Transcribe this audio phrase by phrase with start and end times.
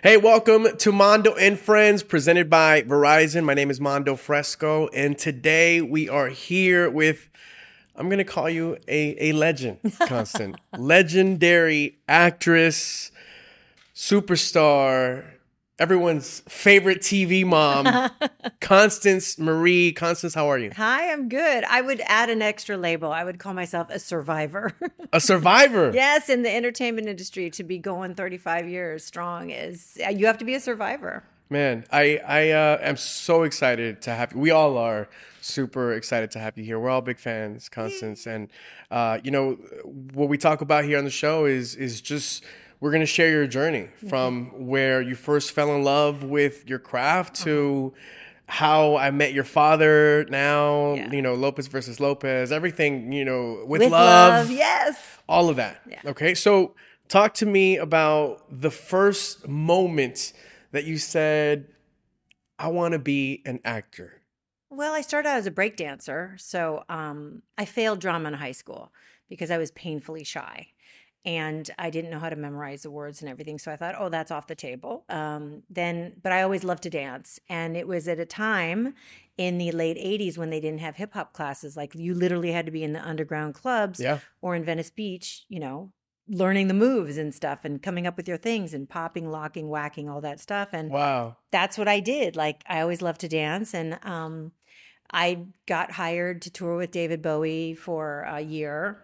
[0.00, 3.44] Hey, welcome to Mando and Friends, presented by Verizon.
[3.44, 7.28] My name is Mando Fresco, and today we are here with,
[7.94, 10.56] I'm going to call you a, a legend, Constant.
[10.76, 13.12] Legendary actress,
[13.94, 15.24] superstar,
[15.78, 18.10] everyone's favorite TV mom,
[18.60, 19.92] Constance Marie.
[19.92, 20.70] Constance, how are you?
[20.76, 21.64] Hi, I'm good.
[21.64, 23.12] I would add an extra label.
[23.12, 24.72] I would call myself a survivor.
[25.12, 25.90] A survivor.
[25.94, 30.44] yes, in the entertainment industry, to be going 35 years strong is you have to
[30.44, 31.24] be a survivor.
[31.50, 34.38] Man, I I uh, am so excited to have you.
[34.38, 35.08] We all are
[35.42, 36.78] super excited to have you here.
[36.78, 38.48] We're all big fans, Constance, and
[38.90, 42.42] uh, you know what we talk about here on the show is is just
[42.82, 47.36] we're gonna share your journey from where you first fell in love with your craft
[47.44, 47.94] to
[48.46, 50.24] how I met your father.
[50.28, 51.10] Now Yeah.
[51.12, 54.98] you know Lopez versus Lopez, everything you know with, With love, love, yes.
[55.28, 55.80] all of that.
[55.88, 56.00] Yeah.
[56.06, 56.74] Okay, so
[57.08, 60.32] talk to me about the first moment
[60.72, 61.68] that you said,
[62.58, 64.22] "I want to be an actor."
[64.70, 68.52] Well, I started out as a break dancer, so um, I failed drama in high
[68.52, 68.90] school
[69.28, 70.68] because I was painfully shy,
[71.24, 73.58] and I didn't know how to memorize the words and everything.
[73.58, 75.04] So I thought, oh, that's off the table.
[75.08, 78.94] Um, then, but I always loved to dance, and it was at a time
[79.38, 81.76] in the late '80s when they didn't have hip hop classes.
[81.76, 85.44] Like you literally had to be in the underground clubs Yeah, or in Venice Beach,
[85.48, 85.92] you know,
[86.28, 90.08] learning the moves and stuff, and coming up with your things and popping, locking, whacking,
[90.08, 91.36] all that stuff, and wow.
[91.52, 92.34] that's what I did.
[92.34, 94.52] Like I always loved to dance, and um,
[95.12, 98.98] I got hired to tour with David Bowie for a year,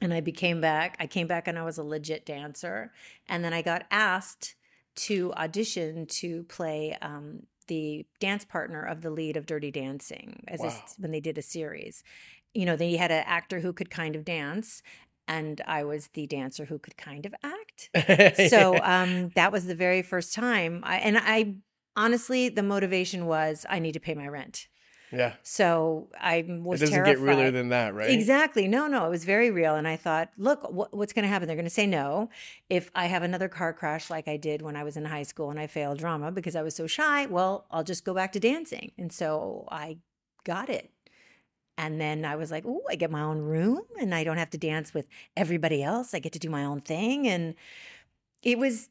[0.00, 0.96] and I became back.
[1.00, 2.92] I came back and I was a legit dancer,
[3.28, 4.54] and then I got asked
[4.96, 10.62] to audition to play um, the dance partner of the lead of Dirty Dancing as
[10.62, 12.02] a, when they did a series.
[12.54, 14.82] You know, they had an actor who could kind of dance.
[15.28, 17.90] And I was the dancer who could kind of act
[18.48, 21.56] so um, that was the very first time I, and i
[21.96, 24.68] honestly the motivation was i need to pay my rent
[25.12, 26.48] yeah, so i was.
[26.48, 28.10] it was doesn't terrified get realer than that, right?
[28.10, 31.28] exactly no no it was very real and i thought look wh- what's going to
[31.28, 32.28] happen they're going to say no
[32.68, 35.50] if i have another car crash like i did when i was in high school
[35.50, 38.40] and i failed drama because i was so shy well i'll just go back to
[38.40, 39.96] dancing and so i
[40.44, 40.90] got it
[41.78, 44.50] and then I was like, oh, I get my own room and I don't have
[44.50, 45.06] to dance with
[45.36, 46.14] everybody else.
[46.14, 47.28] I get to do my own thing.
[47.28, 47.54] And
[48.42, 48.88] it was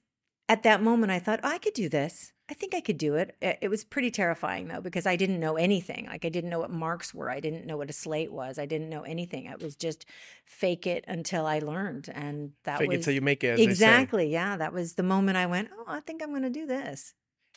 [0.48, 2.32] at that moment I thought, oh, I could do this.
[2.48, 3.36] I think I could do it.
[3.42, 6.06] It was pretty terrifying though, because I didn't know anything.
[6.06, 7.30] Like I didn't know what marks were.
[7.32, 8.60] I didn't know what a slate was.
[8.60, 9.46] I didn't know anything.
[9.46, 10.06] It was just
[10.46, 12.08] fake it until I learned.
[12.14, 13.54] And that Fake was it till you make it.
[13.54, 13.72] As they say.
[13.72, 14.32] exactly.
[14.32, 14.58] Yeah.
[14.58, 17.16] That was the moment I went, oh, I think I'm going to do this.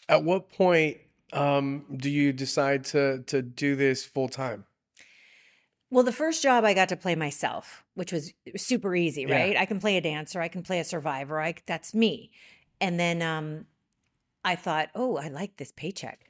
[0.09, 0.97] At what point
[1.34, 4.65] um, do you decide to to do this full time?
[5.91, 9.37] Well, the first job I got to play myself, which was super easy, Yeah.
[9.37, 9.56] right?
[9.56, 12.31] I can play a dancer, I can play a survivor, I that's me.
[12.81, 13.66] And then um
[14.44, 16.28] I thought, "Oh, I like this paycheck."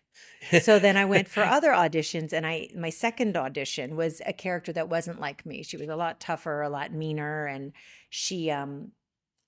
[0.62, 4.72] so then I went for other auditions and I my second audition was a character
[4.72, 5.62] that wasn't like me.
[5.62, 7.72] She was a lot tougher, a lot meaner and
[8.10, 8.92] she um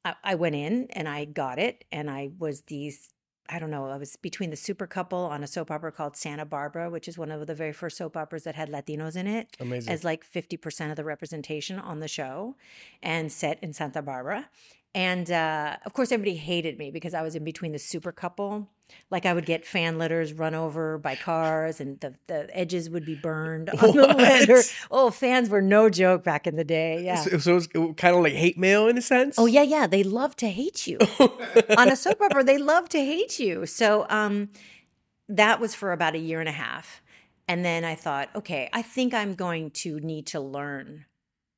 [0.05, 3.11] I, I went in and I got it and I was these
[3.53, 6.45] I don't know, I was between the super couple on a soap opera called Santa
[6.45, 9.57] Barbara, which is one of the very first soap operas that had Latinos in it
[9.59, 9.93] Amazing.
[9.93, 12.55] as like 50% of the representation on the show
[13.03, 14.49] and set in Santa Barbara.
[14.95, 18.69] And uh, of course, everybody hated me because I was in between the super couple.
[19.09, 23.05] Like I would get fan letters run over by cars, and the, the edges would
[23.07, 24.17] be burned on the What?
[24.17, 24.63] letter.
[24.91, 27.05] Oh, fans were no joke back in the day.
[27.05, 27.15] Yeah.
[27.15, 29.37] So, so was kind of like hate mail in a sense.
[29.39, 29.87] Oh yeah, yeah.
[29.87, 30.99] They love to hate you
[31.79, 32.43] on a soap opera.
[32.43, 33.65] They love to hate you.
[33.67, 34.49] So um,
[35.29, 37.01] that was for about a year and a half,
[37.47, 41.05] and then I thought, okay, I think I'm going to need to learn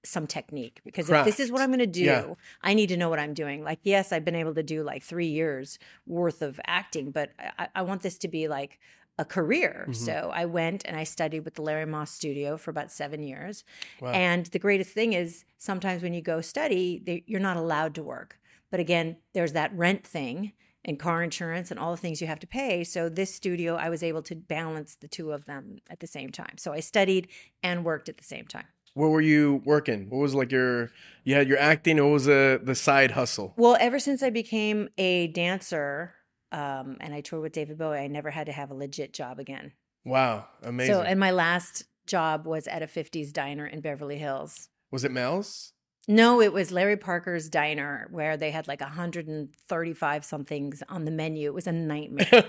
[0.04, 2.34] some technique because if this is what I'm going to do, Yeah.
[2.62, 3.62] I need to know what I'm doing.
[3.62, 7.68] Like, yes, I've been able to do like three years worth of acting, but I,
[7.76, 8.80] I want this to be like
[9.18, 9.86] a career.
[9.88, 9.94] Mhm.
[9.94, 13.62] So I went and I studied with the Larry Moss Studio for about seven years.
[14.00, 14.10] Wow.
[14.12, 18.02] And the greatest thing is sometimes when you go study, they, you're not allowed to
[18.02, 18.38] work.
[18.70, 20.52] But again, there's that rent thing
[20.84, 22.82] and car insurance and all the things you have to pay.
[22.82, 26.30] So this studio, I was able to balance the two of them at the same
[26.30, 26.56] time.
[26.56, 27.28] So I studied
[27.62, 28.64] and worked at the same time.
[28.94, 30.10] Where were you working?
[30.10, 30.90] What was like your
[31.24, 31.96] you had your acting?
[32.02, 33.54] What was the the side hustle?
[33.56, 36.14] Well, ever since I became a dancer
[36.50, 39.38] um, and I toured with David Bowie, I never had to have a legit job
[39.38, 39.72] again.
[40.04, 40.94] Wow, amazing.
[40.94, 44.68] So, and my last job was at a 50s diner in Beverly Hills.
[44.90, 45.72] was it Mel's?
[46.08, 51.48] No, it was Larry Parker's diner where they had like 135 somethings on the menu.
[51.48, 52.44] It was a nightmare.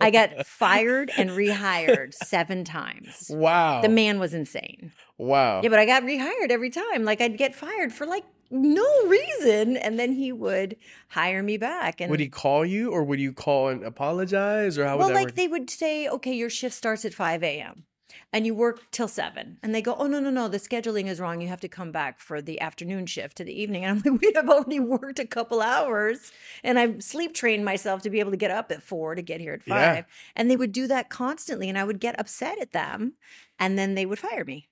[0.00, 3.30] I got fired and rehired seven times.
[3.30, 3.82] wow.
[3.82, 4.92] The man was insane.
[5.18, 5.60] Wow.
[5.62, 7.04] Yeah, but I got rehired every time.
[7.04, 9.76] Like I'd get fired for like no reason.
[9.76, 10.76] And then he would
[11.08, 12.00] hire me back.
[12.00, 15.14] And Would he call you, or would you call and apologize, or how would well,
[15.14, 15.34] like work?
[15.34, 17.84] they would say, okay, your shift starts at 5 a.m.
[18.32, 19.58] and you work till 7.
[19.62, 21.40] And they go, oh, no, no, no, the scheduling is wrong.
[21.40, 23.84] You have to come back for the afternoon shift to the evening.
[23.84, 26.32] And I'm like, we have already worked a couple hours
[26.62, 29.40] and I've sleep trained myself to be able to get up at 4 to get
[29.40, 29.76] here at 5.
[29.78, 30.02] Yeah.
[30.36, 31.68] And they would do that constantly.
[31.68, 33.14] And I would get upset at them
[33.58, 34.68] and then they would fire me.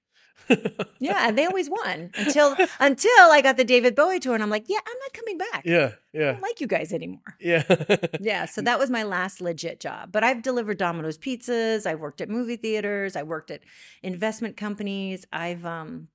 [0.98, 4.50] yeah, and they always won until until I got the David Bowie tour, and I'm
[4.50, 5.62] like, yeah, I'm not coming back.
[5.64, 6.30] yeah, yeah.
[6.30, 7.36] I don't like you guys anymore.
[7.40, 7.64] yeah.
[8.20, 10.10] Yeah, so that was my last legit job.
[10.12, 11.86] But I've delivered Domino's pizzas.
[11.86, 13.16] I worked at movie theaters.
[13.16, 13.60] I worked at
[14.02, 15.26] investment companies.
[15.32, 16.08] I've um,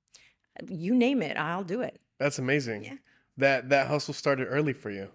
[0.67, 1.99] you name it, I'll do it.
[2.19, 2.83] That's amazing.
[2.85, 2.95] Yeah.
[3.37, 5.09] That that hustle started early for you.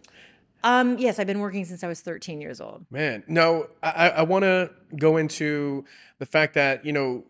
[0.65, 2.87] Um, yes, I've been working since I was 13 years old.
[2.91, 5.85] Man, no, I, I want to go into
[6.19, 7.25] the fact that, you know,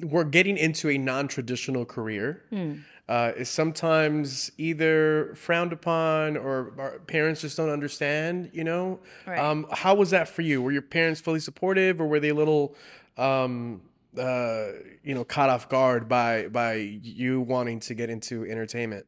[0.00, 2.42] we're getting into a non traditional career.
[2.50, 2.74] Hmm.
[3.08, 9.00] Uh, is sometimes either frowned upon or our parents just don't understand, you know?
[9.26, 9.38] Right.
[9.38, 10.60] Um, how was that for you?
[10.60, 12.76] Were your parents fully supportive or were they a little,
[13.16, 13.80] um,
[14.18, 14.72] uh,
[15.02, 19.06] you know, caught off guard by, by you wanting to get into entertainment?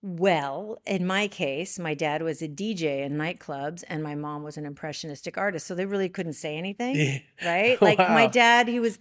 [0.00, 4.56] Well, in my case, my dad was a DJ in nightclubs and my mom was
[4.56, 5.66] an impressionistic artist.
[5.66, 7.20] So they really couldn't say anything.
[7.44, 7.82] right?
[7.82, 8.98] Like my dad, he was.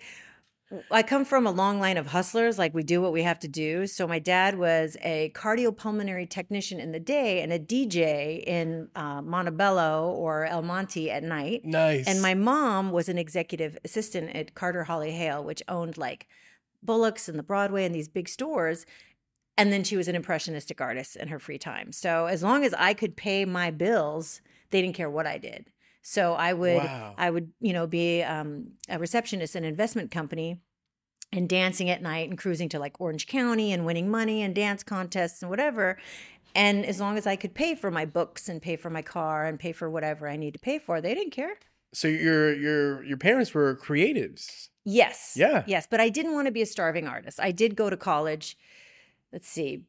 [0.91, 2.57] I come from a long line of hustlers.
[2.57, 3.87] Like we do what we have to do.
[3.87, 9.21] So my dad was a cardiopulmonary technician in the day and a DJ in uh,
[9.21, 11.61] Montebello or El Monte at night.
[11.63, 12.07] Nice.
[12.07, 16.27] And my mom was an executive assistant at Carter Hawley Hale, which owned like
[16.83, 18.85] Bullocks and the Broadway and these big stores.
[19.57, 21.91] And then she was an impressionistic artist in her free time.
[21.91, 25.71] So as long as I could pay my bills, they didn't care what I did.
[26.09, 27.15] So I would, Wow.
[27.17, 30.61] I would, you know, be um, a receptionist in an investment company
[31.33, 34.83] and dancing at night and cruising to like Orange County and winning money and dance
[34.83, 35.97] contests and whatever.
[36.55, 39.45] And as long as I could pay for my books and pay for my car
[39.45, 41.57] and pay for whatever I need to pay for, they didn't care.
[41.93, 44.69] so your, your, your parents were creatives.
[44.85, 45.33] Yes.
[45.35, 45.65] Yeah.
[45.67, 45.87] Yes.
[45.91, 47.37] But I didn't want to be a starving artist.
[47.41, 48.57] I did go to college.
[49.33, 49.83] Let's see.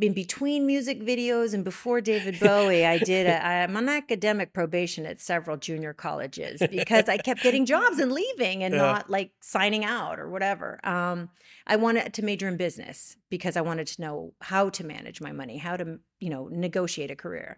[0.00, 3.26] In between music videos and before David Bowie, I did.
[3.26, 8.10] A, I'm on academic probation at several junior colleges because I kept getting jobs and
[8.10, 8.80] leaving and Yeah.
[8.80, 10.80] not like signing out or whatever.
[10.82, 11.28] Um,
[11.66, 15.30] I wanted to major in business because I wanted to know how to manage my
[15.32, 17.56] money, how to you know negotiate a career.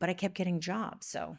[0.00, 1.38] But I kept getting jobs, so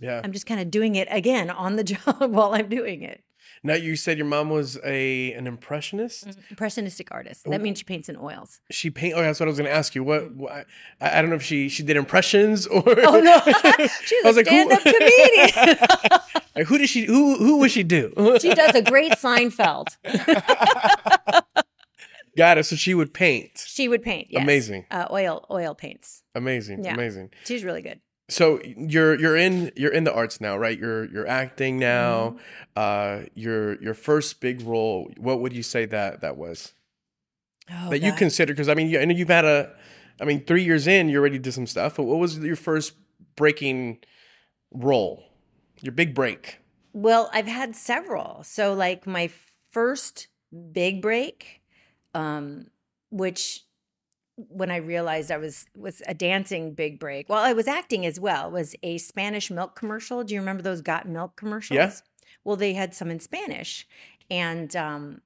[0.00, 0.20] Yeah.
[0.24, 3.22] I'm just kind of doing it again on the job while I'm doing it.
[3.66, 6.28] Now you said your mom was a an impressionist.
[6.50, 7.44] Impressionistic artist.
[7.46, 8.60] That means she paints in oils.
[8.70, 9.14] She paint.
[9.16, 10.04] Oh, that's what I was going to ask you.
[10.04, 10.52] What, what
[11.00, 12.82] I, I don't know if she she did impressions or.
[12.86, 13.40] Oh no,
[14.04, 16.18] she's I was a like, who- stand-up comedian.
[16.54, 17.06] Like, who did she?
[17.06, 18.12] Who who would she do?
[18.40, 19.88] she does a great Seinfeld.
[22.36, 22.64] Got it.
[22.64, 23.64] So she would paint.
[23.66, 24.28] She would paint.
[24.30, 24.42] Yes.
[24.42, 24.86] Amazing.
[24.90, 26.22] Uh, oil oil paints.
[26.34, 26.84] Amazing.
[26.84, 26.94] Yeah.
[26.94, 27.30] Amazing.
[27.44, 28.00] She's really good.
[28.28, 30.78] So you're you're in you're in the arts now, right?
[30.78, 32.30] You're you're acting now.
[32.30, 32.38] Mm-hmm.
[32.76, 35.10] Uh, your your first big role.
[35.18, 36.72] What would you say that that was?
[37.70, 39.74] Oh, that you consider because I mean you- I know you've had a,
[40.20, 41.96] I mean three years in you already did some stuff.
[41.96, 42.94] But what was your first
[43.36, 43.98] breaking
[44.72, 45.24] role?
[45.80, 46.58] Your big break.
[46.94, 48.42] Well, I've had several.
[48.44, 49.30] So, like my
[49.70, 50.28] first
[50.72, 51.60] big break,
[52.14, 52.68] um,
[53.10, 53.64] which
[54.36, 57.28] when I realized I was was a dancing big break.
[57.28, 58.50] Well, I was acting as well.
[58.50, 60.24] Was a Spanish milk commercial.
[60.24, 61.76] Do you remember those Got Milk commercials?
[61.76, 61.92] Yeah.
[62.42, 63.86] Well, they had some in Spanish,
[64.30, 65.20] and um,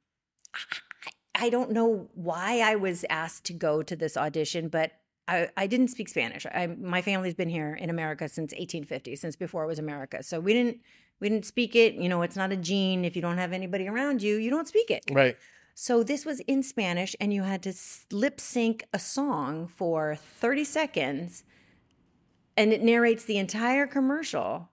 [0.55, 4.93] I, I don't know why I was asked to go to this audition, but.
[5.31, 6.47] I, I didn't speak Spanish.
[6.47, 10.23] I, my family's been here in America since 1850, since before it was America.
[10.23, 10.79] So we didn't
[11.21, 11.95] we didn't speak it.
[11.95, 13.05] You know, it's not a gene.
[13.05, 15.03] If you don't have anybody around you, you don't speak it.
[15.11, 15.37] Right.
[15.81, 17.73] So this was in Spanish, and you had to
[18.11, 21.45] lip sync a song for 30 seconds,
[22.57, 24.71] and it narrates the entire commercial.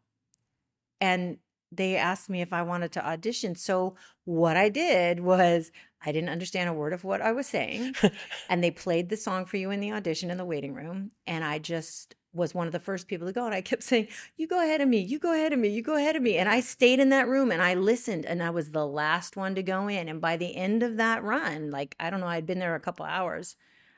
[1.00, 1.38] And
[1.72, 3.54] they asked me if I wanted to audition.
[3.54, 5.72] So what I did was
[6.04, 7.94] I didn't understand a word of what I was saying,
[8.50, 11.46] and they played the song for you in the audition in the waiting room, and
[11.46, 14.48] I just was one of the first people to go and I kept saying, "You
[14.48, 15.00] go ahead of me.
[15.00, 15.70] You go ahead of me.
[15.70, 18.44] You go ahead of me." And I stayed in that room and I listened and
[18.44, 21.72] I was the last one to go in and by the end of that run,
[21.72, 23.56] like I don't know, I'd been there a couple hours.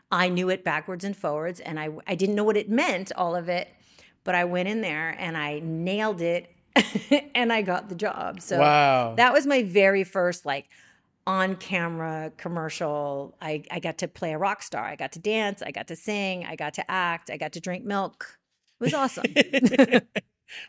[0.10, 3.36] I knew it backwards and forwards and I I didn't know what it meant all
[3.36, 3.70] of it,
[4.24, 6.53] but I went in there and I nailed it
[7.36, 8.41] and I got the job.
[8.41, 9.15] So wow.
[9.15, 10.70] that was my very first like
[11.27, 13.36] on camera commercial.
[13.41, 14.84] I, I got to play a rock star.
[14.86, 15.62] I got to dance.
[15.62, 16.46] I got to sing.
[16.46, 17.29] I got to act.
[17.29, 18.39] I got to drink milk.
[18.79, 19.25] It was awesome.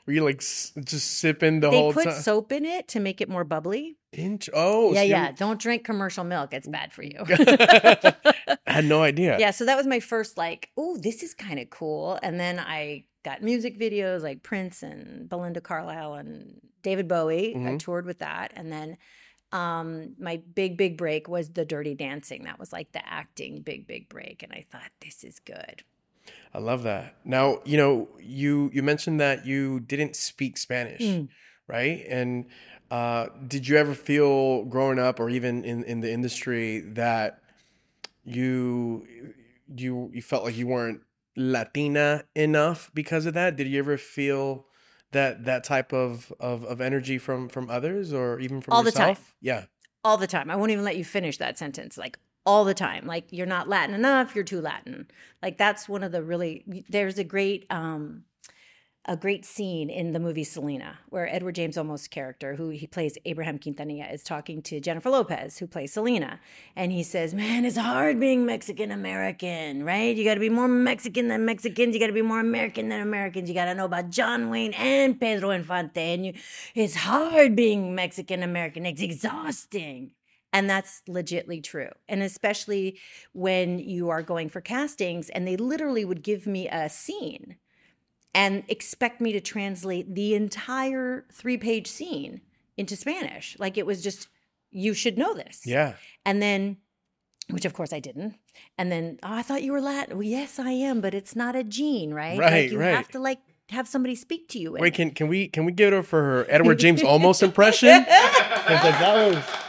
[0.06, 2.04] Were you like just sipping the they whole time?
[2.04, 3.96] They put soap in it to make it more bubbly.
[4.12, 5.32] Int- oh, yeah, so yeah.
[5.32, 7.14] Don't drink commercial milk; it's bad for you.
[7.28, 8.14] I
[8.66, 9.38] had no idea.
[9.38, 12.18] yeah, so that was my first like, oh, this is kind of cool.
[12.24, 17.54] And then I got music videos like Prince and Belinda Carlisle and David Bowie.
[17.54, 17.78] I Mhm.
[17.78, 18.52] toured with that.
[18.56, 18.96] And then
[19.52, 22.44] um my big big break was the dirty dancing.
[22.44, 25.82] That was like the acting big big break and I thought this is good.
[26.54, 27.16] I love that.
[27.24, 31.28] Now, you know, you you mentioned that you didn't speak Spanish, Mm.
[31.66, 32.04] right?
[32.08, 32.46] And
[32.90, 37.42] uh, did you ever feel growing up, or even in in the industry, that
[38.24, 39.06] you
[39.74, 41.02] you you felt like you weren't
[41.36, 43.56] Latina enough because of that?
[43.56, 44.66] Did you ever feel
[45.12, 48.92] that that type of of, of energy from from others, or even from All the
[48.92, 49.10] time.
[49.10, 49.34] yourself?
[49.40, 49.64] Yeah.
[50.04, 50.50] All the time.
[50.50, 51.98] I won't even let you finish that sentence.
[51.98, 53.06] Like all the time.
[53.06, 55.06] Like you're not Latin enough, you're too Latin.
[55.42, 58.24] Like that's one of the really there's a great um
[59.08, 63.16] a great scene in the movie Selena where Edward James Olmos' character, who he plays
[63.24, 66.38] Abraham Quintanilla, is talking to Jennifer Lopez, who plays Selena.
[66.76, 70.14] And he says, Man, it's hard being Mexican American, right?
[70.14, 71.94] You got to be more Mexican than Mexicans.
[71.94, 73.48] You got to be more American than Americans.
[73.48, 76.12] You got to know about John Wayne and Pedro Infante.
[76.14, 76.34] And you,
[76.74, 78.84] it's hard being Mexican American.
[78.84, 80.12] It's exhausting.
[80.52, 81.90] And that's legitly true.
[82.08, 82.98] And especially
[83.32, 87.56] when you are going for castings and they literally would give me a scene
[88.34, 92.40] and expect me to translate the entire three page scene
[92.76, 93.56] into Spanish.
[93.58, 94.28] Like it was just,
[94.70, 95.62] you should know this.
[95.64, 95.94] Yeah.
[96.24, 96.76] And then,
[97.50, 98.36] which of course I didn't.
[98.76, 100.16] And then, oh, I thought you were Latin.
[100.18, 102.38] Well, yes, I am, but it's not a gene, right?
[102.38, 102.94] Right, Like you right.
[102.94, 103.38] have to like
[103.70, 104.72] have somebody speak to you.
[104.72, 108.04] Wait, can can we can we give her for her Edward James Olmos impression?
[108.04, 109.67] 'Cause, like, that was that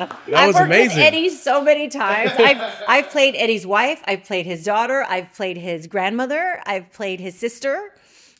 [0.34, 0.98] I've was worked amazing.
[0.98, 2.32] with Eddie so many times.
[2.38, 4.02] I've I've played Eddie's wife.
[4.06, 5.04] I've played his daughter.
[5.08, 6.60] I've played his grandmother.
[6.66, 7.92] I've played his sister.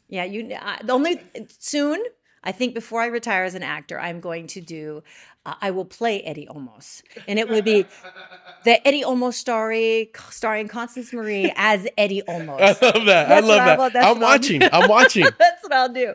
[0.08, 0.54] Yeah, you.
[0.60, 1.20] I, the only
[1.58, 2.02] soon,
[2.44, 5.02] I think, before I retire as an actor, I'm going to do.
[5.44, 7.86] Uh, I will play Eddie Olmos, and it would be
[8.64, 12.60] the Eddie Olmos story, starring Constance Marie as Eddie Olmos.
[12.60, 13.32] I love that.
[13.32, 14.04] I love that.
[14.04, 14.62] I'm I'll watching.
[14.62, 15.24] I'm watching.
[15.38, 16.14] That's what I'll do.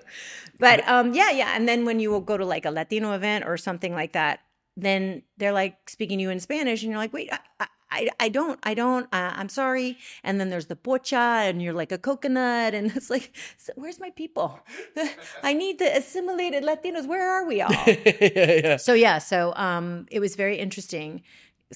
[0.59, 1.53] But um, yeah, yeah.
[1.55, 4.41] And then when you will go to like a Latino event or something like that,
[4.77, 8.29] then they're like speaking to you in Spanish, and you're like, wait, I, I, I
[8.29, 9.97] don't, I don't, uh, I'm sorry.
[10.23, 13.99] And then there's the pocha, and you're like a coconut, and it's like, so where's
[13.99, 14.59] my people?
[15.43, 17.05] I need the assimilated Latinos.
[17.07, 17.71] Where are we all?
[17.87, 18.77] yeah, yeah.
[18.77, 21.23] so yeah, so um, it was very interesting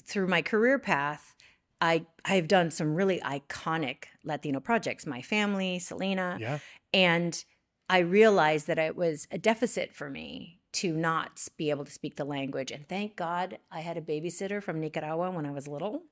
[0.02, 1.34] through my career path.
[1.80, 5.04] I I've done some really iconic Latino projects.
[5.06, 6.58] My family, Selena, Yeah.
[6.94, 7.44] and
[7.90, 12.16] I realized that it was a deficit for me to not be able to speak
[12.16, 12.70] the language.
[12.70, 16.02] And thank God I had a babysitter from Nicaragua when I was little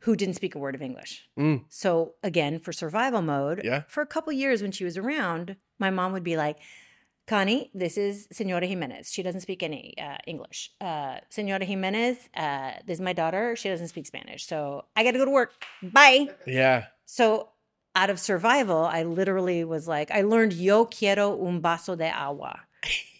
[0.00, 1.28] who didn't speak a word of English.
[1.38, 1.64] Mm.
[1.68, 3.82] So again, for survival mode, Yeah.
[3.88, 6.58] for a couple years when she was around, my mom would be like,
[7.26, 9.12] Connie, this is Senora Jimenez.
[9.12, 10.70] She doesn't speak any uh, English.
[10.80, 13.54] Uh, Senora Jimenez, uh, this is my daughter.
[13.56, 14.46] She doesn't speak Spanish.
[14.46, 15.52] So I got to go to work.
[15.82, 16.28] Bye.
[16.46, 16.86] Yeah.
[17.04, 17.50] So
[17.94, 22.60] out of survival, I literally was like, I learned yo quiero un vaso de agua.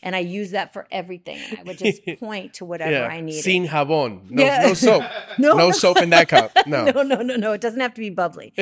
[0.02, 1.38] And I use that for everything.
[1.58, 3.06] I would just point to whatever yeah.
[3.08, 3.42] I needed.
[3.42, 4.30] Sin jabón.
[4.30, 4.62] No, Yeah.
[4.62, 5.02] no soap.
[5.38, 5.70] No, no, no.
[5.72, 6.52] soap in that cup.
[6.66, 6.84] No.
[6.84, 7.52] no, no, no, no.
[7.52, 8.54] It doesn't have to be bubbly.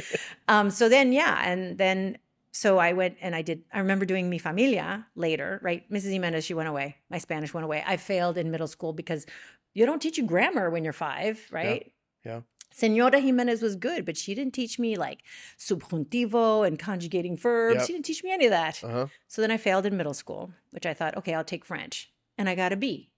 [0.48, 2.18] um, so then, yeah, and then
[2.52, 3.62] so I went and I did.
[3.72, 5.88] I remember doing Mi Familia later, right?
[5.90, 6.10] Mrs.
[6.12, 6.96] Jimenez, she went away.
[7.10, 7.84] My Spanish went away.
[7.86, 9.26] I failed in middle school because
[9.74, 11.92] you don't teach you grammar when you're five, right?
[12.24, 12.40] yeah.
[12.76, 15.22] Senora Jimenez was good, but she didn't teach me like
[15.58, 17.76] subjuntivo and conjugating verbs.
[17.76, 17.86] Yep.
[17.86, 18.84] She didn't teach me any of that.
[18.84, 19.06] Uh-huh.
[19.28, 22.12] So then I failed in middle school, which I thought, okay, I'll take French.
[22.36, 23.08] And I got a B.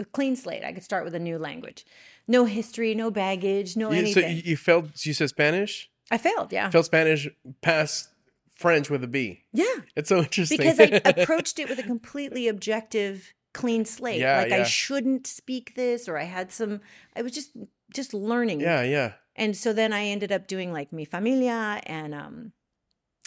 [0.00, 0.64] A clean slate.
[0.64, 1.86] I could start with a new language.
[2.26, 4.36] No history, no baggage, no You, so anything.
[4.38, 4.90] you, you failed.
[5.06, 5.88] You said Spanish.
[6.10, 6.68] I failed, yeah.
[6.68, 7.28] Failed Spanish.
[7.60, 8.08] Passed
[8.52, 9.44] French with a B.
[9.52, 9.76] Yeah.
[9.94, 10.58] It's so interesting.
[10.58, 14.20] Because I approached it with a completely objective, clean slate.
[14.20, 16.80] Yeah, like I shouldn't speak this or I had some
[17.14, 17.52] I was just
[17.92, 18.60] just learning.
[18.60, 18.82] yeah.
[18.82, 19.12] Yeah.
[19.34, 22.52] And so then I ended up doing like Mi Familia and um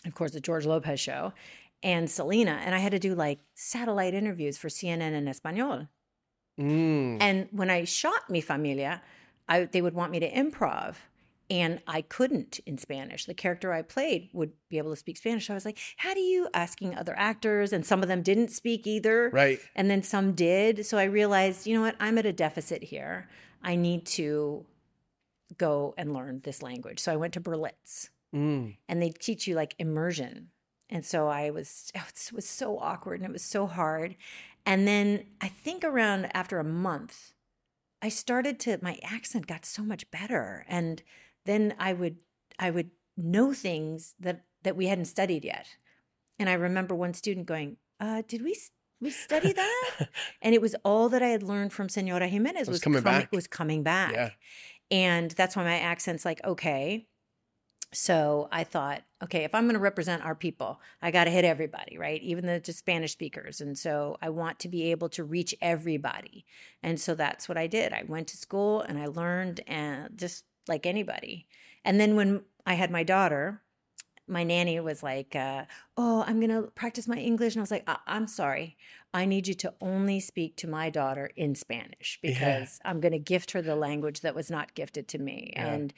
[0.05, 1.33] of course the George Lopez show
[1.81, 5.87] and Selena and I had to do like satellite interviews for CNN in Espanol.
[6.59, 7.17] Mm.
[7.21, 9.01] And when I shot Mi Familia,
[9.47, 10.95] I, they would want me to improv.
[11.47, 13.25] And I couldn't in Spanish.
[13.25, 15.45] The character I played would be able to speak Spanish.
[15.45, 17.71] So I was like, how do you asking other actors?
[17.71, 19.29] And some of them didn't speak either.
[19.31, 19.59] Right.
[19.75, 20.87] And then some did.
[20.87, 21.95] So I realized, you know what?
[21.99, 23.29] I'm at a deficit here.
[23.65, 24.65] I need to
[25.57, 26.99] go and learn this language.
[26.99, 28.75] So I went to Berlitz Mm.
[28.89, 30.49] and they teach you like immersion.
[30.89, 34.15] And so I was, it was so awkward and it was so hard.
[34.65, 37.33] And then I think around after a month,
[38.01, 40.65] I started to, my accent got so much better.
[40.67, 41.01] And
[41.45, 42.17] then I would,
[42.59, 45.67] I would know things that, that we hadn't studied yet.
[46.37, 48.53] And I remember one student going, uh, "Did we
[49.05, 50.09] we study that?"
[50.41, 53.31] and it was all that I had learned from Senora Jimenez was coming back.
[53.31, 54.11] Was coming back.
[54.11, 54.29] Yeah.
[54.91, 57.07] And that's why my accent's like, okay.
[57.93, 61.45] So I thought, okay, if I'm going to represent our people, I got to hit
[61.45, 62.21] everybody, right?
[62.21, 63.61] Even the just Spanish speakers.
[63.61, 66.45] And so I want to be able to reach everybody.
[66.83, 67.93] And so that's what I did.
[67.93, 71.47] I went to school and I learned and just like anybody.
[71.85, 73.61] And then when I had my daughter,
[74.27, 75.65] my nanny was like, uh,
[75.97, 78.77] "Oh, I'm gonna practice my English," and I was like, I- "I'm sorry,
[79.13, 82.63] I need you to only speak to my daughter in Spanish Yeah.
[82.63, 85.75] because I'm gonna gift her the language that was not gifted to me." Yeah.
[85.75, 85.93] And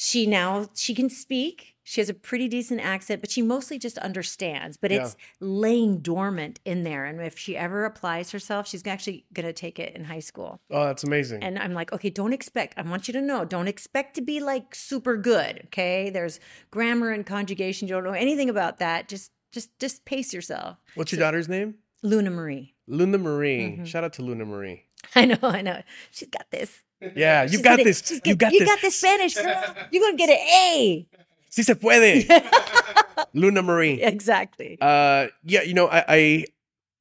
[0.00, 1.74] she now she can speak.
[1.82, 4.76] She has a pretty decent accent, but she mostly just understands.
[4.76, 5.02] But Yeah.
[5.06, 9.80] it's laying dormant in there, and if she ever applies herself, she's actually gonna take
[9.80, 10.60] it in high school.
[10.70, 11.42] Oh, that's amazing.
[11.42, 14.38] And I'm like, okay, don't expect, I want you to know, don't expect to be
[14.38, 15.62] like super good.
[15.66, 16.10] Okay.
[16.10, 16.38] There's
[16.70, 17.88] grammar and conjugation.
[17.88, 19.08] You don't know anything about that.
[19.08, 20.76] Just, just, just pace yourself.
[20.94, 21.74] What's your daughter's name?
[22.04, 22.74] Luna Marie.
[22.86, 23.78] Luna Marie.
[23.80, 23.86] Mhm.
[23.86, 24.84] Shout out to Luna Marie.
[25.16, 25.82] I know, I know.
[26.12, 26.82] She's got this.
[27.14, 28.02] Yeah, you got this.
[28.06, 28.68] she's You got you this.
[28.68, 29.64] got this Spanish, girl.
[29.90, 31.06] You're going to get an A.
[31.48, 32.26] Si se puede.
[33.34, 34.02] Luna Marie.
[34.02, 34.78] Exactly.
[34.80, 36.44] Uh, yeah, you know, I,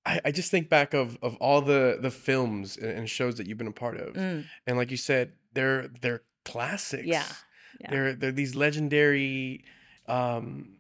[0.06, 3.48] I, I- just think back of of all the the films and, and shows that
[3.48, 7.06] you've been a part of, Mm, and like you said, they're they're classics.
[7.06, 7.26] Yeah,
[7.82, 7.90] yeah.
[7.92, 9.64] They're they're these legendary
[10.08, 10.78] um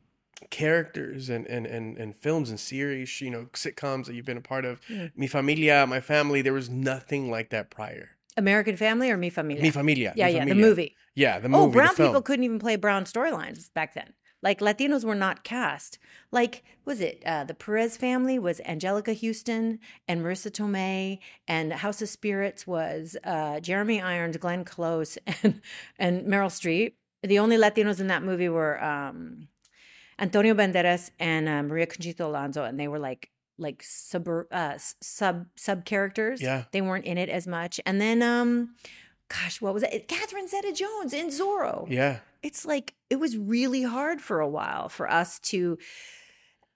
[0.49, 4.41] characters and, and and and films and series, you know, sitcoms that you've been a
[4.41, 4.79] part of.
[4.89, 5.11] Mm.
[5.15, 8.11] Mi familia, my family, there was nothing like that prior.
[8.37, 9.61] American Family or Mi Familia?
[9.63, 10.13] Mi familia.
[10.15, 10.95] yeah, Mi yeah, the movie.
[11.15, 11.63] Yeah, the movie.
[11.63, 14.13] oh, brown people couldn't even play brown storylines back then.
[14.43, 15.97] Like Latinos were not cast.
[16.31, 22.01] Like was it uh, the Perez family was Anjelica Huston and Marisa Tomei, and House
[22.03, 25.61] of Spirits was uh, Jeremy Irons, Glenn Close, and
[25.97, 26.93] and Meryl Streep.
[27.23, 29.47] The only Latinos in that movie were um,
[30.19, 35.45] Antonio Banderas and uh, Maria Conchita Alonso, and they were like like sub uh, sub
[35.55, 36.41] sub characters.
[36.41, 36.63] Yeah.
[36.71, 37.79] they weren't in it as much.
[37.85, 38.75] And then um,
[39.29, 40.07] gosh, what was it?
[40.07, 42.19] Catherine Zeta Jones in Zorro Yeah.
[42.43, 45.77] it's like it was really hard for a while for us to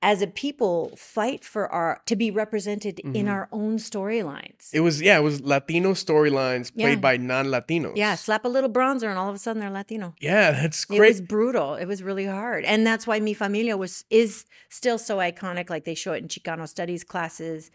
[0.03, 3.29] as a people fight for our to be represented in Mhm.
[3.31, 7.07] our own storylines It was yeah, it was Latino storylines played Yeah.
[7.09, 7.93] by non-Latinos.
[7.95, 10.97] yeah slap a little bronzer and all of a sudden they're latino Yeah, that's great.
[10.97, 14.97] it was brutal it was really hard and that's why mi familia was is still
[14.97, 17.69] so iconic like they show it in chicano studies classes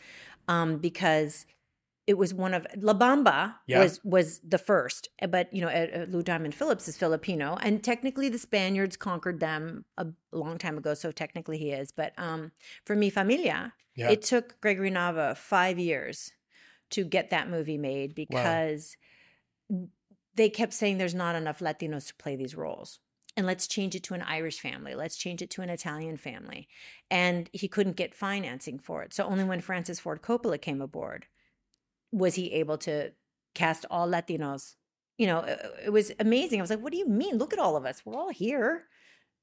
[0.49, 1.47] um, because
[2.07, 3.81] it was one of La Bamba Yeah.
[3.83, 7.83] was was the first, but you know uh, uh, Lou Diamond Phillips is Filipino, and
[7.83, 11.90] technically the Spaniards conquered them a long time ago, so technically he is.
[11.92, 12.53] But um,
[12.85, 14.11] for Mi Familia, yeah.
[14.11, 16.33] it took Gregory Nava five years
[16.90, 18.97] to get that movie made because
[20.37, 23.01] they kept saying there's not enough Latinos to play these roles.
[23.38, 24.95] And let's change it to an Irish family.
[24.95, 26.69] Let's change it to an Italian family.
[27.11, 29.12] And he couldn't get financing for it.
[29.12, 31.27] So only when Francis Ford Coppola came aboard
[32.12, 33.12] was he able to
[33.55, 34.75] cast all Latinos.
[35.19, 36.61] You know, it, it was amazing.
[36.61, 37.38] I was like, what do you mean?
[37.38, 38.03] Look at all of us.
[38.05, 38.85] We're all here.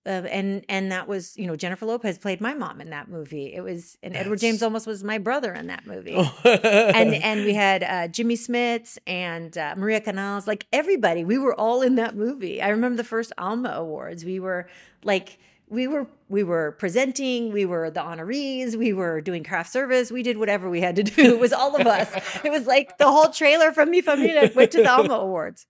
[0.05, 3.53] Uh, and and that was you know Jennifer Lopez played my mom in that movie.
[3.53, 6.39] It was and Edward James Olmos was my brother in that movie Oh.
[6.43, 11.23] and and we had uh, Jimmy Smits and uh, Maria Canals, like everybody.
[11.23, 12.61] We were all in that movie.
[12.61, 14.25] I remember the first Alma Awards.
[14.25, 14.67] We were
[15.05, 17.51] like we were we were presenting.
[17.51, 18.75] We were the honorees.
[18.75, 20.11] We were doing craft service.
[20.11, 21.23] We did whatever we had to do.
[21.35, 22.09] It was all of us.
[22.43, 25.65] It was like the whole trailer from Mi Familia went to the Alma Awards.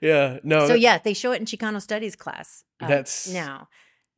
[0.00, 0.66] yeah, no.
[0.66, 2.64] So yeah, they show it in Chicano Studies class.
[2.80, 3.68] uh, That's- now.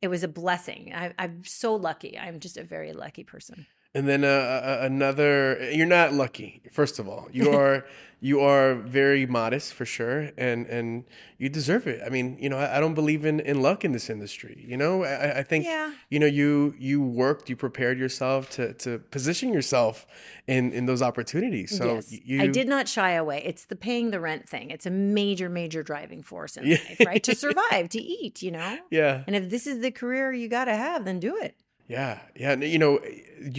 [0.01, 0.91] It was a blessing.
[0.95, 2.17] I, I'm so lucky.
[2.17, 3.67] I'm just a very lucky person.
[3.93, 6.61] And then uh, uh, another, you're not lucky.
[6.71, 7.85] First of all, you are
[8.23, 11.03] you are very modest for sure, and and
[11.39, 12.01] you deserve it.
[12.05, 14.63] I mean, you know, I, I don't believe in in luck in this industry.
[14.65, 15.91] You know, I, I think Yeah.
[16.09, 20.05] you know you you worked, you prepared yourself to to position yourself
[20.47, 21.75] in in those opportunities.
[21.75, 22.11] So yes.
[22.23, 23.41] you, I did not shy away.
[23.43, 24.69] It's the paying the rent thing.
[24.69, 26.77] It's a major, major driving force in Yeah.
[26.87, 27.23] life, right?
[27.23, 28.77] to survive, to eat, you know?
[28.89, 31.55] Yeah, And if this is the career you got to have, then do it.
[31.95, 32.55] Yeah, yeah.
[32.55, 32.99] You know,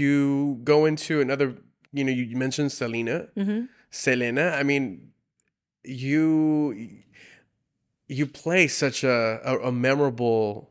[0.00, 1.56] you go into another.
[1.92, 3.28] You know, you mentioned Selena.
[3.36, 5.12] hmm Selena, I mean,
[5.84, 6.74] you
[8.08, 10.70] you play such a a, a memorable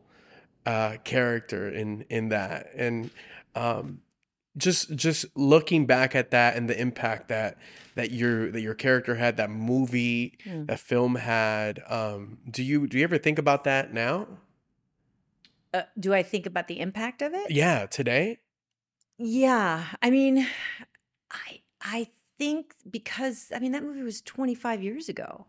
[0.66, 3.10] uh, character in in that, and
[3.56, 4.02] um,
[4.58, 7.58] just just looking back at that and the impact that
[7.96, 10.68] that your that your character had, that movie, Mm.
[10.68, 11.82] that film had.
[11.88, 14.28] Um, do you do you ever think about that now?
[15.74, 17.52] Uh, do I think about the impact of it?
[17.52, 18.40] Yeah, today.
[19.18, 19.86] Yeah.
[20.02, 20.48] I mean,
[21.32, 22.08] I I
[22.38, 25.48] think because I mean that movie was 25 years ago.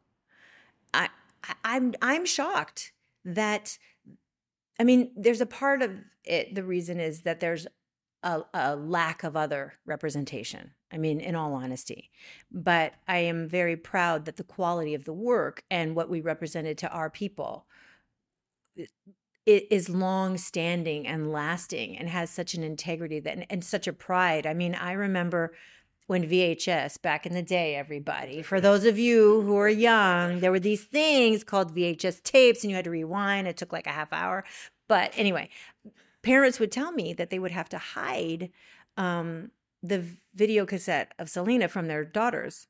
[0.95, 1.09] I,
[1.43, 2.93] I I'm I'm shocked
[3.25, 3.79] that
[4.79, 5.93] I mean there's a part of
[6.25, 7.67] it the reason is that there's
[8.23, 10.73] a, a lack of other representation.
[10.93, 12.11] I mean, in all honesty.
[12.51, 16.79] But I am very proud that the quality of the work and what we represented
[16.79, 17.67] to our people
[19.47, 23.87] it is long standing and lasting and has such an integrity that and, and such
[23.87, 24.47] a pride.
[24.47, 25.53] I mean, I remember
[26.07, 30.51] when VHS back in the day, everybody, for those of you who are young, there
[30.51, 33.49] were these things called VHS tapes and you had to rewind.
[33.49, 34.45] It took like a half hour.
[34.89, 35.49] But anyway,
[36.23, 38.51] parents would tell me that they would have to hide
[38.97, 39.51] um,
[39.83, 42.69] the video cassette of Selena from their daughters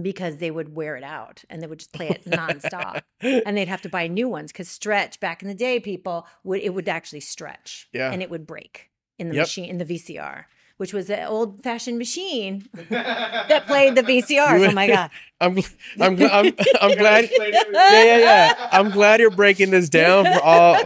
[0.00, 3.68] because they would wear it out and they would just play it nonstop and they'd
[3.68, 6.88] have to buy new ones because stretch back in the day people would it would
[6.88, 8.10] actually stretch Yeah.
[8.12, 9.42] and it would break in the Yep.
[9.44, 10.44] machine in the vcr
[10.78, 15.10] which was an old fashioned machine that played the vcrs oh my god
[15.40, 15.58] I'm
[16.00, 17.28] I'm I'm, I'm glad.
[17.30, 18.68] Yeah, yeah, yeah.
[18.72, 20.78] I'm glad you're breaking this down for all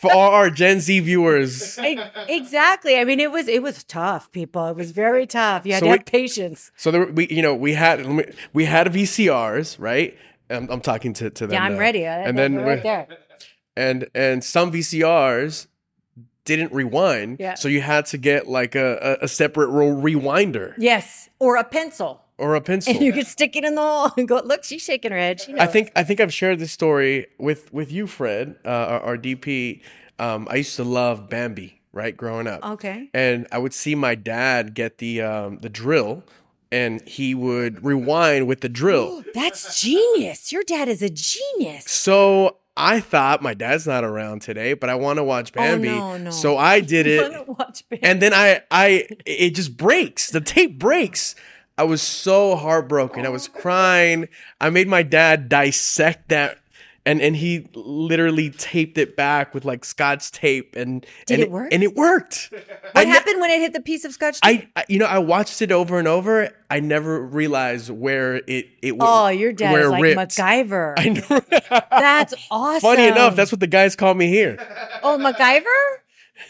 [0.00, 1.76] for all our Gen Z viewers.
[1.80, 5.72] E- exactly i mean it was it was tough people it was very tough you
[5.72, 8.06] had So to we- have patience So there, we, you know, we had
[8.52, 10.16] we had VCRs, right?
[10.50, 11.54] I'm, I'm talking to to them.
[11.54, 11.80] yeah i'm now.
[11.80, 13.08] ready I- And then we're right there
[13.76, 15.66] and and some VCRs
[16.46, 17.54] didn't rewind, Yeah.
[17.54, 22.22] so you had to get like a a, a separate rewinder yes or a pencil
[22.38, 22.92] or a pencil.
[22.94, 25.40] and you could stick it in the hole and go look she's shaking her head
[25.40, 29.00] she I think I think I've shared this story with with you, Fred, uh, our,
[29.00, 29.80] our DP.
[30.18, 34.14] Um, I used to love Bambi, right, growing up, okay and I would see my
[34.14, 36.22] dad get the um, the drill,
[36.72, 39.22] and he would rewind with the drill.
[39.34, 40.52] That's genius.
[40.52, 41.84] Your dad is a genius.
[41.90, 45.88] So I thought my dad's not around today, but I want to watch Bambi.
[45.88, 46.30] Oh, no, no.
[46.30, 50.30] So I did it, and then I I it just breaks.
[50.30, 51.34] The tape breaks.
[51.78, 53.26] I was so heartbroken.
[53.26, 54.28] I was crying.
[54.60, 56.58] I made my dad dissect that
[57.06, 61.50] and and he literally taped it back with like scotch tape and Did and it
[61.50, 61.68] work?
[61.72, 62.50] And it worked.
[62.52, 62.56] I
[62.92, 64.68] what ne- happened when it hit the piece of scotch tape?
[64.76, 66.50] I, I you know I watched it over and over.
[66.68, 70.18] I never realized where it it went- oh, your dad where is like ripped.
[70.20, 70.94] MacGyver.
[70.98, 71.80] I know.
[71.90, 72.80] That's awesome.
[72.80, 74.56] Funny enough, that's what the guys call me here.
[75.02, 75.64] oh MacGyver.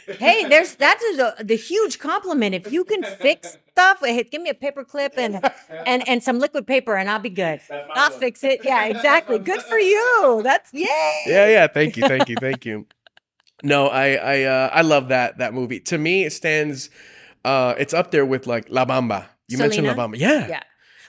[0.07, 2.55] Hey, there's that's the the huge compliment.
[2.55, 5.41] If you can fix stuff, hey, give me a paper clip and
[5.87, 7.61] and and some liquid paper, and I'll be good.
[7.95, 8.61] I'll fix it.
[8.65, 9.39] Yeah, exactly.
[9.39, 10.41] Good for you.
[10.43, 11.23] That's yay.
[11.27, 11.67] Yeah, yeah.
[11.67, 12.87] Thank you, thank you, thank you.
[13.63, 15.81] No, I I uh, I love that that movie.
[15.81, 16.91] To me, it stands.
[17.45, 19.27] Uh, it's up there with like La Bamba.
[19.49, 20.19] You mentioned La Bamba.
[20.19, 20.49] Yeah.
[20.49, 20.63] Yeah.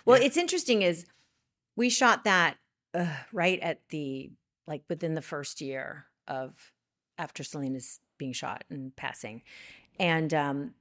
[0.05, 1.05] Well, it's interesting is
[1.75, 2.57] we shot that
[2.93, 4.31] uh, right at the
[4.67, 6.53] like within the first year of
[7.17, 9.41] after Selena's being shot and passing,
[9.99, 10.73] and um,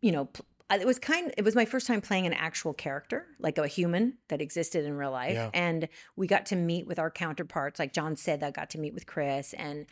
[0.00, 0.28] you know.
[0.70, 4.14] It was kind it was my first time playing an actual character like a human
[4.28, 5.50] that existed in real life Yeah.
[5.52, 9.06] and we got to meet with our counterparts like Jon Seda got to meet with
[9.06, 9.86] chris and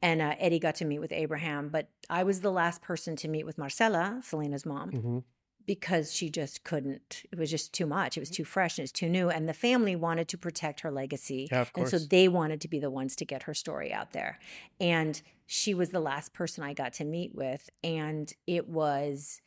[0.00, 3.28] and uh, eddie got to meet with abraham but i was the last person to
[3.28, 5.18] meet with marcella selena's mom hmm
[5.66, 7.22] because she just couldn't.
[7.32, 8.18] It was just too much.
[8.18, 9.30] It was too fresh and it's too new.
[9.30, 11.48] And the family wanted to protect her legacy.
[11.50, 14.38] Yeah, And so they wanted to be the ones to get her story out there.
[14.78, 17.68] And she was the last person I got to meet with.
[17.82, 19.40] And it was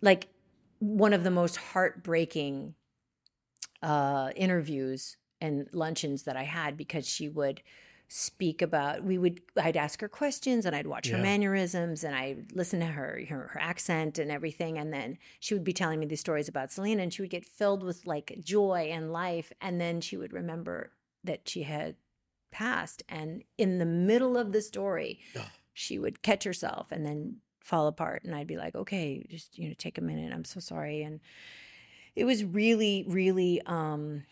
[0.00, 0.28] like
[0.78, 2.74] one of the most heartbreaking
[3.82, 7.62] uh, interviews and luncheons that I had because she would
[8.14, 12.36] speak about we would I'd ask her questions and I'd watch her mannerisms and I
[12.52, 16.04] listen to her, her her accent and everything and then she would be telling me
[16.04, 19.80] these stories about Selena and she would get filled with like joy and life and
[19.80, 20.92] then she would remember
[21.24, 21.96] that she had
[22.52, 25.18] passed and in the middle of the story
[25.72, 29.68] she would catch herself and then fall apart and I'd be like okay just you
[29.68, 31.20] know take a minute I'm so sorry and
[32.14, 34.24] it was really really um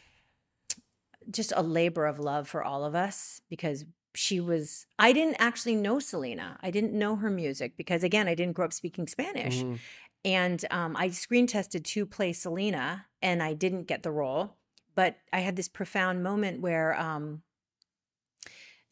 [1.31, 5.77] just a labor of love for all of us because she was I didn't actually
[5.77, 6.59] know Selena.
[6.61, 9.63] I didn't know her music because again, I didn't grow up speaking Spanish.
[9.63, 9.79] Mhm.
[10.25, 14.57] And um, I screen tested to play Selena and I didn't get the role.
[14.97, 17.43] But I had this profound moment where um,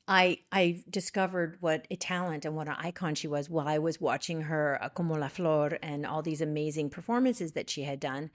[0.08, 4.00] I I discovered what a talent and what an icon she was while I was
[4.00, 8.30] watching her uh, Como la Flor and all these amazing performances that she had done.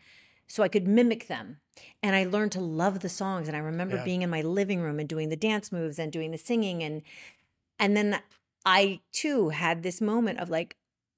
[0.47, 1.57] So I could mimic them.
[2.03, 3.47] And I learned to love the songs.
[3.47, 4.03] And I remember Yeah.
[4.03, 6.83] being in my living room and doing the dance moves and doing the singing.
[6.83, 7.01] And
[7.79, 8.21] and then
[8.65, 10.77] I too had this moment of like,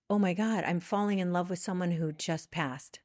[0.10, 3.02] oh my God, I'm falling in love with someone who just passed.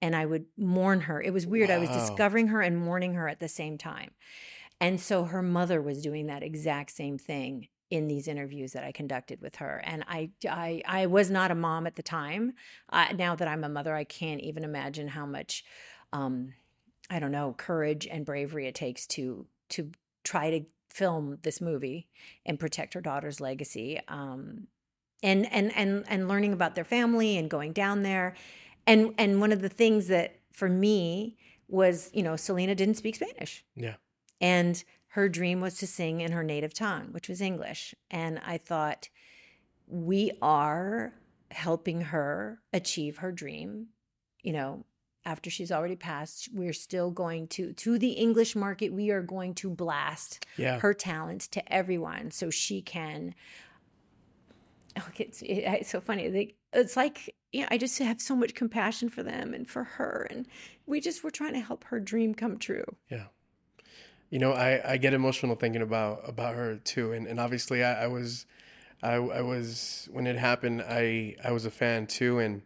[0.00, 1.20] And I would mourn her.
[1.20, 1.70] It was weird.
[1.70, 4.10] I was discovering her and mourning her at the same time.
[4.80, 8.92] And so her mother was doing that exact same thing in these interviews that I
[8.92, 9.82] conducted with her.
[9.84, 12.54] And I, I, I was not a mom at the time.
[12.90, 15.64] Uh, now that I'm a mother, I can't even imagine how much,
[16.12, 16.54] um,
[17.10, 19.90] I don't know, courage and bravery it takes to to
[20.24, 22.08] try to film this movie
[22.46, 24.00] and protect her daughter's legacy.
[24.08, 24.68] Um,
[25.22, 28.34] and and and and learning about their family and going down there,
[28.86, 31.36] and and one of the things that for me
[31.68, 33.64] was you know Selena didn't speak Spanish.
[33.74, 33.94] Yeah.
[34.40, 37.94] And her dream was to sing in her native tongue, which was English.
[38.10, 39.08] And I thought,
[39.86, 41.12] we are
[41.50, 43.88] helping her achieve her dream.
[44.42, 44.84] You know,
[45.24, 49.54] after she's already passed, we're still going to, to the English market, we are going
[49.54, 50.80] to blast Yeah.
[50.80, 53.34] her talent to everyone so she can.
[54.96, 56.28] Oh, it's, it- it's so funny.
[56.30, 59.84] Like, it's like, you know, I just have so much compassion for them and for
[59.84, 60.26] her.
[60.30, 60.46] And
[60.86, 62.84] we just were trying to help her dream come true.
[63.10, 63.26] Yeah.
[64.34, 68.02] You know, I, I get emotional thinking about about her too, and and obviously I,
[68.02, 68.46] I was,
[69.00, 72.62] I I was when it happened I I was a fan too, and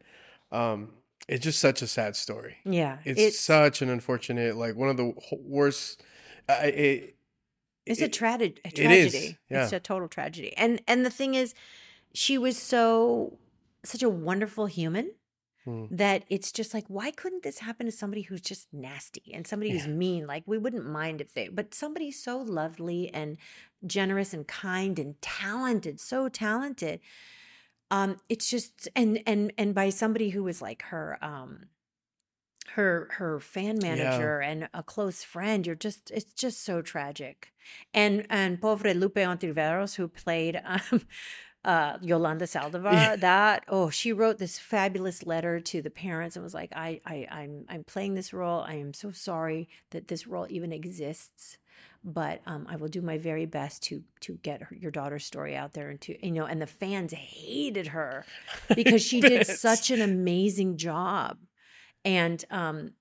[0.50, 0.94] um,
[1.28, 2.56] it's just such a sad story.
[2.64, 3.00] Yeah.
[3.04, 6.02] It's, such an unfortunate, like one of the worst.
[6.48, 7.16] I it,
[7.84, 8.58] It's a, it- tragedy.
[8.64, 9.64] It is, yeah.
[9.64, 10.56] It's a total tragedy.
[10.56, 11.52] And and the thing is,
[12.14, 13.36] she was so
[13.84, 15.10] such a wonderful human
[15.68, 15.84] Hmm.
[15.90, 19.70] that it's just like, why couldn't this happen to somebody who's just nasty and somebody
[19.70, 19.92] who's Yeah.
[19.92, 20.26] mean?
[20.26, 23.36] Like we wouldn't mind if they, but somebody so lovely and
[23.86, 27.00] generous and kind and talented, so talented.
[27.90, 31.66] Um, it's just and and and by somebody who was like her um
[32.72, 37.50] her her fan manager and a close friend you're just it's just so tragic
[37.94, 41.00] and and pobre lupe ontiveros who played um
[41.64, 43.16] uh yolanda saldivar Yeah.
[43.30, 47.26] that oh she wrote this fabulous letter to the parents and was like i i
[47.30, 51.58] i'm i'm playing this role i am so sorry that this role even exists
[52.04, 55.56] but um, I will do my very best to to get her, your daughter's story
[55.56, 58.24] out there and to you know and the fans hated her
[58.74, 61.38] because she did such an amazing job
[62.04, 62.92] and um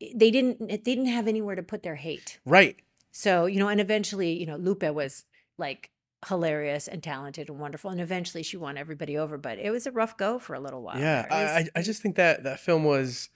[0.00, 2.76] they didn't they didn't have anywhere to put their hate right.
[3.10, 5.24] so you know and eventually you know lupe was
[5.58, 5.90] like
[6.28, 9.90] hilarious and talented and wonderful and eventually she won everybody over but it was a
[9.90, 12.84] rough go for a little while Yeah, was- I, I just think that that film
[12.84, 13.30] was,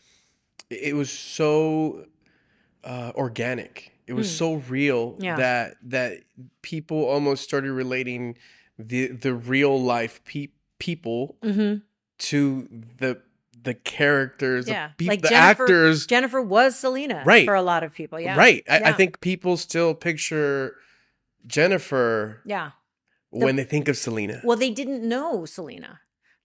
[0.68, 2.04] it was so
[2.84, 3.92] uh, organic.
[4.06, 4.36] It was Mm.
[4.38, 5.36] so real Yeah.
[5.36, 6.18] that that
[6.60, 8.36] people almost started relating
[8.78, 11.80] the the real life pe- people Mhm.
[12.18, 12.68] to
[12.98, 13.22] the
[13.62, 16.06] the characters, Yeah, the, peop- like the Jennifer- actors.
[16.06, 17.46] jennifer was selena Right.
[17.46, 18.62] for a lot of people yeah Right.
[18.68, 20.76] I, I think people still picture
[21.46, 22.70] Jennifer yeah
[23.30, 24.40] when they think of Selena.
[24.44, 26.00] Well, they didn't know Selena.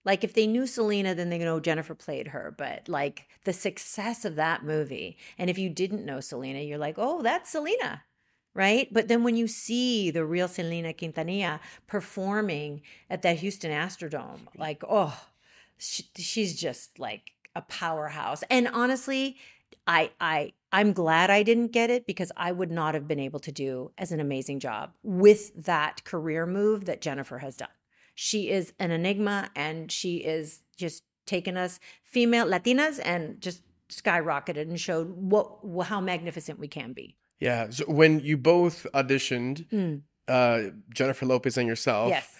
[0.06, 2.54] Like if they knew Selena, then they know Jennifer played her.
[2.58, 6.96] But like the success of that movie, and if you didn't know Selena, you're like,
[6.98, 8.04] oh, that's Selena,
[8.54, 8.88] right?
[8.92, 14.84] But then when you see the real Selena Quintanilla performing at that Houston Astrodome, like,
[14.90, 15.20] oh,
[15.78, 18.44] she, she's just like a powerhouse.
[18.50, 19.38] And honestly,
[19.88, 23.40] I I I'm glad I didn't get it because I would not have been able
[23.40, 27.70] to do as an amazing job with that career move that Jennifer has done.
[28.16, 34.62] She is an enigma and she is just taken us female Latinas and just skyrocketed
[34.62, 37.16] and showed what how magnificent we can be.
[37.40, 37.70] yeah.
[37.70, 42.36] So when you both auditioned, Mm, uh, Jennifer Lopez and yourself, yes.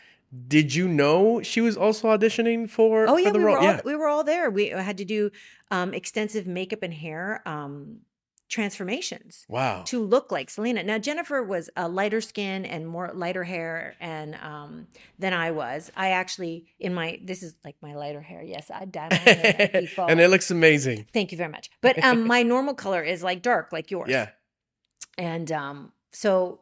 [0.48, 3.64] Did you know she was also auditioning for, Oh for yeah, the we were all
[3.64, 3.82] yeah.
[3.84, 4.50] we were all there.
[4.50, 5.32] We had to do
[5.72, 8.02] um, extensive makeup and hair um,
[8.50, 9.46] transformations.
[9.48, 9.84] Wow.
[9.86, 10.84] to look like Selena.
[10.84, 14.88] Now Jennifer was a lighter skin and more lighter hair and um
[15.18, 15.92] than I was.
[15.96, 18.42] I actually in my this is like my lighter hair.
[18.44, 19.88] Yes, I dyed my hair.
[20.10, 21.06] and it looks amazing.
[21.14, 21.70] Thank you very much.
[21.82, 24.10] But um my normal color is like dark like yours.
[24.10, 24.30] Yeah.
[25.18, 26.62] And um so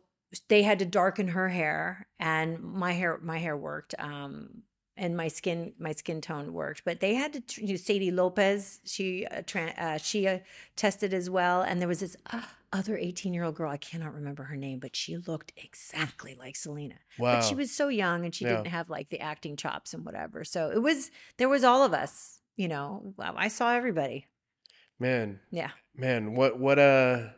[0.49, 3.95] they had to darken her hair and my hair my hair worked.
[3.99, 4.63] Um
[4.99, 8.79] and my skin my skin tone worked but they had to you know, sadie lopez
[8.83, 10.39] she uh, tra- uh, she uh,
[10.75, 12.41] tested as well and there was this uh,
[12.73, 16.55] other 18 year old girl i cannot remember her name but she looked exactly like
[16.55, 17.35] selena Wow.
[17.35, 18.55] but she was so young and she Yeah.
[18.55, 21.93] didn't have like the acting chops and whatever so it was there was all of
[21.93, 24.25] us you know wow, i saw everybody
[24.99, 27.35] man, yeah man, what what a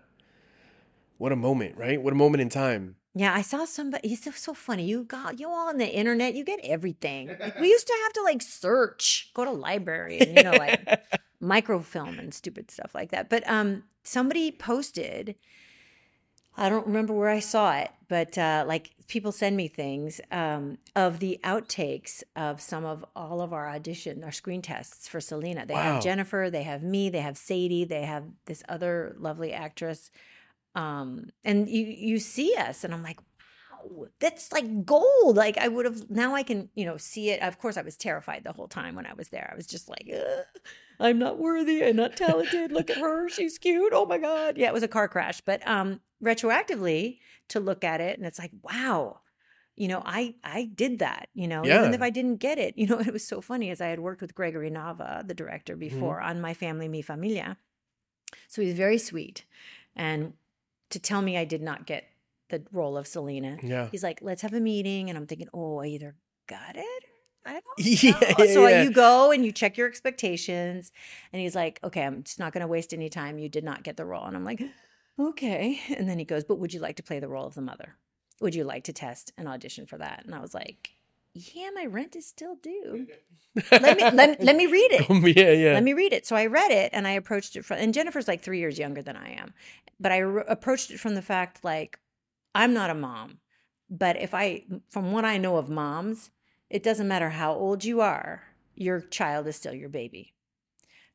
[1.19, 2.01] what a moment, right?
[2.01, 2.95] What a moment in time.
[3.15, 6.35] yeah i saw somebody it's so, so funny you got you all on the internet
[6.37, 10.31] you get everything like, we used to have to like search go to library and
[10.35, 10.79] you know like
[11.41, 13.29] microfilm and stupid stuff like that.
[13.29, 15.35] But um, somebody posted,
[16.57, 20.77] I don't remember where I saw it, but uh, like people send me things um,
[20.95, 25.65] of the outtakes of some of all of our audition, our screen tests for Selena.
[25.65, 25.93] They Wow.
[25.93, 30.11] have Jennifer, they have me, they have Sadie, they have this other lovely actress.
[30.75, 33.19] Um, and you you see us, and I'm like,
[33.71, 35.35] wow, that's like gold.
[35.35, 37.41] Like I would have now I can you know see it.
[37.41, 39.49] Of course, I was terrified the whole time when I was there.
[39.51, 40.45] I was just like, "Ugh,
[40.99, 41.83] I'm not worthy.
[41.83, 42.71] I'm not talented.
[42.71, 43.93] Look at her, she's cute.
[43.95, 45.41] Oh my god, yeah, it was a car crash.
[45.41, 49.21] But um, retroactively to look at it, and it's like, wow,
[49.75, 51.79] you know, I I did that, you know, Yeah.
[51.79, 52.75] even if I didn't get it.
[52.77, 55.75] You know, it was so funny as I had worked with Gregory Nava, the director,
[55.89, 55.89] Mm-hmm.
[55.89, 57.57] before on My Family, Mi Familia.
[58.47, 59.45] So he's very sweet.
[59.95, 60.33] And
[60.91, 62.05] to tell me I did not get
[62.49, 63.89] the role of Selena, Yeah.
[63.91, 65.09] he's like, let's have a meeting.
[65.09, 66.15] And I'm thinking, oh, I either
[66.47, 67.03] got it
[67.45, 67.73] I don't know.
[67.77, 68.83] yeah, so yeah.
[68.83, 70.91] you go and you check your expectations.
[71.31, 73.39] And he's like, okay, I'm just not going to waste any time.
[73.39, 74.25] You did not get the role.
[74.25, 74.61] And I'm like,
[75.17, 75.79] okay.
[75.95, 77.95] And then he goes, but would you like to play the role of the mother?
[78.41, 80.23] Would you like to test and audition for that?
[80.25, 80.91] And I was like,
[81.53, 83.07] yeah, my rent is still due.
[83.71, 85.35] Let me let, let me read it.
[85.37, 85.73] yeah, yeah.
[85.73, 86.25] Let me read it.
[86.25, 89.01] So I read it and I approached it from, and Jennifer's like three years younger
[89.01, 89.53] than I am,
[89.99, 91.99] but I re- approached it from the fact like,
[92.53, 93.39] I'm not a mom,
[93.89, 96.29] but if I, from what I know of moms,
[96.69, 98.43] it doesn't matter how old you are,
[98.75, 100.35] your child is still your baby.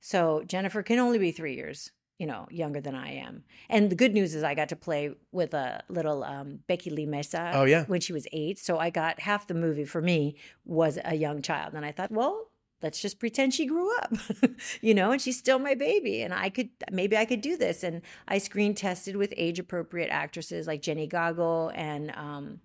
[0.00, 3.42] So Jennifer can only be three years, you know, younger than I am.
[3.68, 7.06] And the good news is I got to play with a little um, Becky Lee
[7.06, 7.84] Meza Oh, yeah.
[7.86, 8.58] when she was eight.
[8.58, 11.74] So I got half the movie for me was a young child.
[11.74, 12.50] And I thought, well,
[12.82, 14.12] let's just pretend she grew up,
[14.80, 16.22] you know, and she's still my baby.
[16.22, 17.82] And I could, maybe I could do this.
[17.82, 21.72] And I screen tested with age appropriate actresses like Jenny Gago.
[21.74, 22.60] And um,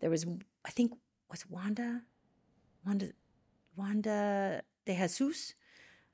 [0.00, 0.24] there was,
[0.64, 0.92] I think,
[1.30, 2.02] was Wanda,
[2.86, 3.08] Wanda,
[3.76, 5.54] Wanda de Jesus.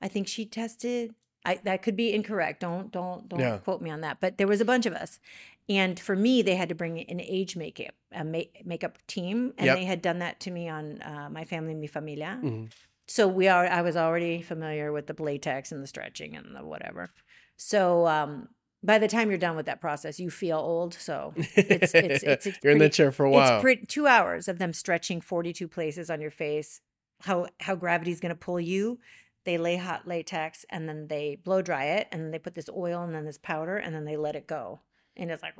[0.03, 1.15] I think she tested.
[1.44, 2.61] I, that could be incorrect.
[2.61, 3.59] Don't don't don't Yeah.
[3.59, 4.18] quote me on that.
[4.20, 5.20] But there was a bunch of us,
[5.68, 9.66] and for me, they had to bring an age makeup a ma- makeup team, and
[9.66, 9.76] Yep.
[9.76, 12.38] they had done that to me on uh, my family, mi familia.
[12.42, 12.70] Mhm.
[13.07, 13.66] So we are.
[13.66, 17.11] I was already familiar with the latex and the stretching and the whatever.
[17.57, 18.48] So um,
[18.83, 20.94] by the time you're done with that process, you feel old.
[20.94, 23.57] So it's it's it's, it's You're in the chair for a while.
[23.57, 26.80] it's pretty, two hours of them stretching 42 places on your face.
[27.20, 28.98] How how gravity's going to pull you.
[29.44, 33.02] They lay hot latex and then they blow dry it and they put this oil
[33.02, 34.80] and then this powder and then they let it go.
[35.16, 35.54] And it's like,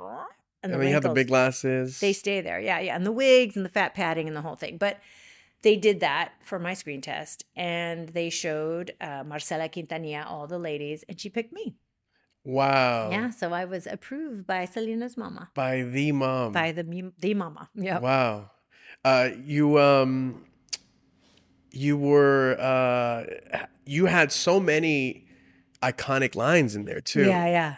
[0.63, 1.99] and the then you have the big glasses.
[1.99, 2.59] They stay there.
[2.59, 2.95] Yeah, yeah.
[2.95, 4.77] And the wigs and the fat padding and the whole thing.
[4.77, 4.99] But
[5.61, 10.59] they did that for my screen test and they showed uh, Marcella Quintanilla, all the
[10.59, 11.75] ladies, and she picked me.
[12.43, 13.09] wow.
[13.11, 13.29] Yeah.
[13.29, 16.51] So I was approved by Selena's mama, By the mom.
[16.51, 17.69] by the, the mama.
[17.75, 17.99] Yeah.
[17.99, 18.51] Wow.
[19.03, 20.45] Uh, you um,
[21.71, 25.27] you were uh, you had so many
[25.81, 27.25] iconic lines in there too.
[27.25, 27.75] Yeah, yeah.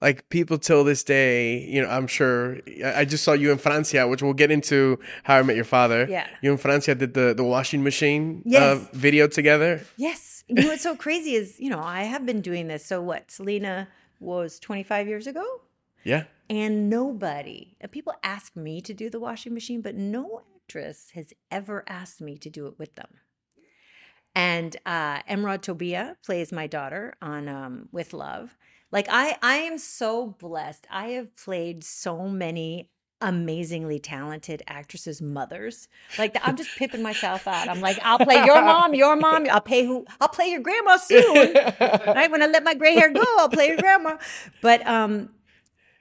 [0.00, 2.58] Like people till this day, you know, I'm sure.
[2.84, 6.06] I just saw you in Francia, which we'll get into how I met your father.
[6.10, 6.26] Yeah.
[6.42, 8.62] You and Francia did the the washing machine Yes.
[8.62, 9.80] uh, video together.
[9.96, 10.44] Yes.
[10.48, 12.84] You know what's so crazy is, you know, I have been doing this.
[12.84, 13.30] So what?
[13.30, 13.88] Selena
[14.20, 15.44] was 25 years ago,
[16.04, 16.24] Yeah.
[16.50, 21.82] and nobody, people ask me to do the washing machine, but no actress has ever
[21.88, 23.08] asked me to do it with them.
[24.34, 28.56] And uh, Emeraude Toubia plays my daughter on um, With Love.
[28.90, 30.86] Like I, I am so blessed.
[30.90, 35.88] I have played so many amazingly talented actresses' mothers.
[36.18, 37.68] Like I'm just pipping myself out.
[37.68, 39.46] I'm like, I'll play your mom, your mom.
[39.50, 40.04] I'll pay who?
[40.20, 41.54] I'll play your grandma soon.
[41.80, 44.18] right when I let my gray hair go, I'll play your grandma.
[44.60, 45.30] But um,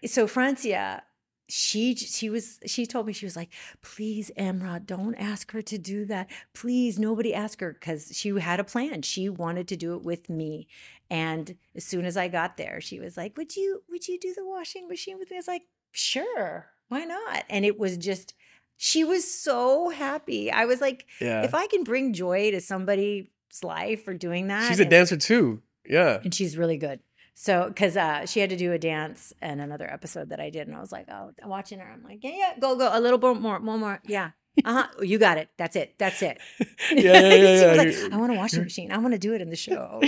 [0.06, 1.04] so Francia,
[1.50, 3.50] she she was she told me she was like,
[3.82, 6.30] please, Emeraude, don't ask her to do that.
[6.54, 9.02] Please, nobody ask her because she had a plan.
[9.02, 10.68] She wanted to do it with me.
[11.10, 14.34] And as soon as I got there, she was like, Would you would you do
[14.34, 15.38] the washing machine with me?
[15.38, 17.44] I was like, Sure, why not?
[17.50, 18.34] And it was just
[18.78, 20.52] she was so happy.
[20.52, 21.44] I was like, Yeah.
[21.44, 23.28] if I can bring joy to somebody's
[23.62, 24.68] life for doing that.
[24.70, 25.62] She's a and- dancer too.
[25.86, 26.20] Yeah.
[26.24, 27.02] and she's really good.
[27.36, 30.68] So, because uh, she had to do a dance in another episode that I did,
[30.68, 33.18] and I was like, oh, watching her, I'm like, yeah, yeah, go, go, a little
[33.18, 34.32] bit more, more, more, yeah,
[34.66, 36.38] uh huh, you got it, that's it, that's it.
[36.92, 37.74] Yeah, yeah, yeah, yeah.
[37.74, 40.00] like, I want a washing machine, I want to do it in the show.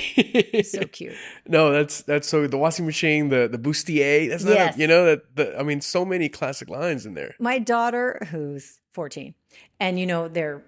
[0.63, 1.15] So cute.
[1.47, 4.29] no, that's that's so the washing machine, the the bustier.
[4.29, 7.33] That's not a- you know that the I mean so many classic lines in there.
[7.39, 9.33] My daughter, who's 14,
[9.79, 10.63] and you know they're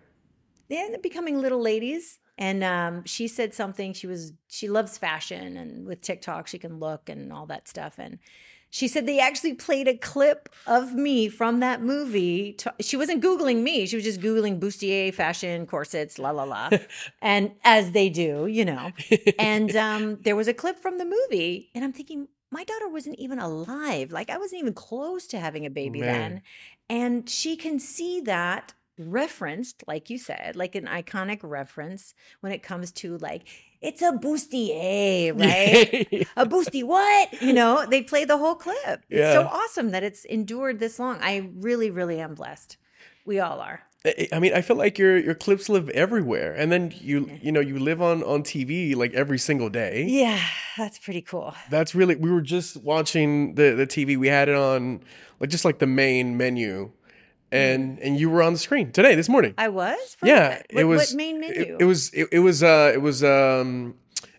[0.70, 2.18] they're becoming little ladies.
[2.38, 3.94] And um, she said something.
[3.94, 7.96] She was she loves fashion, and with TikTok she can look and all that stuff.
[7.98, 8.20] And
[8.70, 12.54] she said they actually played a clip of me from that movie.
[12.54, 16.70] To, she wasn't googling me; she was just googling bustier fashion corsets, la la la,
[17.22, 18.92] and as they do, you know.
[19.40, 23.18] And um, there was a clip from the movie, and I'm thinking my daughter wasn't
[23.20, 24.12] even alive.
[24.12, 26.12] Like I wasn't even close to having a baby Man.
[26.12, 26.42] then,
[26.90, 32.64] and she can see that referenced, like you said, like an iconic reference when it
[32.64, 33.48] comes to like
[33.82, 36.28] it's a bustier, right?
[36.36, 37.42] a boosty what?
[37.42, 39.04] You know, they play the whole clip.
[39.10, 41.20] It's so awesome that it's endured this long.
[41.22, 42.78] I really, really am blessed.
[43.26, 43.82] We all are.
[44.06, 47.52] I I mean, I feel like your your clips live everywhere, and then you you
[47.52, 50.06] know you live on on TV like every single day.
[50.08, 50.42] Yeah,
[50.78, 51.54] that's pretty cool.
[51.70, 52.16] That's really.
[52.16, 54.18] We were just watching the the TV.
[54.18, 55.02] We had it on
[55.40, 56.92] like just like the main menu,
[57.52, 59.54] and and you were on the screen today this morning.
[59.58, 60.16] I was.
[60.20, 60.66] For yeah, what?
[60.70, 61.62] it was what main menu.
[61.62, 63.96] It, it was it, it was uh it was um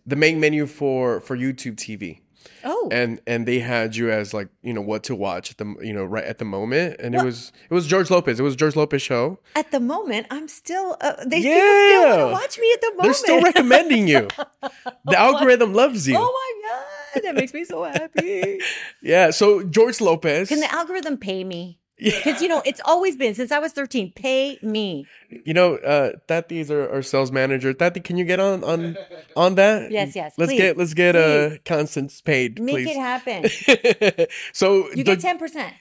[0.07, 2.21] the main menu for for YouTube TV.
[2.65, 5.67] oh, and and they had you as like you know what to watch at the
[5.83, 7.23] you know right at the moment and What?
[7.23, 10.49] it was it was George Lopez it was George Lopez show at the moment, I'm
[10.49, 10.97] still.
[11.01, 13.03] Uh, they people still to watch me at the moment.
[13.05, 14.29] they're still recommending you
[15.07, 18.61] the algorithm loves you Oh my god, that makes me so happy.
[19.03, 21.79] yeah so George Lopez Can the algorithm pay me?
[21.99, 24.13] Yeah, Because you know it's always been since I was 13.
[24.13, 25.07] Pay me.
[25.45, 28.97] you know uh Tati's our, our sales manager Tati can you get on on
[29.37, 32.97] on that Yes, yes, let's please, get let's get uh Constance paid Make please it
[32.97, 34.27] happen.
[34.53, 35.75] so You the- get 10 percent.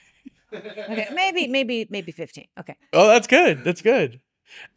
[0.52, 2.46] Okay, maybe maybe maybe 15.
[2.60, 4.20] Okay, oh that's good that's good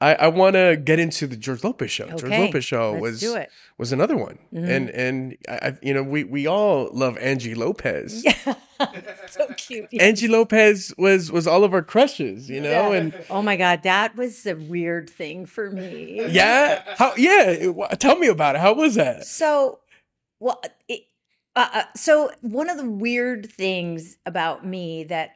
[0.01, 2.05] I, I want to get into the George Lopez show.
[2.07, 4.69] George Lopez show let's was was another one, Mhm.
[4.69, 8.21] and and I, I- you know we we all love Angie Lopez.
[9.29, 9.87] so cute.
[9.99, 12.97] Angie Lopez was was all of our crushes, you know, Yeah.
[12.97, 16.25] and Oh my god, that was a weird thing for me.
[16.29, 18.61] yeah, how yeah, tell me about it.
[18.61, 19.25] How was that?
[19.25, 19.79] So,
[20.39, 21.01] well, it,
[21.55, 25.31] uh, uh, so one of the weird things about me that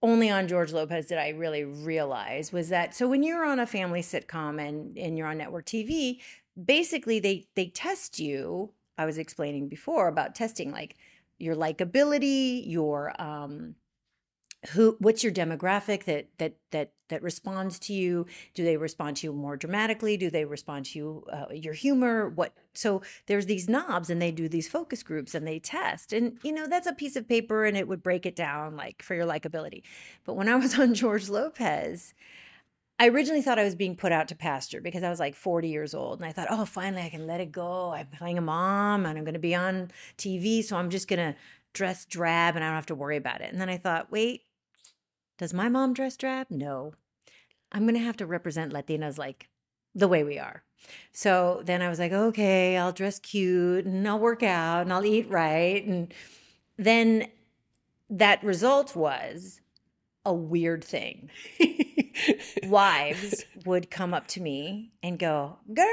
[0.00, 3.66] only on George Lopez did I really realize was that so when you're on a
[3.66, 6.20] family sitcom and and you're on network TV,
[6.62, 8.70] basically they they test you.
[8.96, 10.96] I was explaining before about testing like
[11.38, 13.74] your likability, your um
[14.70, 18.26] who what's your demographic that that that that responds to you?
[18.54, 20.16] Do they respond to you more dramatically?
[20.16, 22.28] Do they respond to you uh, your humor?
[22.28, 26.12] What so there's these knobs and they do these focus groups and they test.
[26.12, 29.02] And you know that's a piece of paper and it would break it down like
[29.02, 29.82] for your likability.
[30.24, 32.14] But when i was on george lopez
[33.00, 35.68] I originally thought I was being put out to pasture because I was like 40
[35.68, 36.18] years old.
[36.18, 37.92] And I thought, oh, finally I can let it go.
[37.92, 40.64] I'm playing a mom and I'm going to be on TV.
[40.64, 41.38] So I'm just going to
[41.72, 43.52] dress drab and I don't have to worry about it.
[43.52, 44.42] And then I thought, wait,
[45.38, 46.48] does my mom dress drab?
[46.50, 46.94] No.
[47.70, 49.48] I'm going to have to represent Latinas like
[49.94, 50.64] the way we are.
[51.12, 55.04] So then I was like, okay, I'll dress cute and I'll work out and I'll
[55.04, 55.84] eat right.
[55.84, 56.12] And
[56.76, 57.28] then
[58.10, 59.60] that result was
[60.24, 61.30] a weird thing.
[62.64, 65.86] Wives would come up to me and go, Girl,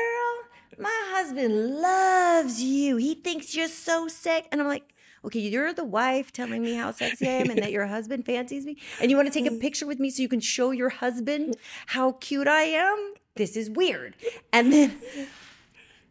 [0.77, 2.97] my husband loves you.
[2.97, 4.47] He thinks you're so sick.
[4.51, 4.93] And I'm like,
[5.23, 8.65] Okay, you're the wife telling me how sexy I am and that your husband fancies
[8.65, 8.77] me.
[9.01, 11.57] And you want to take a picture with me so you can show your husband
[11.87, 13.13] how cute I am?
[13.35, 14.15] This is weird.
[14.53, 14.99] And then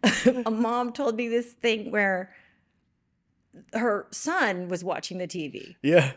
[0.46, 2.34] a mom told me this thing where
[3.72, 6.12] her son was watching the TV yeah,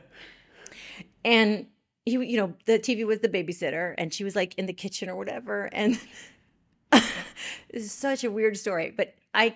[1.23, 1.67] and
[2.07, 5.09] he you know the tv was the babysitter and she was like in the kitchen
[5.09, 5.99] or whatever and
[6.91, 7.11] this
[7.73, 9.55] is such a weird story but i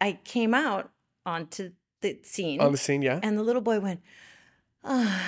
[0.00, 0.90] i came out
[1.26, 1.70] onto
[2.00, 3.20] the scene on the scene, yeah.
[3.22, 4.00] and the little boy went
[4.84, 5.22] ah.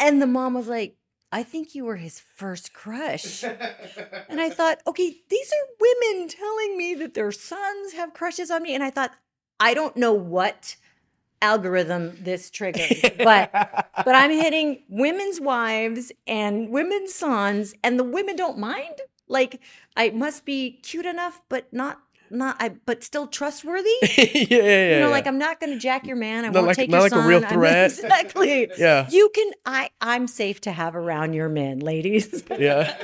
[0.00, 0.96] and the mom was like
[1.30, 6.76] i think you were his first crush and i thought okay these are women telling
[6.76, 9.12] me that their sons have crushes on me and i thought
[9.60, 10.76] i don't know what
[11.40, 18.36] algorithm this triggers but but I'm hitting women's wives and women's sons, and the women
[18.36, 18.94] don't mind.
[19.28, 19.60] Like
[19.96, 23.88] I must be cute enough, but not not I, but still trustworthy.
[24.02, 24.94] yeah, yeah, yeah.
[24.94, 25.08] you know, yeah.
[25.08, 26.44] like I'm not going to jack your man.
[26.44, 27.26] I Not won't like- take not your like a son.
[27.28, 27.90] real I mean, threat.
[27.90, 28.70] exactly.
[28.78, 29.08] Yeah.
[29.10, 29.50] You can.
[29.64, 29.90] I.
[30.00, 32.44] I'm safe to have around your men, ladies.
[32.58, 32.96] yeah,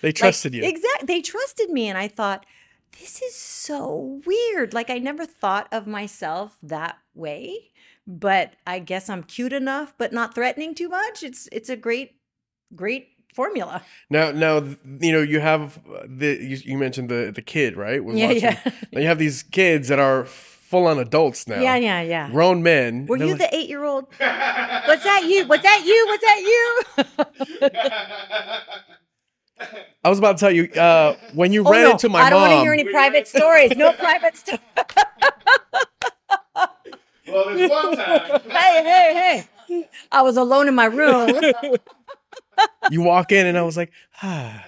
[0.00, 0.64] they Like, trusted you.
[0.64, 1.06] Exactly.
[1.06, 2.46] They trusted me, and I thought
[3.00, 4.74] this is so weird.
[4.74, 7.70] Like I never thought of myself that way
[8.06, 11.22] but I guess I'm cute enough, but not threatening too much.
[11.22, 12.12] It's it's a great,
[12.74, 13.82] great formula.
[14.10, 14.62] Now, now,
[15.00, 18.04] you know, you have the you, you mentioned the the kid, right?
[18.04, 18.60] Was Yeah, watching- yeah.
[18.92, 21.60] Now you have these kids that are full on adults now.
[21.60, 22.30] Yeah, yeah, yeah.
[22.30, 23.06] Grown men.
[23.06, 24.04] Were you like- the eight year old?
[24.18, 25.46] What's that you?
[25.46, 26.06] What's that you?
[26.08, 26.82] What's that you?
[30.04, 31.90] I was about to tell you uh, when you Oh, ran no.
[31.92, 32.50] into my I don't mom.
[32.50, 33.74] want to hear any private stories.
[33.76, 34.60] No private stories.
[37.26, 38.40] Well, there's one time.
[38.50, 39.88] hey, hey, hey.
[40.12, 41.30] I was alone in my room.
[42.90, 43.90] you walk in, and I was like,
[44.22, 44.64] ah.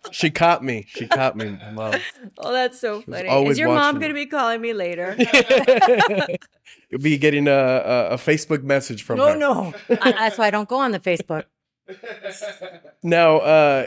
[0.12, 0.86] she caught me.
[0.88, 1.94] She caught me, my mom.
[2.38, 3.48] Oh, that's so was funny.
[3.48, 5.16] Is your mom going to be calling me later?
[6.90, 9.36] You'll be getting a, a, a Facebook message from No, her.
[9.36, 9.74] no.
[10.00, 11.44] I, that's why I don't go on the Facebook.
[13.02, 13.86] Now, uh,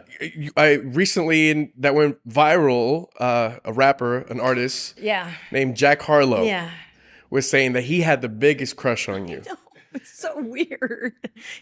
[0.58, 3.08] I recently that went viral.
[3.20, 5.32] Uh, a rapper, an artist Yeah.
[5.52, 6.72] named Jack Harlow, Yeah.
[7.30, 9.44] was saying that he had the biggest crush on you.
[9.94, 11.14] No, it's so weird.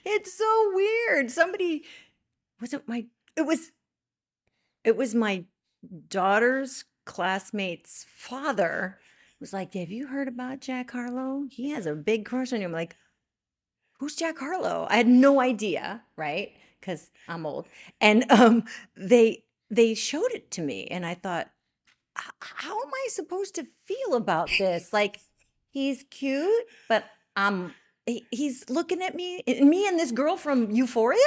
[0.06, 1.32] It's so weird.
[1.32, 1.84] Somebody
[2.62, 3.72] was it my it was
[4.84, 5.46] it was my
[6.10, 9.00] daughter's classmate's father
[9.40, 11.46] was like, Have you heard about Jack Harlow?
[11.50, 12.68] He has a big crush on you.
[12.68, 12.96] I'm like,
[14.00, 14.88] who's Jack Harlow?
[14.90, 16.54] I had no idea, right?
[16.80, 17.68] Because I'm old.
[18.02, 18.64] And um,
[18.96, 21.50] they they showed it to me, and I thought,
[22.16, 24.92] how am I supposed to feel about this?
[24.92, 25.20] Like,
[25.70, 27.74] he's cute, but I'm.
[28.32, 31.20] He's looking at me, and me and this girl from Euphoria.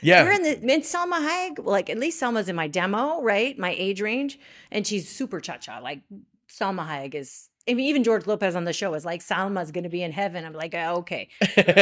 [0.00, 0.24] Yeah.
[0.24, 1.64] We're in the in Salma Hayek.
[1.64, 3.56] Like at least Salma's in my demo, right?
[3.56, 4.40] My age range,
[4.72, 5.78] and she's super cha cha.
[5.78, 6.00] Like
[6.48, 7.50] Salma Hayek is.
[7.68, 10.12] I mean, even George Lopez on the show is like Salma's going to be in
[10.12, 10.44] heaven.
[10.44, 11.28] I'm like, oh, okay,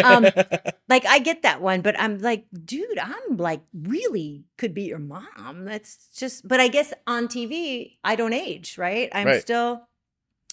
[0.04, 0.24] um,
[0.88, 4.98] like I get that one, but I'm like, dude, I'm like really could be your
[5.00, 5.64] mom.
[5.64, 6.46] That's just.
[6.46, 9.08] But I guess on TV, I don't age, right?
[9.12, 9.40] I'm Right.
[9.40, 9.82] still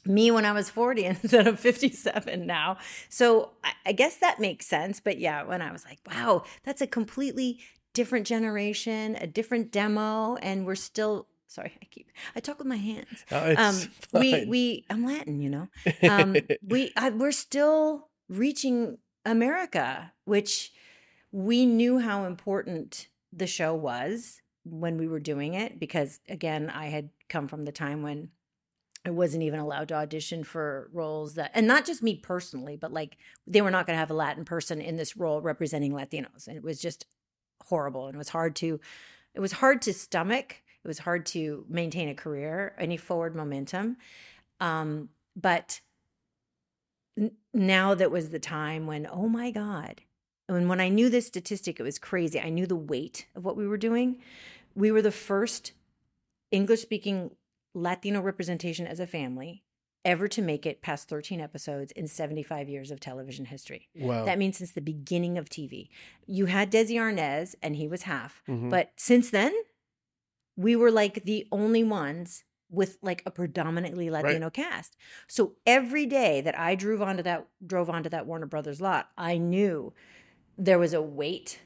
[0.05, 2.77] me when I was 40 instead of 57 now.
[3.09, 4.99] So I, I guess that makes sense.
[4.99, 7.59] But yeah, when I was like, wow, that's a completely
[7.93, 12.78] different generation, a different demo, and we're still sorry, I keep I talk with my
[12.78, 13.26] hands.
[13.32, 13.91] Oh, it's Um
[14.22, 15.68] we we I'm Latin, you know.
[16.08, 16.36] Um
[16.66, 20.72] we I, we're still reaching America, which
[21.32, 26.86] we knew how important the show was when we were doing it because again, I
[26.86, 28.30] had come from the time when
[29.06, 32.91] I wasn't even allowed to audition for roles that, and not just me personally, but
[32.91, 36.47] like they were not going to have a Latin person in this role representing Latinos,
[36.47, 37.06] and it was just
[37.64, 38.80] horrible, and it was hard to,
[39.34, 40.62] it was hard to stomach.
[40.84, 43.97] It was hard to maintain a career, any forward momentum.
[44.59, 45.82] Um, but
[47.17, 50.01] n- now that was the time when, oh my God,
[50.47, 52.39] and when I knew this statistic, it was crazy.
[52.39, 54.17] I knew the weight of what we were doing.
[54.73, 55.73] We were the first
[56.51, 57.32] English speaking
[57.75, 59.63] Latino representation as a family
[60.05, 63.89] ever to make it past 13 episodes in 75 years of television history.
[63.95, 64.25] wow.
[64.25, 65.89] That means since the beginning of TV.
[66.25, 68.41] You had Desi Arnaz, and he was half.
[68.47, 68.69] Mhm.
[68.71, 69.53] But since then,
[70.60, 74.97] we were like the only ones with like a predominantly Latino cast.
[75.28, 79.38] So every day that I drove onto that drove onto that Warner Brothers lot, I
[79.38, 79.93] knew
[80.57, 81.62] there was a weight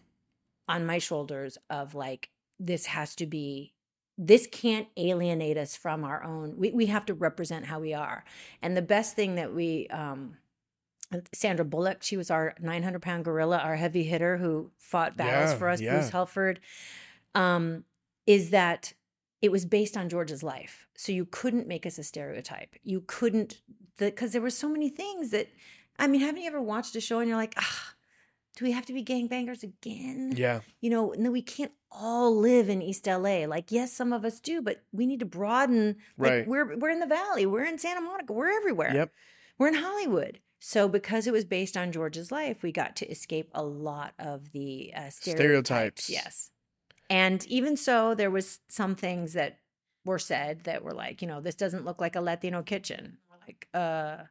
[0.70, 2.30] on my shoulders of like
[2.60, 3.74] this has to be
[4.16, 8.24] this can't alienate us from our own we, we have to represent how we are
[8.62, 10.38] and the best thing that we um
[11.34, 15.58] sandra bullock she was our 900 pound gorilla our heavy hitter who fought battles Yeah,
[15.58, 15.91] for us yeah.
[15.94, 16.60] bruce helford
[17.34, 17.84] um
[18.26, 18.93] is that
[19.41, 23.61] it was based on george's life so you couldn't make us a stereotype you couldn't
[23.97, 25.47] because there were so many things that
[25.99, 27.93] i mean haven't you ever watched a show and you're like ah
[28.55, 30.59] do we have to be gangbangers again yeah.
[30.80, 33.45] you know, no, we can't all live in East LA.
[33.45, 35.97] Like, yes, some of us do, but we need to broaden.
[36.17, 36.47] Like, Right.
[36.47, 38.93] We're we're in the Valley, we're in Santa Monica, we're everywhere.
[38.93, 39.11] Yep.
[39.57, 40.39] We're in Hollywood.
[40.59, 44.51] So because it was based on George's life, we got to escape a lot of
[44.51, 45.39] the uh, stereotypes.
[45.39, 46.09] Stereotypes.
[46.09, 46.49] Yes.
[47.14, 49.59] And even so, there was some things that
[50.03, 53.20] were said that were like, you know, this doesn't look like a Latino kitchen.
[53.30, 54.24] We're like, uh,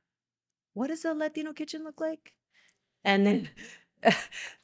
[0.74, 2.33] what does a Latino kitchen look like?
[3.05, 3.51] And then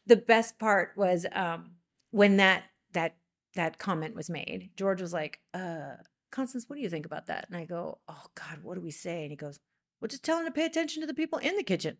[0.06, 1.76] the best part was um,
[2.10, 3.14] when that that
[3.54, 4.70] that comment was made.
[4.74, 5.94] George was like, uh,
[6.32, 7.46] Constance, what do you think about that?
[7.46, 9.22] And I go, Oh God, what do we say?
[9.22, 9.60] And he goes,
[10.00, 11.98] Well, just tell him to pay attention to the people in the kitchen.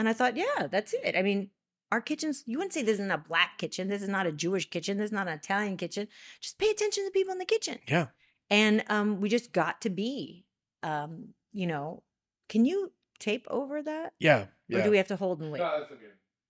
[0.00, 1.14] And I thought, yeah, that's it.
[1.16, 1.50] I mean,
[1.92, 3.88] our kitchens, you wouldn't say this isn't a black kitchen.
[3.88, 4.96] This is not a Jewish kitchen.
[4.98, 6.08] This is not an Italian kitchen.
[6.40, 7.78] Just pay attention to the people in the kitchen.
[7.86, 8.06] Yeah.
[8.50, 10.44] And um, we just got to be,
[10.82, 12.02] um, you know,
[12.48, 14.14] can you tape over that?
[14.18, 14.46] Yeah.
[14.68, 14.78] yeah.
[14.78, 15.60] Or do we have to hold and wait?
[15.60, 16.00] No, that's okay.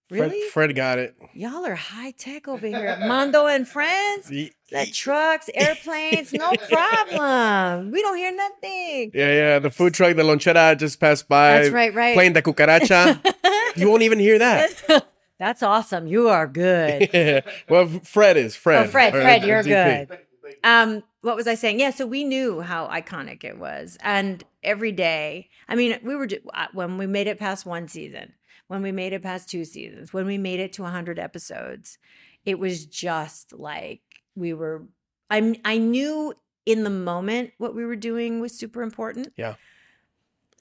[0.09, 0.49] Fred, really?
[0.51, 1.17] Fred got it.
[1.35, 2.99] Y'all are high tech over here.
[3.07, 4.31] Mando and friends.
[4.31, 7.91] Ye- The trucks, airplanes, no problem.
[7.91, 9.11] We don't hear nothing.
[9.15, 9.59] Yeah, yeah.
[9.59, 11.61] The food truck, the lonchera just passed by.
[11.61, 12.15] That's right, right.
[12.15, 13.21] Playing the cucaracha.
[13.77, 15.07] you won't even hear that.
[15.43, 16.07] That's awesome.
[16.07, 17.43] You are good.
[17.69, 18.87] well, Fred is Fred.
[18.87, 20.09] Oh, Fred, Fred, you're DP.
[20.09, 20.19] good.
[20.63, 21.81] Um, what was I saying?
[21.81, 25.49] Yeah, so we knew how iconic it was, and every day.
[25.69, 28.35] I mean, we were uh, when we made it past one season,
[28.69, 31.99] when we made it past two seasons, when we made it to 100 episodes,
[32.47, 34.03] it was just like
[34.37, 34.85] we were.
[35.29, 36.35] I I knew
[36.67, 39.33] in the moment what we were doing was super important.
[39.37, 39.57] Yeah.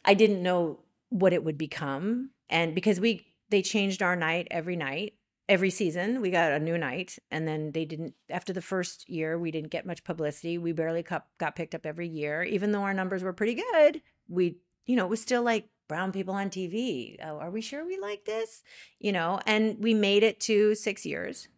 [0.03, 0.79] I didn't know
[1.09, 5.13] what it would become, and because we they changed our night every night
[5.49, 6.21] every season.
[6.21, 9.69] We got a new night and then they didn't after the first year we didn't
[9.71, 10.57] get much publicity.
[10.57, 12.41] We barely got, got picked up every year.
[12.43, 16.13] Even though our numbers were pretty good we you know it was still like brown
[16.13, 18.63] people on tv oh, are we sure we like this?
[18.99, 21.49] You know and we made it to six years.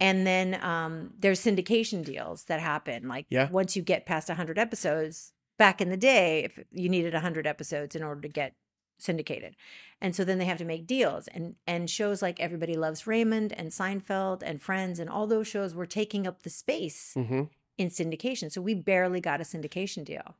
[0.00, 3.06] And then um, there's syndication deals that happen.
[3.06, 3.48] Like Yeah.
[3.50, 7.94] once you get past 100 episodes back in the day if you needed 100 episodes
[7.94, 8.54] in order to get
[9.02, 9.56] syndicated
[10.00, 13.52] and so then they have to make deals and and shows like everybody loves raymond
[13.52, 17.48] and seinfeld and friends and all those shows were taking up the space Mhm.
[17.78, 20.36] in syndication so we barely got a syndication deal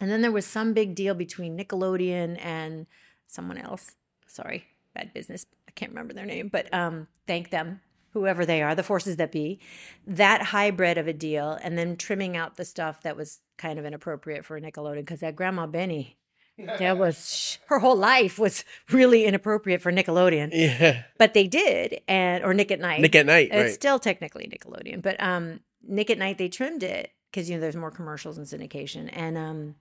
[0.00, 2.86] and then there was some big deal between nickelodeon and
[3.26, 3.94] someone else
[4.26, 4.64] sorry
[4.94, 5.44] bad business.
[5.68, 7.82] I can't remember their name, but um, thank them,
[8.14, 9.60] whoever they are, the forces that be.
[10.06, 13.84] That hybrid of a deal, and then trimming out the stuff that was kind of
[13.84, 16.16] inappropriate for Nickelodeon because that Grandma Benny.
[16.58, 21.02] That was her whole life was really inappropriate for Nickelodeon, Yeah.
[21.18, 23.00] but they did, and or Nick at Night.
[23.00, 23.72] Nick at Night, It's right.
[23.72, 27.76] still technically Nickelodeon, but um, Nick at Night they trimmed it because you know there's
[27.76, 29.74] more commercials and syndication, and um,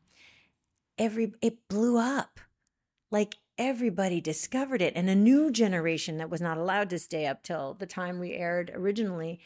[0.97, 2.39] every it blew up,
[3.11, 7.41] like everybody discovered it, and a new generation that was not allowed to stay up
[7.43, 9.39] till the time we aired originally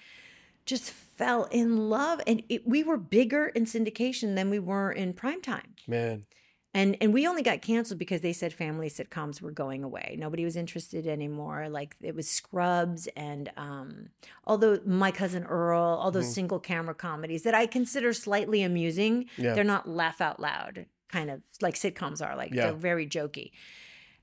[0.66, 5.14] just fell in love, and it, we were bigger in syndication than we were in
[5.14, 5.74] prime time.
[5.88, 6.26] Man.
[6.74, 10.16] And and we only got canceled because they said family sitcoms were going away.
[10.20, 11.68] Nobody was interested anymore.
[11.68, 14.10] Like it was Scrubs and um
[14.46, 19.56] although My Cousin Earl, all those single camera comedies that I consider slightly amusing, Yeah.
[19.56, 22.36] they're not laugh out loud kind of like sitcoms are.
[22.36, 22.66] Like Yeah.
[22.66, 23.50] they're very jokey.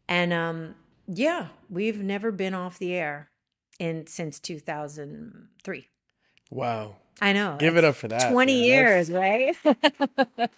[0.09, 0.77] And um
[1.09, 3.31] yeah, we've never been off the air
[3.81, 5.89] in since 2003.
[6.51, 6.97] Wow.
[7.21, 7.57] I know.
[7.59, 8.31] Give it up for that.
[8.31, 8.63] 20 man.
[8.65, 9.57] years, right?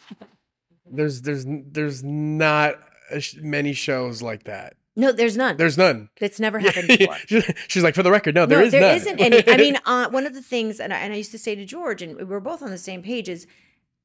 [0.90, 2.74] There's there's there's not
[3.10, 4.74] a sh- many shows like that.
[4.96, 5.56] no, there's none.
[5.56, 6.08] There's none.
[6.20, 7.16] That's never happened before.
[7.68, 8.96] She's like, for the record, no, there no, is there none.
[8.96, 9.48] isn't any.
[9.48, 11.64] I mean, uh, one of the things, and I, and I used to say to
[11.64, 13.46] George, and we we're both on the same page, is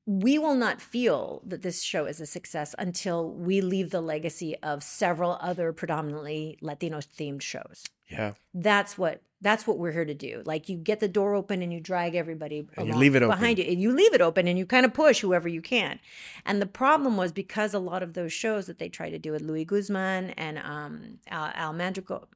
[0.06, 4.56] we will not feel that this show is a success until we leave the legacy
[4.62, 7.86] of several other predominantly Latino themed shows.
[8.14, 10.42] Yeah, That's what that's what we're here to do.
[10.46, 13.38] Like you get the door open and you drag everybody And you leave it open.
[13.38, 13.66] behind you.
[13.66, 16.00] And you leave it open and you kind of push whoever you can.
[16.46, 19.34] And the problem was because a lot of those shows that they tried to do
[19.34, 22.30] with Louis Guzman and um, Al, Al Madrigal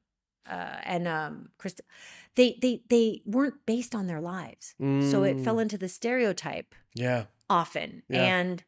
[0.50, 1.80] uh, and um, Krista,
[2.34, 4.74] they they they weren't based on their lives,
[5.10, 5.44] so it Mm.
[5.44, 8.22] fell into the stereotype yeah, often Yeah.
[8.24, 8.64] and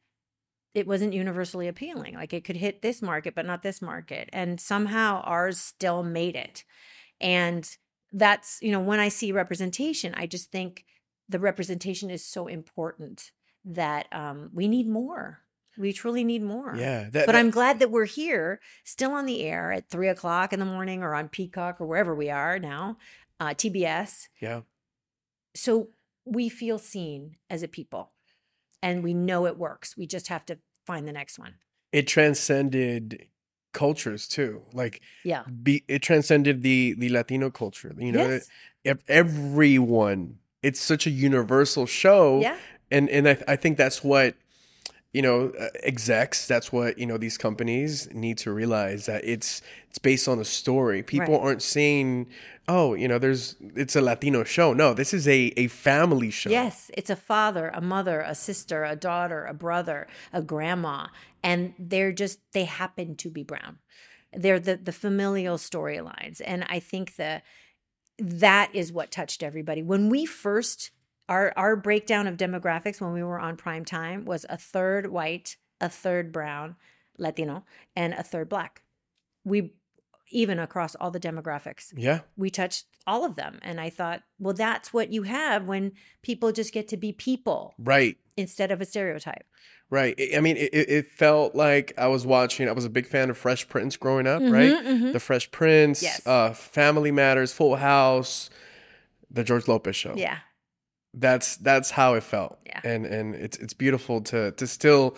[0.75, 4.61] it wasn't universally appealing like it could hit this market but not this market and
[4.61, 6.65] somehow ours still made it
[7.21, 7.77] and
[8.13, 10.85] that's you know when i see representation i just think
[11.29, 13.31] the representation is so important
[13.65, 15.41] that um, we need more.
[15.79, 16.75] We truly need more.
[16.77, 17.05] Yeah.
[17.05, 20.53] That, but that- i'm glad that we're here still on the air at three o'clock
[20.53, 22.97] in the morning or on peacock or wherever we are now
[23.39, 24.63] uh, tbs yeah,
[25.55, 25.89] so
[26.25, 28.11] we feel seen as a people
[28.83, 29.97] and we know it works.
[29.97, 31.55] We just have to find the next one.
[31.93, 33.27] It transcended
[33.73, 34.63] cultures too.
[34.73, 37.95] Like, yeah be it transcended the the Latino culture.
[37.99, 38.49] You know, yes.
[38.85, 40.39] ev- everyone.
[40.63, 42.41] It's such a universal show.
[42.41, 42.57] yeah
[42.91, 44.35] and and I, I think that's what
[45.13, 49.61] you know uh, execs that's what you know these companies need to realize that it's
[49.89, 51.03] it's based on a story.
[51.03, 51.43] People Right.
[51.45, 52.29] aren't saying
[52.69, 54.73] oh you know there's it's a latino show.
[54.73, 56.51] No this is a a family show.
[56.51, 61.09] Yes it's a father a mother a sister a daughter a brother a grandma
[61.43, 63.79] and they're just they happen to be brown.
[64.33, 67.43] They're the the familial storylines and i think the
[68.19, 69.83] that is what touched everybody.
[69.83, 70.91] When we first
[71.31, 75.57] our our breakdown of demographics when we were on prime time was a third white
[75.81, 76.77] a third brown
[77.17, 77.65] latino
[77.97, 78.83] and a third black.
[79.45, 79.73] We
[80.33, 82.21] even across all the demographics yeah.
[82.37, 83.59] we touched all of them.
[83.63, 87.75] And i thought well that's what you have when people just get to be people
[87.79, 88.17] right.
[88.37, 89.45] instead of a stereotype.
[89.89, 90.15] Right.
[90.37, 93.37] I- mean it, it felt like i was watching i was a big fan of
[93.39, 94.85] fresh prince growing up Mhm, right?
[94.85, 95.13] mhm.
[95.13, 96.25] the fresh prince Yes.
[96.27, 98.51] uh family matters full house
[99.31, 100.15] the george lopez show.
[100.17, 100.39] Yeah
[101.15, 102.81] that's that's how it felt Yeah.
[102.85, 105.17] and and it's it's beautiful to to still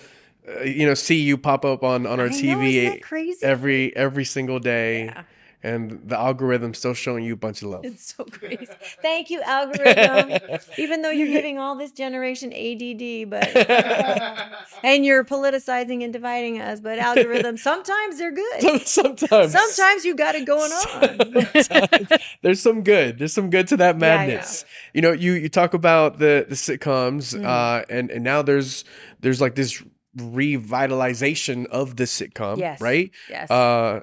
[0.48, 3.94] uh, you know see you pop up on on our I tv isn't crazy every
[3.96, 5.22] every single day Yeah.
[5.62, 7.84] And the algorithm still showing you a bunch of love.
[7.84, 8.66] It's so crazy
[9.00, 10.58] thank you algorithm.
[10.78, 13.56] Even though you're giving all this generation add but
[14.82, 18.82] and you're politicizing and dividing us but algorithm sometimes they're good.
[18.86, 19.52] Sometimes.
[19.52, 23.18] Sometimes you got it going on there's some good.
[23.18, 24.26] There's some good to that Yeah, yeah.
[24.26, 24.64] madness.
[24.94, 27.44] you know you you talk about the the sitcoms Mm.
[27.46, 28.84] uh and and now there's
[29.20, 29.82] there's like this
[30.16, 32.80] revitalization of the sitcom Yes.
[32.80, 33.10] right?
[33.28, 33.50] Yes.
[33.50, 34.00] Uh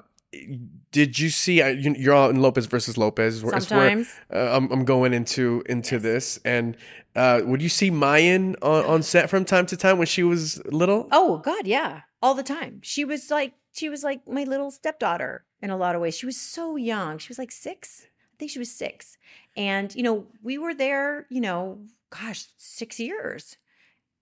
[0.92, 4.56] did you see uh, you- you're on lopez versus lopez where- is where, sometimes uh,
[4.56, 6.02] I'm, I'm going into into Yes.
[6.02, 6.76] this and
[7.16, 10.60] uh would you see mayan on, on set from time to time when she was
[10.66, 12.80] little Oh God, yeah, all the time.
[12.82, 16.16] She was like she was like my little stepdaughter in a lot of ways.
[16.16, 17.18] She was so young.
[17.18, 18.06] She was like six.
[18.32, 19.16] I think she was six.
[19.56, 21.26] And you know, we were there.
[21.30, 21.78] You know,
[22.10, 23.56] gosh, six years.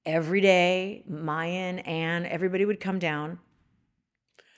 [0.06, 3.38] Every day, Mayan and everybody would come down,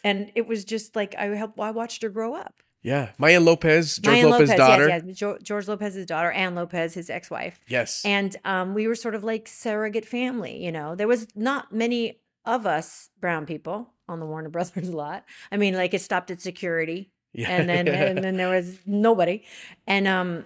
[0.04, 1.58] and it was just like I helped.
[1.58, 2.54] I watched her grow up.
[2.82, 3.10] yeah.
[3.18, 4.88] Maya lopez george Mayan lopez's daughter.
[4.88, 7.60] yes, yes, George Lopez's daughter, Ann Lopez, his ex-wife.
[7.68, 8.02] Yes.
[8.04, 10.94] And um, we were sort of like surrogate family you know?
[10.94, 15.24] There was not many of us brown people on the warner brothers lot.
[15.52, 17.10] I mean like it stopped at security.
[17.32, 17.48] Yeah.
[17.50, 19.44] and then and then there was nobody,
[19.86, 20.44] and um,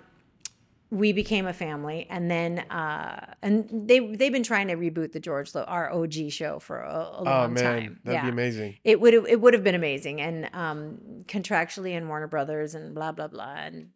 [0.95, 5.21] we became a family, and then uh, and they they've been trying to reboot the
[5.21, 8.01] George Lo- our OG show for a, a oh long man, time.
[8.05, 8.23] that'd yeah.
[8.23, 8.77] be amazing.
[8.85, 12.95] It would have it would have been amazing, and um, contractually and Warner Brothers and
[12.95, 13.91] blah blah blah and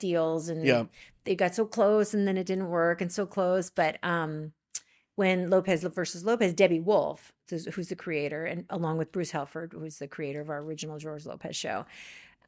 [0.00, 0.84] deals and Yeah.
[1.24, 3.70] they got so close and then it didn't work and so close.
[3.70, 4.52] But um,
[5.14, 9.72] when Lopez versus Lopez, Debby Wolfe, who's who's the creator, and along with Bruce Helford,
[9.72, 11.86] who's the creator of our original George Lopez show,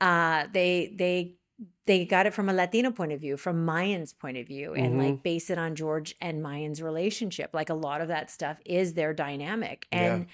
[0.01, 1.37] uh, they they
[1.87, 4.95] they got it from a Latino point of view, from Mayan's point of view, and
[4.95, 5.01] mm-hmm.
[5.01, 7.51] like base it on George and Mayan's relationship.
[7.55, 9.87] Like a lot of that stuff is their dynamic.
[9.91, 10.27] And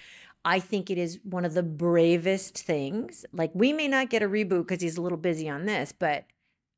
[0.45, 3.25] I think it is one of the bravest things.
[3.31, 6.25] Like we may not get a reboot because he's a little busy on this, but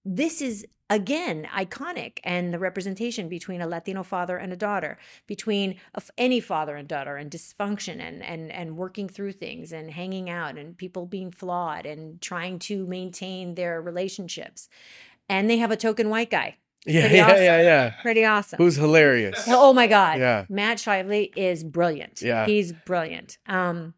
[0.06, 5.76] this is again iconic and the representation between a latino father and a daughter between
[5.96, 10.30] a any father and daughter and dysfunction and and and working through things and hanging
[10.30, 14.70] out and people being flawed and trying to maintain their relationships
[15.28, 17.44] and they have a token white guy Yeah, Pretty yeah, awesome.
[17.44, 17.94] yeah, yeah.
[18.04, 19.44] pretty awesome Who's hilarious?
[19.48, 20.20] Oh my God.
[20.20, 20.46] Yeah.
[20.50, 22.22] Matt Shively is brilliant.
[22.22, 22.46] Yeah.
[22.46, 23.40] He's brilliant.
[23.48, 23.96] Um,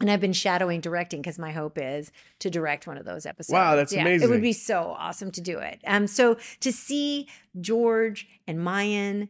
[0.00, 3.54] and I've been shadowing directing because my hope is to direct one of those episodes.
[3.54, 4.28] Wow, that's It amazing.
[4.28, 5.80] It would be so awesome to do it.
[5.86, 7.28] Um, so to see
[7.60, 9.28] George and Mayan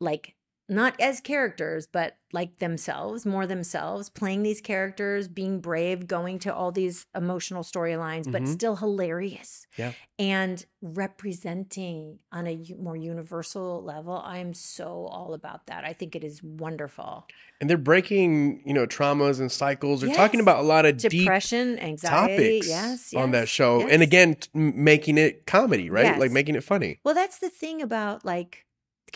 [0.00, 0.35] like
[0.68, 6.52] not as characters, but like themselves, more themselves, playing these characters, being brave, going to
[6.52, 8.48] all these emotional storylines, but Mhm.
[8.48, 9.92] still hilarious Yeah.
[10.18, 14.20] and representing on a more universal level.
[14.24, 15.84] I'm so all about that.
[15.84, 17.26] I think it is wonderful.
[17.60, 20.00] And they're breaking, you know, traumas and cycles.
[20.02, 23.80] They're talking about a lot of deep Depression, anxiety, topics yes, on that show.
[23.80, 23.88] yes.
[23.92, 26.04] And again, making it comedy, right?
[26.04, 26.20] Yes.
[26.20, 26.98] Like making it funny.
[27.04, 28.65] well, that's the thing about like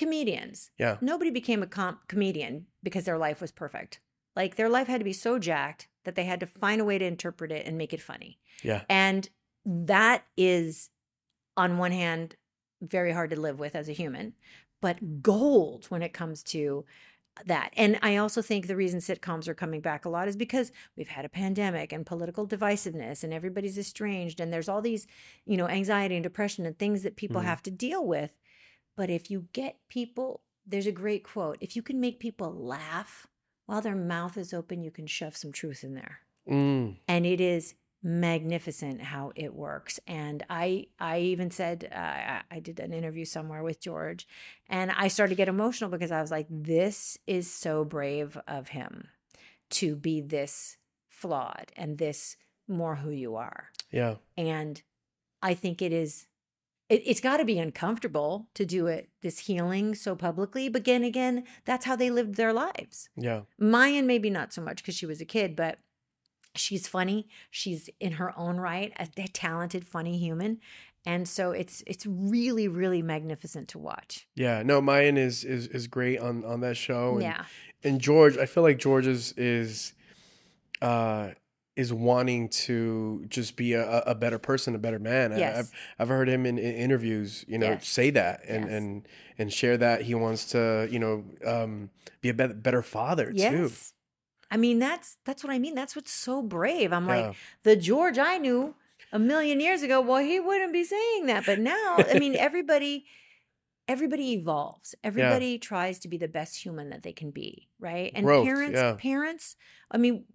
[0.00, 0.70] comedians.
[0.78, 0.96] Yeah.
[1.00, 4.00] Nobody became a com- comedian because their life was perfect.
[4.34, 6.98] Like their life had to be so jacked that they had to find a way
[6.98, 8.38] to interpret it and make it funny.
[8.62, 8.82] Yeah.
[8.88, 9.28] And
[9.64, 10.90] that is,
[11.56, 12.36] on one hand,
[12.80, 14.32] very hard to live with as a human,
[14.80, 16.84] but gold when it comes to
[17.46, 17.70] that.
[17.76, 21.08] And I also think the reason sitcoms are coming back a lot is because we've
[21.08, 25.06] had a pandemic and political divisiveness and everybody's estranged and there's all these,
[25.46, 27.44] you know, anxiety and depression and things that people Mhm.
[27.44, 28.32] have to deal with.
[28.96, 33.26] But if you get people, there's a great quote if you can make people laugh
[33.66, 36.96] while their mouth is open, you can shove some truth in there Mm.
[37.06, 42.58] and it is magnificent how it works and i i even said uh, I, I
[42.60, 44.26] did an interview somewhere with george
[44.68, 48.68] and i started to get emotional because i was like this is so brave of
[48.68, 49.08] him
[49.70, 50.78] to be this
[51.10, 52.36] flawed and this
[52.66, 54.14] more who you are Yeah.
[54.36, 54.80] and
[55.42, 56.26] i think it is
[56.90, 61.04] it, it's got to be uncomfortable to do it this healing so publicly but again
[61.04, 63.42] again that's how they lived their lives Yeah.
[63.58, 65.78] Mayan maybe not so much because she was a kid, but
[66.54, 67.28] she's funny.
[67.50, 70.58] She's in her own right a, a talented, funny human,
[71.06, 74.26] and so it's it's really really magnificent to watch.
[74.34, 74.62] Yeah.
[74.64, 77.14] No, Mayan is is is great on on that show.
[77.14, 77.44] And, yeah,
[77.84, 79.92] and George, I feel like George is is
[80.82, 81.30] uh
[81.76, 85.32] is wanting to just be a, a better person, a better man.
[85.32, 85.58] I- Yes.
[85.58, 87.88] I've I've heard him in, in interviews, you know, Yes.
[87.88, 88.72] say that and Yes.
[88.72, 89.08] and
[89.38, 91.90] and share that he wants to, you know, um,
[92.20, 93.38] be a better, better father too.
[93.38, 93.94] yes.
[94.50, 95.74] I mean that's that's what I mean.
[95.74, 96.92] That's what's so brave.
[96.92, 97.28] I'm Yeah.
[97.28, 98.74] like the George I knew
[99.12, 100.00] a million years ago.
[100.00, 103.06] Well, he wouldn't be saying that, but now I mean everybody.
[103.88, 104.94] Everybody evolves.
[105.02, 108.12] Everybody tries to be the best human that they can be, right?
[108.14, 108.94] And Growth, parents, yeah.
[108.96, 109.56] parents.
[109.90, 110.26] I mean,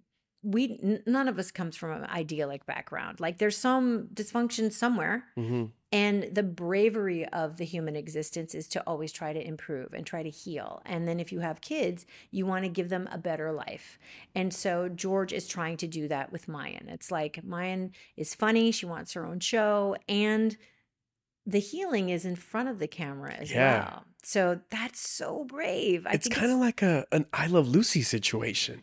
[0.46, 3.20] we n- none of us comes from an idyllic background.
[3.20, 8.84] Like there's some dysfunction somewhere, hmm and the bravery of the human existence is to
[8.86, 10.82] always try to improve and try to heal.
[10.86, 13.98] And then if you have kids, you want to give them a better life.
[14.34, 16.90] And so George is trying to do that with Mayan.
[16.90, 20.58] It's like Mayan is funny, she wants her own show, and
[21.46, 23.86] the healing is in front of the camera as Yeah.
[23.86, 24.06] well.
[24.24, 26.06] So that's so brave.
[26.08, 28.82] I It's kind of like a an I Love Lucy situation.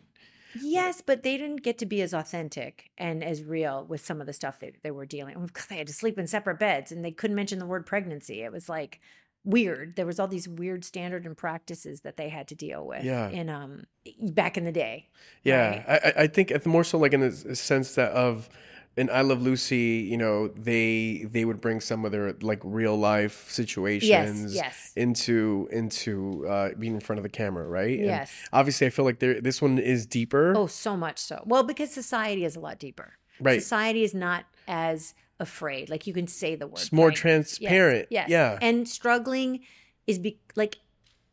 [0.61, 4.27] Yes, but they didn't get to be as authentic and as real with some of
[4.27, 6.91] the stuff they, they were dealing with because they had to sleep in separate beds
[6.91, 8.41] and they couldn't mention the word pregnancy.
[8.41, 8.99] It was like
[9.45, 9.95] weird.
[9.95, 13.29] There was all these weird standard and practices that they had to deal with Yeah.
[13.29, 13.83] in um
[14.21, 15.09] back in the day.
[15.43, 18.47] Yeah, I, I- I think it's more so like in the sense that of
[18.95, 22.95] in I Love Lucy, you know, they they would bring some of their like real
[22.95, 24.91] life situations yes.
[24.95, 27.97] into into uh, being in front of the camera, right?
[27.97, 28.31] And Yes.
[28.51, 31.41] obviously, I feel like there this one is deeper, Oh, so much so.
[31.45, 33.13] Well, because society is a lot deeper.
[33.39, 33.61] right?
[33.61, 35.89] Society is not as afraid.
[35.89, 36.77] Like you can say the word.
[36.79, 37.13] It's more right?
[37.13, 38.07] Yes, transparent.
[38.11, 38.29] Yes.
[38.29, 38.59] Yeah.
[38.61, 39.61] And struggling
[40.05, 40.77] is be like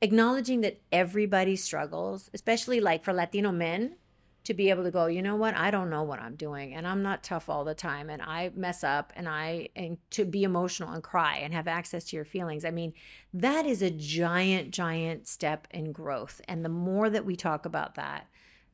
[0.01, 3.97] acknowledging that everybody struggles, especially like for Latino men.
[4.45, 5.55] To be able to go, you know what?
[5.55, 8.51] I don't know what I'm doing and I'm not tough all the time and I
[8.55, 12.25] mess up and I and to be emotional and cry and have access to your
[12.25, 12.65] feelings.
[12.65, 12.95] I mean,
[13.35, 16.41] that is a giant giant step in growth.
[16.49, 18.27] And the more that we talk about that,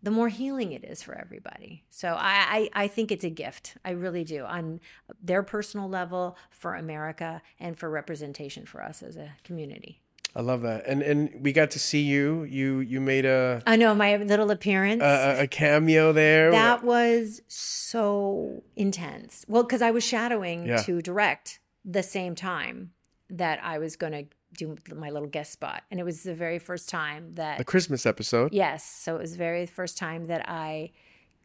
[0.02, 1.84] the more healing it is for everybody.
[1.90, 3.76] So I, I, I think it's a gift.
[3.84, 4.80] I really do on
[5.20, 10.00] their personal level for America and for representation for us as a community.
[10.36, 10.86] I love that.
[10.86, 12.44] And and we got to see you.
[12.44, 15.02] You you made a I know my little appearance.
[15.02, 16.50] a, a cameo there.
[16.50, 19.44] that was so intense.
[19.48, 20.82] Well, because I was shadowing Yeah.
[20.82, 22.92] to direct the same time
[23.30, 24.24] that I was going to
[24.58, 28.04] do my little guest spot, and it was the very first time that the Christmas
[28.06, 28.52] episode.
[28.52, 28.84] Yes.
[28.84, 30.92] So it was the very first time that I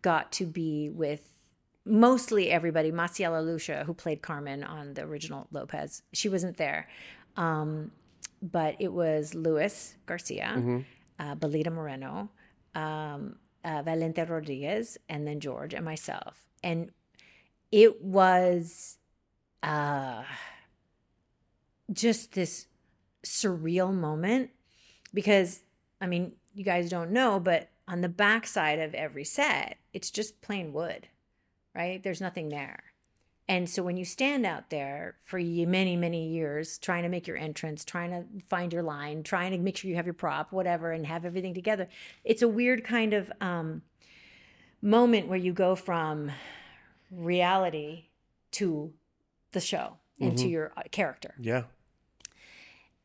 [0.02, 1.34] got to be with
[1.86, 2.92] mostly everybody.
[2.92, 6.88] Masiela Lusha, who played Carmen on the original Lopez, she wasn't there.
[7.38, 7.92] Um,
[8.42, 10.54] but it was Luis Garcia,
[11.20, 12.30] uh, Belita Moreno,
[12.76, 16.46] um, uh, Valente Rodriguez, and then George and myself.
[16.64, 16.92] And
[17.72, 18.98] it was
[19.64, 20.24] uh,
[21.92, 22.68] just this
[23.24, 24.50] surreal moment
[25.14, 25.64] because
[26.00, 30.42] I mean, you guys don't know, but on the backside of every set, it's just
[30.42, 31.08] plain wood,
[31.76, 32.02] right?
[32.02, 32.91] There's nothing there.
[33.48, 37.38] And so when you stand out there for many, many years trying to make your
[37.38, 40.92] entrance, trying to find your line, trying to make sure you have your prop, whatever,
[40.92, 41.90] and have everything together,
[42.24, 43.82] it's a weird kind of um,
[44.82, 46.32] moment where you go from
[47.12, 48.06] reality
[48.52, 48.94] to
[49.52, 51.64] the show and to your uh, character Yeah.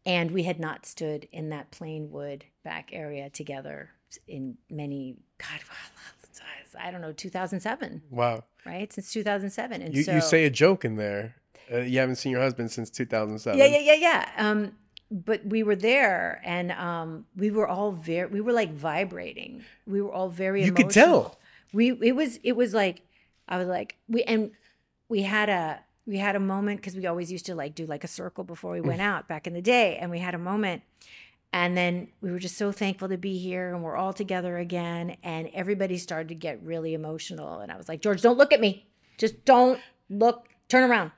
[0.05, 3.91] and we had not stood in that plain wood back area together
[4.28, 5.61] in many god
[6.81, 8.45] i don't know 2007 Wow.
[8.64, 11.35] right since 2007 and You so you say a joke in there.
[11.72, 13.59] Uh, you haven't seen your husband since 2007.
[13.59, 14.72] yeah yeah yeah yeah um
[15.11, 20.01] but we were there and um we were all very we were like vibrating we
[20.03, 21.39] were all very You could tell.
[21.72, 23.03] we it was it was like
[23.49, 24.51] i was like we and
[25.09, 28.05] we had a we had a moment because we always used to like do like
[28.05, 30.83] a circle before we went out back in the day and we had a moment
[31.57, 35.16] and then we were just so thankful to be here and we're all together again
[35.22, 37.61] and everybody started to get really emotional.
[37.61, 38.86] And i was like george don't look at me.
[39.16, 39.80] Just don't
[40.11, 40.48] look.
[40.68, 41.12] Turn around.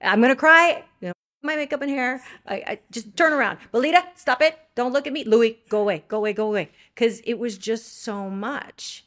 [0.00, 0.82] I'm gonna cry.
[1.02, 1.12] You know,
[1.42, 2.22] my makeup and hair.
[2.46, 3.58] I, I just turn around.
[3.70, 4.58] Belita stop it.
[4.74, 5.24] Don't look at me.
[5.24, 6.04] Louis go away.
[6.08, 6.32] Go away.
[6.32, 6.70] Go away.
[6.94, 9.04] Because it was just so much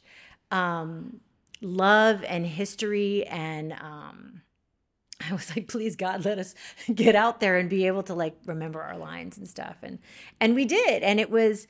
[0.52, 1.18] um
[1.60, 4.42] love and history and um
[5.20, 6.54] I was like, please God, let us
[6.94, 9.76] get out there and be able to like remember our lines and stuff.
[9.82, 9.98] And
[10.40, 11.02] and we did.
[11.02, 11.66] And it was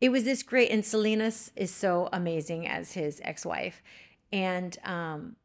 [0.00, 3.82] it was this great and Selenis is so amazing as his ex-wife.
[4.32, 5.36] And um,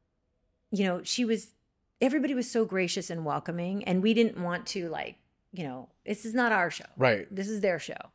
[0.71, 1.53] you know, she was
[2.01, 3.83] everybody was so gracious and welcoming.
[3.83, 5.15] And we didn't want to like,
[5.53, 6.85] you know, this is not our show.
[6.97, 7.27] Right.
[7.33, 8.09] This is their show.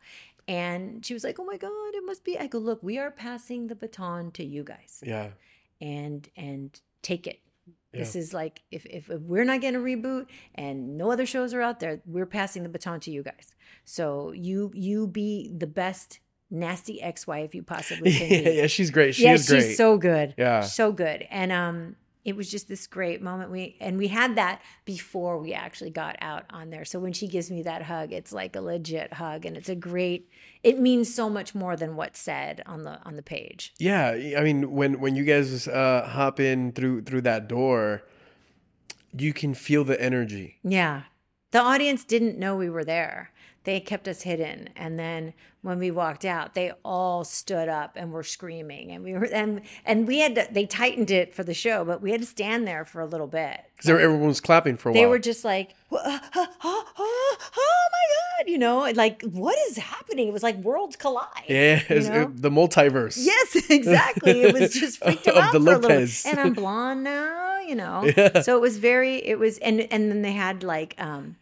[0.48, 2.38] And she was like, Oh my God, it must be.
[2.38, 5.28] I go, look, we are passing the baton to you guys Yeah.
[5.80, 7.40] and and take it.
[7.92, 11.62] This is like if, if we're not getting a reboot and no other shows are
[11.62, 13.54] out there, we're passing the baton to you guys.
[13.84, 16.20] So you you be the best
[16.50, 18.56] nasty ex-wife you possibly can yeah, be.
[18.56, 19.14] yeah, she's great.
[19.14, 19.62] She yeah, is great.
[19.62, 20.34] she's so good.
[20.36, 20.60] Yeah.
[20.60, 21.26] so good.
[21.30, 23.50] And um, it was just this great moment.
[23.50, 26.84] We and we had that before we actually got out on there.
[26.84, 29.74] So when she gives me that hug, it's like a legit hug, and it's a
[29.74, 30.28] great.
[30.62, 33.72] It means so much more than what's said on the on the page.
[33.78, 38.02] Yeah, I mean, when when you guys uh, hop in through through that door,
[39.16, 40.58] you can feel the energy.
[40.62, 41.02] Yeah.
[41.50, 43.32] The audience didn't know we were there.
[43.68, 44.70] They kept us hidden.
[44.76, 48.90] And then when we walked out, they all stood up and were screaming.
[48.92, 52.00] And we were and and we had to, they tightened it for the show, but
[52.00, 53.60] we had to stand there for a little bit.
[53.76, 55.10] because everyone was clapping for a They while.
[55.10, 58.04] were just like, "Wha- uh, uh, uh, uh, oh my
[58.44, 60.28] God, you know, like what is happening?
[60.28, 61.26] It was like worlds collide.
[61.46, 62.22] yeah, you know?
[62.22, 63.16] uh, the multiverse.
[63.20, 64.42] Yes, exactly.
[64.44, 65.82] It was just freaked out the for a little.
[65.82, 66.24] Lopez.
[66.24, 68.04] And I'm blonde now, you know.
[68.16, 68.40] Yeah.
[68.40, 69.16] So it was very.
[69.16, 71.36] It was, and and then they had like, um,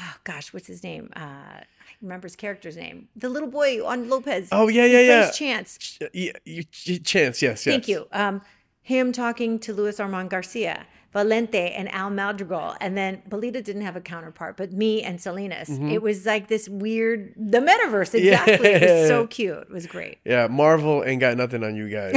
[0.00, 1.10] oh gosh, what's his name?
[1.16, 1.64] Uh, I
[2.02, 3.08] remember his character's name.
[3.16, 4.48] The little boy on Lopez.
[4.52, 5.30] Oh yeah, yeah, yeah.
[5.30, 5.98] Chance.
[6.12, 7.74] yeah you, you- chance, yes, yes.
[7.74, 8.06] Thank you.
[8.12, 8.42] Um,
[8.82, 10.86] him talking to Luis Armand Garcia.
[11.14, 15.90] Valente and Al Madrigal, and then Belita didn't have a counterpart, but me and Selenis.
[15.90, 18.14] It was like this weird, the metaverse.
[18.14, 18.68] Exactly.
[18.68, 19.56] It was so cute.
[19.56, 20.18] It was great.
[20.26, 22.12] Yeah, Marvel ain't got nothing on you guys.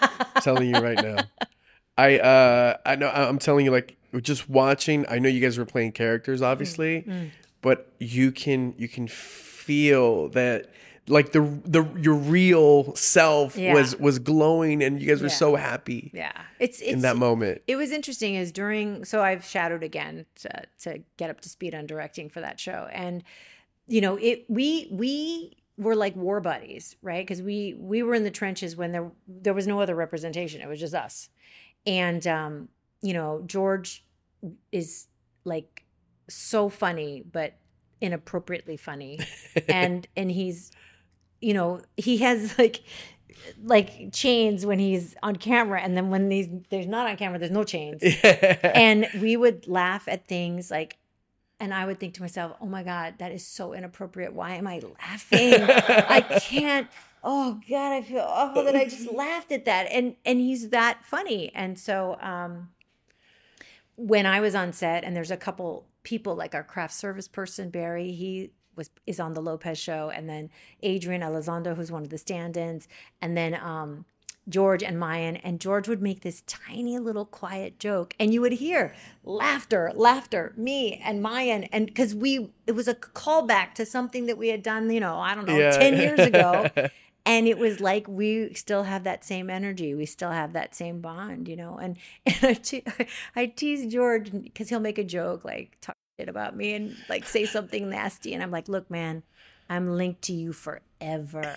[0.42, 1.16] telling you right now.
[1.96, 5.64] I uh I know I'm telling you like just watching, I know you guys were
[5.66, 7.30] playing characters obviously, Mm,
[7.62, 10.70] but you can you can feel that
[11.08, 13.74] like the the your real self Yeah.
[13.74, 15.34] was was glowing and you guys were Yeah.
[15.34, 17.62] so happy Yeah, it's it's in that moment.
[17.66, 20.48] it was interesting is during so i've shadowed again to,
[20.80, 23.22] to get up to speed on directing for that show and
[23.86, 27.22] you know it we we were like war buddies, right?
[27.26, 30.62] Because we we were in the trenches when there there was no other representation.
[30.62, 31.28] It was just us,
[31.86, 32.68] and um,
[33.02, 34.02] you know George
[34.72, 35.06] is
[35.44, 35.84] like
[36.28, 37.54] so funny, but
[38.00, 39.20] inappropriately funny,
[39.68, 40.70] and and he's
[41.40, 42.82] you know he has like
[43.62, 47.50] like chains when he's on camera and then when he's there's not on camera there's
[47.50, 50.96] no chains and we would laugh at things like
[51.60, 54.34] and I would think to myself, "Oh my god, that is so inappropriate.
[54.34, 55.54] Why am I laughing?
[55.54, 56.88] I can't.
[57.24, 61.04] Oh god, I feel awful that I just laughed at that." And and he's that
[61.04, 61.50] funny.
[61.54, 62.68] And so um
[63.96, 67.70] when I was on set and there's a couple people like our craft service person
[67.70, 70.50] Barry, he was is on the Lopez show and then
[70.82, 72.86] Adrian Elizondo who's one of the stand-ins
[73.22, 74.04] and then um
[74.48, 78.52] George and Mayan, and George would make this tiny little quiet joke, and you would
[78.52, 78.94] hear
[79.24, 84.38] laughter, laughter, me and Mayan, and because we, it was a callback to something that
[84.38, 85.70] we had done, you know, I don't know, Yeah.
[85.72, 86.70] 10 years ago.
[87.26, 89.94] And it was like we still have that same energy.
[89.94, 91.76] We still have that same bond, you know.
[91.76, 92.84] And, and I, te-
[93.34, 97.26] I tease George because he'll make a joke, like talk shit about me and like
[97.26, 98.32] say something nasty.
[98.32, 99.24] And I'm like, look, man,
[99.68, 101.56] I'm linked to you forever.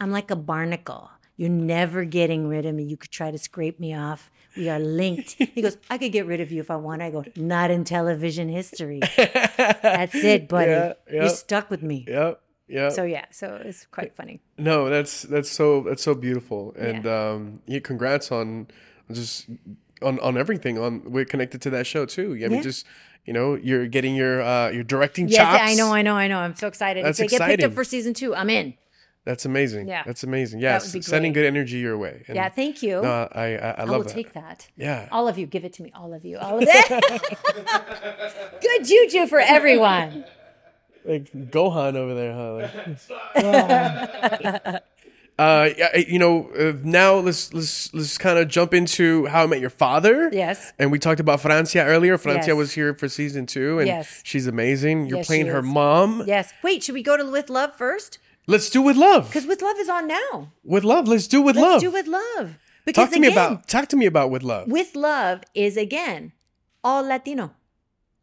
[0.00, 1.10] I'm like a barnacle.
[1.36, 2.84] You're never getting rid of me.
[2.84, 4.30] You could try to scrape me off.
[4.56, 5.32] We are linked.
[5.32, 7.02] He goes, I could get rid of you if I want.
[7.02, 9.00] I go, not in television history.
[9.16, 10.70] That's it, buddy.
[10.70, 12.04] Yeah, You're stuck with me.
[12.06, 12.40] Yep.
[12.68, 12.92] Yep.
[12.92, 14.40] So yeah, so it's quite funny.
[14.58, 18.68] No, that's that's so that's so beautiful, and um, yeah, congrats on
[19.12, 19.46] just
[20.00, 20.78] on on everything.
[20.78, 22.32] On we're connected to that show too.
[22.32, 22.62] I mean, Yeah.
[22.62, 22.86] just
[23.26, 25.62] you know, you're getting your uh, your directing Yes, chops.
[25.62, 26.38] I know, I know, I know.
[26.38, 27.04] I'm so excited.
[27.04, 28.74] That's if they get picked up for season two, I'm in.
[29.26, 29.88] That's amazing.
[29.88, 30.02] Yeah.
[30.04, 30.60] that's amazing.
[30.60, 32.24] That Yes, be sending good energy your way.
[32.28, 33.00] And, Yeah, thank you.
[33.00, 34.12] No, I I, I I love will that.
[34.12, 34.68] take that.
[34.76, 35.08] Yeah.
[35.10, 35.90] All of you, give it to me.
[35.94, 36.36] All of you.
[36.36, 38.58] All of that.
[38.60, 40.24] Good juju for everyone.
[41.04, 42.54] Like Gohan over there, huh?
[43.34, 44.82] Like,
[45.38, 45.68] uh,
[46.08, 49.70] you know, uh, now let's let's let's kind of jump into how I met your
[49.70, 50.30] father.
[50.32, 50.72] Yes.
[50.78, 52.16] And we talked about Francia earlier.
[52.18, 52.56] Francia Yes.
[52.56, 54.20] was here for season two, and Yes.
[54.24, 55.06] she's amazing.
[55.06, 55.64] You're Yes, playing her is.
[55.64, 56.24] mom.
[56.26, 56.52] Yes.
[56.62, 58.18] Wait, should we go to With Love first?
[58.46, 59.28] Let's do with love.
[59.28, 60.52] Because With Love is on now.
[60.62, 61.08] With love.
[61.08, 61.80] Let's do with Let's love.
[61.80, 62.58] do With Love.
[62.84, 64.68] Because talk to me about talk to me about with love.
[64.68, 66.32] With Love is again
[66.82, 67.52] all Latino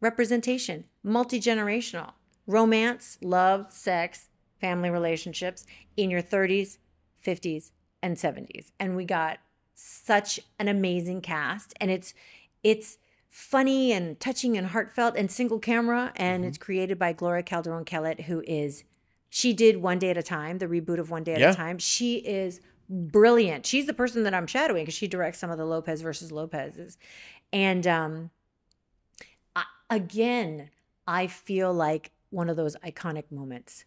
[0.00, 2.12] representation, multi generational,
[2.52, 4.28] romance, love, sex,
[4.60, 6.78] family relationships in your 30s,
[7.24, 7.70] 50s,
[8.02, 8.70] and 70s.
[8.78, 9.38] And we got
[9.74, 12.14] such an amazing cast, and it's
[12.62, 12.98] it's
[13.28, 18.22] funny and touching and heartfelt and single camera, and it's created by Gloria Calderon Kellett,
[18.22, 18.84] who is
[19.30, 21.50] she did One Day at a Time, the reboot of One Day at Yeah.
[21.52, 21.78] a Time.
[21.78, 23.64] She is brilliant.
[23.64, 26.98] She's the person that I'm shadowing because she directs some of the Lopez versus Lopez's.
[27.52, 28.30] And um,
[29.56, 30.68] I, again,
[31.06, 33.84] I feel like one of those iconic moments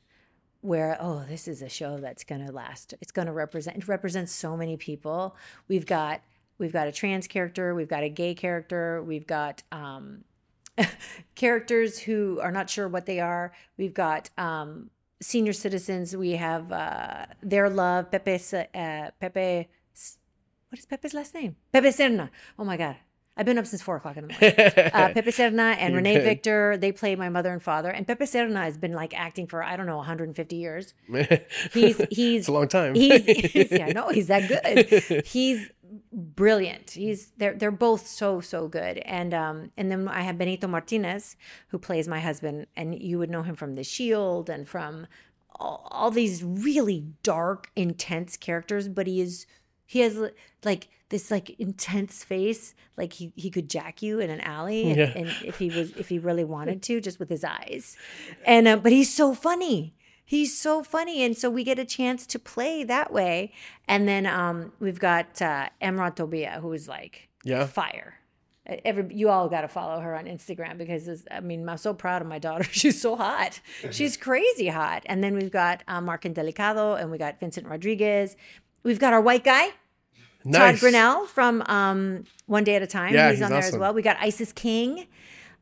[0.62, 2.94] where oh this is a show that's going to last.
[3.02, 5.36] It's going to represent it represents so many people.
[5.68, 6.22] We've got
[6.58, 10.24] we've got a trans character we've got a gay character we've got um
[11.36, 13.54] characters who are not sure what they are.
[13.78, 14.90] We've got um
[15.22, 16.16] senior citizens.
[16.16, 19.70] We have uh their love pepe uh, pepe
[20.70, 21.56] what is pepe's last name?
[21.72, 22.30] Pepe serna.
[22.58, 22.98] Oh my god
[23.38, 26.16] i've been up since four o'clock in the morning uh, Pepe Serna and You're Renee
[26.16, 26.24] good.
[26.24, 26.78] Victor.
[26.78, 27.90] They play my mother and father.
[27.90, 30.94] And Pepe Serna has been like acting for I don't know 150 years.
[31.74, 32.96] He's he's it's a long time.
[32.96, 35.26] he's, he's yeah, no, he's that good.
[35.26, 35.70] He's
[36.12, 36.92] brilliant.
[36.92, 38.98] He's they're they're both so so good.
[39.00, 41.36] And um and then I have Benito Martinez
[41.70, 45.08] who plays my husband, and you would know him from The Shield and from
[45.58, 48.88] all, all these really dark, intense characters.
[48.88, 49.46] But he is
[49.86, 50.18] he has
[50.64, 54.98] like this like intense face, like he he could jack you in an alley, and,
[54.98, 55.12] Yeah.
[55.16, 57.96] and if he was if he really wanted to, just with his eyes.
[58.46, 59.96] And uh, but he's so funny.
[60.28, 63.54] He's so funny, and so we get a chance to play that way.
[63.88, 67.68] And then um, we've got uh, Emeraude Toubia, who is like Yeah.
[67.68, 68.16] fire.
[68.84, 71.94] Every you all got to follow her on Instagram because it's, I mean I'm so
[71.94, 72.64] proud of my daughter.
[72.72, 73.60] She's so hot.
[73.92, 75.04] She's crazy hot.
[75.06, 78.36] And then we've got uh, Mark Indelicato, and we got Vincent Rodriguez.
[78.82, 79.70] We've got our white guy,
[80.46, 80.74] nice.
[80.76, 83.14] Todd Grinnell from um, One Day at a Time.
[83.14, 83.94] Yeah, he's, he's on there as well.
[83.94, 85.08] We got Isis King.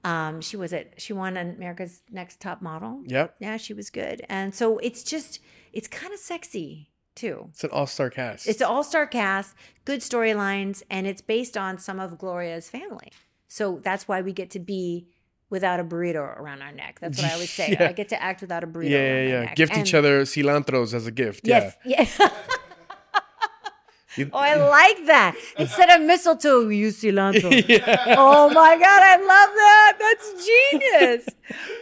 [0.03, 0.95] Um, she was it.
[0.97, 3.01] She won America's Next Top Model.
[3.07, 3.35] Yep.
[3.39, 4.21] Yeah, she was good.
[4.29, 5.39] And so it's just
[5.71, 7.47] it's kind of sexy too.
[7.51, 8.47] It's an all-star cast.
[8.47, 9.55] It's an all-star cast,
[9.85, 13.11] good storylines, and it's based on some of Gloria's family.
[13.47, 15.07] So that's why we get to be
[15.49, 16.97] without a burrito around our neck.
[16.99, 17.77] That's what I always say.
[17.79, 17.89] Yeah.
[17.89, 18.89] I get to act without a burrito.
[18.89, 19.53] yeah, around yeah, yeah.
[19.53, 21.47] Gift And- each other cilantros as a gift.
[21.47, 21.75] Yes.
[21.85, 22.07] Yeah.
[24.15, 25.35] You- Oh, I like that.
[25.57, 27.49] Instead of mistletoe, we use cilantro.
[28.17, 29.93] Oh my god, I love that.
[29.99, 31.29] That's genius.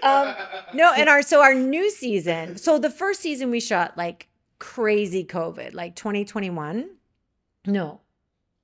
[0.03, 0.35] Um,
[0.73, 2.57] no, and our so our new season.
[2.57, 4.27] So the first season we shot like
[4.59, 6.89] crazy COVID, like 2021.
[7.67, 8.01] No,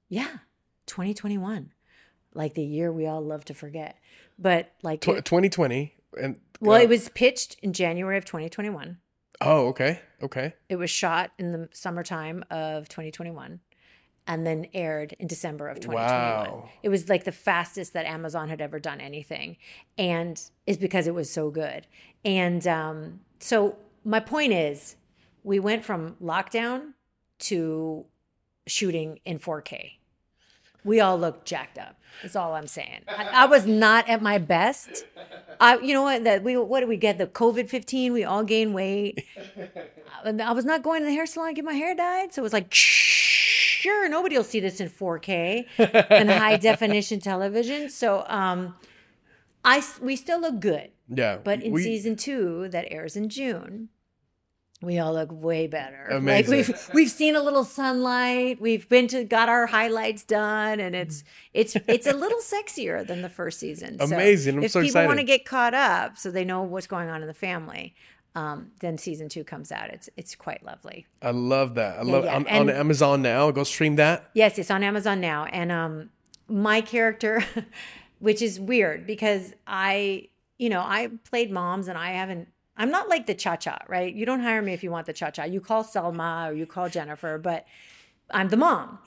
[0.10, 0.30] yeah,
[0.88, 1.72] 2021,
[2.34, 3.98] like the year we all love to forget.
[4.40, 8.98] But like, Tw- 2020 and well, uh, it was pitched in January of 2021.
[9.42, 10.00] Oh, okay.
[10.22, 10.54] Okay.
[10.70, 13.60] It was shot in the summertime of 2021
[14.28, 16.52] and then aired in December of 2021.
[16.52, 16.70] Wow.
[16.84, 19.58] It was like the fastest that Amazon had ever done anything.
[19.98, 21.88] And it's because it was so good.
[22.26, 24.96] And um, so my point is
[25.44, 26.94] we went from lockdown
[27.40, 28.06] to
[28.66, 29.97] shooting in 4K.
[30.84, 31.96] We all looked jacked up.
[32.22, 33.02] That's all I'm saying.
[33.08, 35.06] I, I was not at my best.
[35.60, 36.24] I, you know what?
[36.24, 37.18] That we what did we get?
[37.18, 38.14] The COVID fifteen.
[38.14, 39.24] We all gained weight.
[40.24, 42.42] And I was not going to the hair salon to get my hair dyed, so
[42.42, 45.66] it was like, sure, nobody will see this in 4K
[46.10, 47.90] and high definition television.
[47.90, 48.76] So, um,
[49.64, 51.38] I we still look good, Yeah.
[51.44, 53.90] but in we- season two that airs in June,
[54.82, 56.06] we all look way better.
[56.10, 56.56] Like Amazing.
[56.56, 58.62] we've we've seen a little sunlight.
[58.62, 61.24] We've been to got our highlights done, and it's
[61.54, 63.98] it's it's a little sexier than the first season.
[64.00, 64.58] So Amazing.
[64.58, 67.22] I'm if so people want to get caught up, so they know what's going on
[67.22, 67.96] in the family,
[68.36, 69.90] um, then season two comes out.
[69.90, 71.08] It's it's quite lovely.
[71.24, 71.98] I love that.
[72.00, 72.36] I Yeah, love yeah.
[72.36, 73.50] On, on Amazon now.
[73.50, 74.30] Go stream that.
[74.36, 75.46] Yes, it's on Amazon now.
[75.46, 76.10] And um
[76.48, 77.44] my character,
[78.20, 82.48] which is weird because I, you know, I played moms and I haven't
[82.78, 84.14] I'm not like the cha-cha, right?
[84.14, 85.44] You don't hire me if you want the cha-cha.
[85.44, 87.66] You call Salma or you call Jennifer, but
[88.32, 89.00] I'm the mom.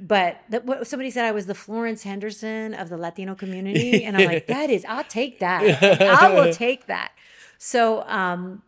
[0.00, 4.16] But that, what, somebody said I was the Florence Henderson of the Latino community, and
[4.16, 5.82] I'm like, that is, I'll take that.
[5.82, 7.12] I will take that.
[7.58, 8.62] So um,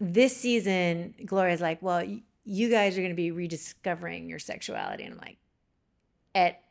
[0.00, 2.02] this season, Gloria's like, well,
[2.44, 5.36] you guys are going to be rediscovering your sexuality, and I'm like,
[6.34, 6.62] at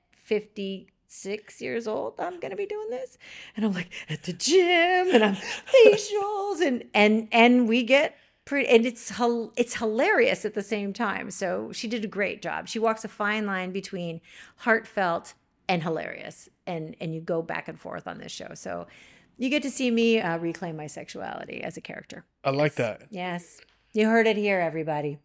[1.12, 3.18] 56 years old i'm going to be doing this.
[3.55, 8.70] And i'm like at the gym and i'm facials and and and we get pretty
[8.70, 9.12] and it's
[9.57, 11.30] it's hilarious at the same time.
[11.30, 12.68] So she did a great job.
[12.68, 14.22] She walks a fine line between
[14.57, 15.34] heartfelt
[15.68, 18.53] and hilarious and and you go back and forth on this show.
[18.53, 18.88] So
[19.38, 22.24] you get to see me uh, reclaim my sexuality as a character.
[22.43, 23.03] I like that.
[23.09, 23.59] yes.
[23.93, 25.20] You heard it here everybody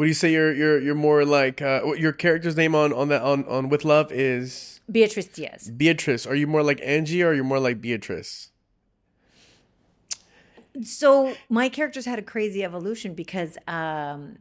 [0.00, 0.32] What do you say?
[0.32, 3.84] You're you're you're more like uh, your character's name on on that on on with
[3.84, 6.24] love is beatrice diaz Beatrice.
[6.24, 8.50] Are you more like Angie or are you more like Beatrice?
[10.82, 14.38] so my characters had a crazy evolution because um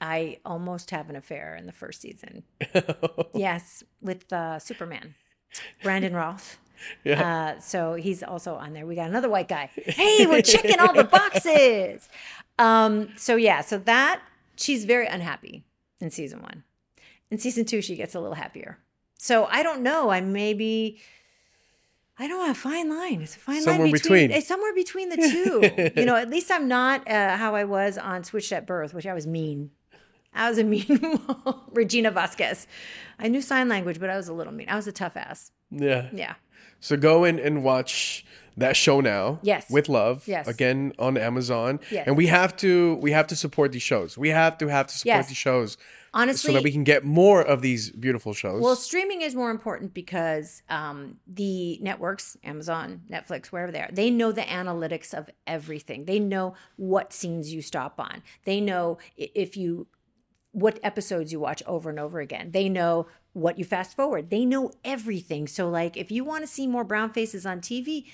[0.00, 2.44] i almost have an affair in the first season
[3.34, 5.14] yes with uh superman
[5.82, 6.58] brandon routh
[7.04, 7.54] Yeah.
[7.56, 8.86] uh, so he's also on there.
[8.86, 9.70] We got another white guy.
[9.72, 12.08] Hey, we're checking all the boxes.
[12.58, 14.20] Um, so yeah, so that
[14.62, 15.64] she's very unhappy
[16.00, 16.64] in season one.
[17.30, 18.78] In season two, she gets a little happier.
[19.18, 20.10] So I don't know.
[20.10, 21.00] I maybe
[22.18, 22.50] I don't know.
[22.50, 23.22] A fine line.
[23.22, 24.28] It's a fine Somewhere line between.
[24.28, 24.38] between.
[24.38, 25.16] It's somewhere between the
[25.92, 25.92] two.
[26.00, 29.06] you know, at least I'm not uh, how I was on Switched at Birth, which
[29.06, 29.70] I was mean.
[30.34, 30.86] I was a mean
[31.44, 31.60] mom.
[31.72, 32.66] Regina Vasquez.
[33.18, 34.68] I knew sign language, but I was a little mean.
[34.68, 35.50] I was a tough ass.
[35.70, 36.08] yeah.
[36.12, 36.34] Yeah.
[36.80, 38.24] So go in and watch
[38.56, 39.38] that show now.
[39.42, 39.70] Yes.
[39.70, 40.26] With love.
[40.26, 40.46] Yes.
[40.46, 41.80] Again on Amazon.
[41.90, 42.06] Yes.
[42.06, 44.16] And we have to we have to support these shows.
[44.18, 45.28] We have to have to support Yes.
[45.28, 45.76] these shows
[46.14, 48.62] Honestly, so that we can get more of these beautiful shows.
[48.62, 54.10] Well, streaming is more important because um, the networks, Amazon, Netflix, wherever they are, they
[54.10, 56.04] know the analytics of everything.
[56.04, 58.22] They know what scenes you stop on.
[58.44, 59.86] They know if you
[60.52, 62.50] what episodes you watch over and over again.
[62.50, 64.28] They know what you fast forward.
[64.28, 65.46] They know everything.
[65.48, 68.04] So, like, if you want to see more brown faces on TV,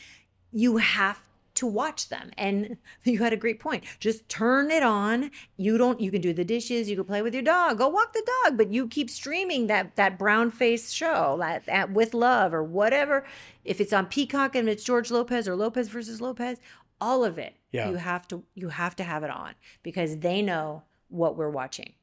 [0.52, 1.20] you have
[1.58, 2.30] to watch them.
[2.38, 3.84] And you had a great point.
[3.98, 5.30] Just turn it on.
[5.56, 8.12] You don't you can do the dishes, you can play with your dog, go walk
[8.12, 12.54] the dog, but you keep streaming that that brown face show, that, that with love
[12.54, 13.24] or whatever.
[13.64, 16.58] If it's on Peacock and it's George Lopez or Lopez versus Lopez,
[17.00, 17.56] all of it.
[17.72, 17.90] Yeah.
[17.90, 21.94] You have to you have to have it on because they know what we're watching.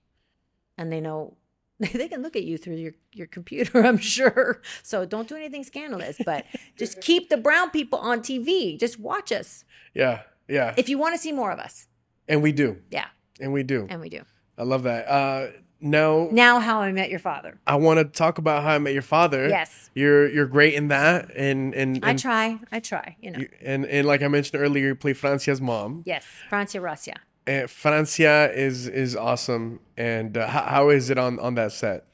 [0.77, 1.37] And they know
[1.93, 4.61] they can look at you through your, your computer, I'm sure.
[4.83, 6.45] So don't do anything scandalous, but
[6.77, 8.79] just keep the brown people on TV.
[8.79, 10.21] Just watch us yeah.
[10.47, 10.73] Yeah.
[10.77, 11.87] if you want to see more of us.
[12.27, 12.77] and we do.
[12.91, 13.07] Yeah,
[13.39, 13.87] And we do.
[13.89, 14.21] and we do.
[14.57, 15.07] I love that.
[15.07, 15.47] Uh
[15.81, 17.59] now Now, How I Met Your Father.
[17.67, 19.49] I want to talk about how I met your father.
[19.49, 19.89] Yes.
[19.93, 22.59] You're you're great in that and and I try.
[22.71, 23.17] I try.
[23.19, 23.39] You know.
[23.39, 26.03] you- and and like I mentioned earlier, you play Francia's mom.
[26.05, 27.15] yes, Francia Raisa.
[27.47, 29.79] And Francia is is awesome.
[29.97, 32.05] And uh, how, how is it on on that set?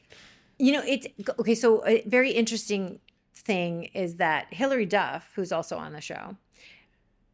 [0.60, 1.08] You know, it's
[1.40, 1.56] okay.
[1.56, 2.99] So, a very interesting
[3.34, 6.38] thing is that Hilary Duff, who's also on the show,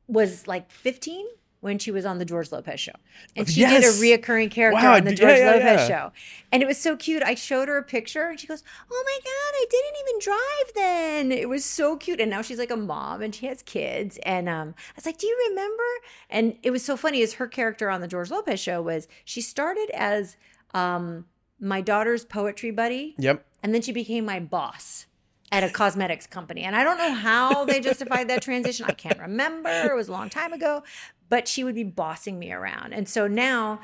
[0.07, 1.25] was like 15
[1.59, 2.91] when she was on the George Lopez show.
[3.35, 5.87] And she did a reoccurring character Wow, on the George yeah, Lopez yeah.
[5.87, 6.11] show.
[6.51, 7.23] And it was so cute.
[7.23, 10.73] I showed her a picture and she goes, Oh my God, I didn't even drive
[10.75, 11.31] then.
[11.31, 12.21] It was so cute.
[12.21, 14.19] And now she's like a mom and she has kids.
[14.23, 15.83] And um, I was like, Do you remember?
[16.29, 19.41] And it was so funny is her character on the George Lopez show was she
[19.41, 20.37] started as
[20.75, 21.25] um,
[21.59, 23.43] my daughter's poetry buddy Yep.
[23.63, 25.06] and then she became my boss
[25.51, 26.63] at a cosmetics company.
[26.63, 28.85] And I don't know how they justified that transition.
[28.87, 29.69] I can't remember.
[29.69, 30.83] It was a long time ago,
[31.29, 32.93] but she would be bossing me around.
[32.93, 33.79] And so now,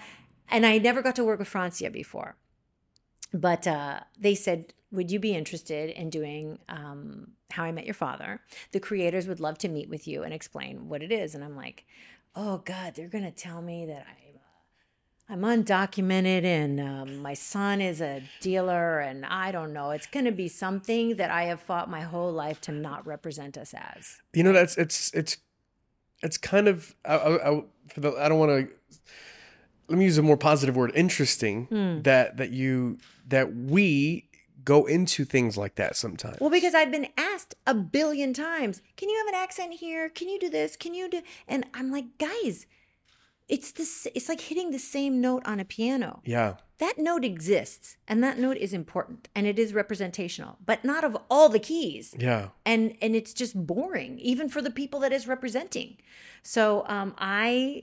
[0.49, 2.35] and I never got to work with Francia before,
[3.34, 7.95] but uh, they said, would you be interested in doing um, How I Met Your
[7.95, 8.41] Father?
[8.73, 11.34] The creators would love to meet with you and explain what it is.
[11.34, 11.85] And I'm like,
[12.35, 14.22] oh God, they're going to tell me that I
[15.29, 19.91] I'm undocumented and um, my son is a dealer and I don't know.
[19.91, 23.57] It's going to be something that I have fought my whole life to not represent
[23.57, 24.17] us as.
[24.33, 25.37] You know, that's it's it's
[26.21, 27.63] it's kind of I, I,
[27.95, 28.99] the, I don't want to.
[29.87, 30.91] Let me use a more positive word.
[30.95, 32.01] Interesting Hmm.
[32.01, 32.97] that that you
[33.27, 34.29] that we
[34.63, 36.37] go into things like that sometimes.
[36.39, 40.09] Well, because I've been asked a billion times, can you have an accent here?
[40.09, 40.75] Can you do this?
[40.77, 41.21] Can you do?
[41.47, 42.65] And I'm like, guys,
[43.49, 44.07] it's this.
[44.15, 46.21] It's like hitting the same note on a piano.
[46.25, 51.03] yeah, That note exists, and that note is important, and it is representational, but not
[51.03, 52.15] of all the keys.
[52.17, 55.97] yeah, and and it's just boring even for the people that is representing
[56.41, 57.81] so um i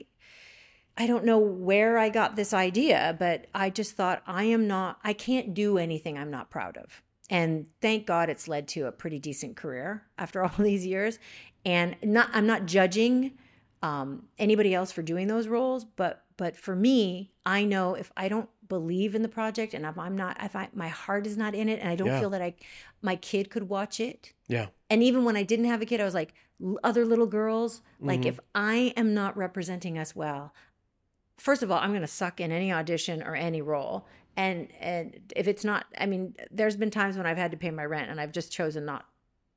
[0.97, 4.99] i don't know where i got this idea but i just thought i am not
[5.03, 8.91] i can't do anything i'm not proud of and thank god it's led to a
[8.91, 11.17] pretty decent career after all these years
[11.65, 13.31] and not i'm not judging
[13.81, 18.27] um, anybody else for doing those roles but but for me i know if i
[18.27, 21.55] don't believe in the project and if i'm not if I, my heart is not
[21.55, 22.19] in it and i don't Yeah.
[22.19, 22.53] feel that i
[23.01, 26.03] my kid could watch it yeah, and even when I didn't have a kid, I
[26.03, 26.33] was like,
[26.83, 28.25] other little girls, like Mhm.
[28.25, 30.53] if I am not representing us well,
[31.37, 34.05] first of all, I'm going to suck in any audition or any role.
[34.35, 37.71] And and if it's not, I mean, there's been times when I've had to pay
[37.71, 39.05] my rent and I've just chosen not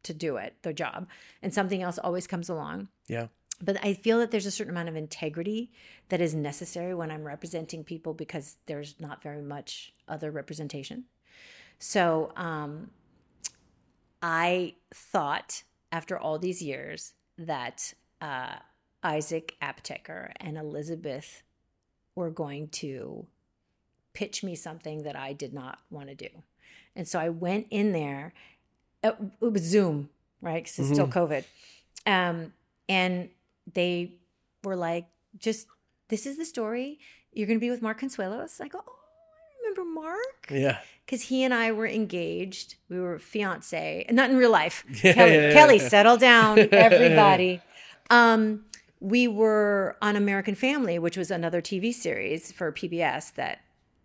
[0.05, 1.09] to do it, the job,
[1.43, 2.89] and something else always comes along.
[3.09, 3.27] yeah,
[3.63, 5.71] But I feel that there's a certain amount of integrity
[6.09, 11.05] that is necessary when I'm representing people because there's not very much other representation.
[11.79, 12.91] So um,
[14.23, 15.63] I thought
[15.93, 18.57] after all these years that uh,
[19.03, 21.43] Isaac Aptaker and Elizabeth
[22.15, 23.27] were going to
[24.13, 26.29] pitch me something that I did not want to do.
[26.97, 28.33] And so I went in there.
[29.03, 30.09] It, was Zoom,
[30.41, 30.65] right?
[30.65, 31.45] Because it's still COVID.
[32.07, 32.53] Um,
[32.89, 33.29] and
[33.73, 34.15] they
[34.63, 35.07] were like,
[35.39, 35.67] just
[36.09, 36.99] this is the story.
[37.33, 38.61] You're going to be with Mark Consuelos.
[38.61, 42.77] I go, oh, I remember Mark yeah, because he and I were engaged.
[42.89, 44.85] We were fiance, not in real life.
[45.03, 45.53] Yeah, Kelly, yeah, yeah.
[45.53, 47.61] Kelly, settle down, everybody.
[48.11, 48.65] um,
[49.01, 53.61] we were on American Family, which was another TV series for PBS that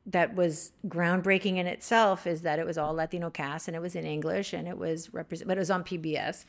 [0.05, 2.25] that was groundbreaking in itself.
[2.25, 5.13] Is that it was all Latino cast and it was in English and it was
[5.13, 6.45] represent, but it was on PBS.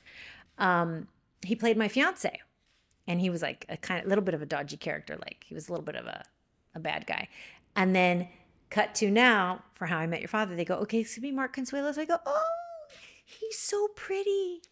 [0.58, 1.08] Um,
[1.44, 2.40] he played my fiance,
[3.06, 5.16] and he was like a kind of little bit of a dodgy character.
[5.16, 6.24] Like he was a little bit of a
[6.74, 7.28] a bad guy.
[7.76, 8.28] And then
[8.68, 11.32] cut to now for How I Met Your Father, they go, okay, it's gonna be
[11.32, 11.98] Mark Consuelos.
[11.98, 12.42] I go, oh,
[13.24, 14.62] he's so pretty.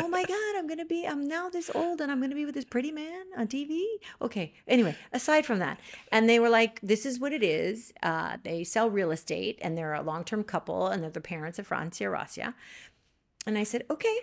[0.00, 2.54] oh my God, I'm gonna be, I'm now this old and I'm gonna be with
[2.54, 3.82] this pretty man on TV.
[4.22, 4.54] Okay.
[4.66, 5.80] Anyway, aside from that,
[6.12, 7.92] and they were like, this is what it is.
[8.02, 11.66] Uh, they sell real estate and they're a long-term couple and they're the parents of
[11.66, 12.54] Francia Raisa.
[13.46, 14.16] And I said, okay.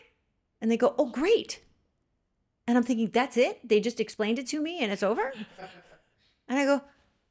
[0.61, 1.61] And they go, oh, great.
[2.67, 3.67] And I'm thinking, that's it?
[3.67, 5.33] They just explained it to me and it's over?
[6.49, 6.81] And I go,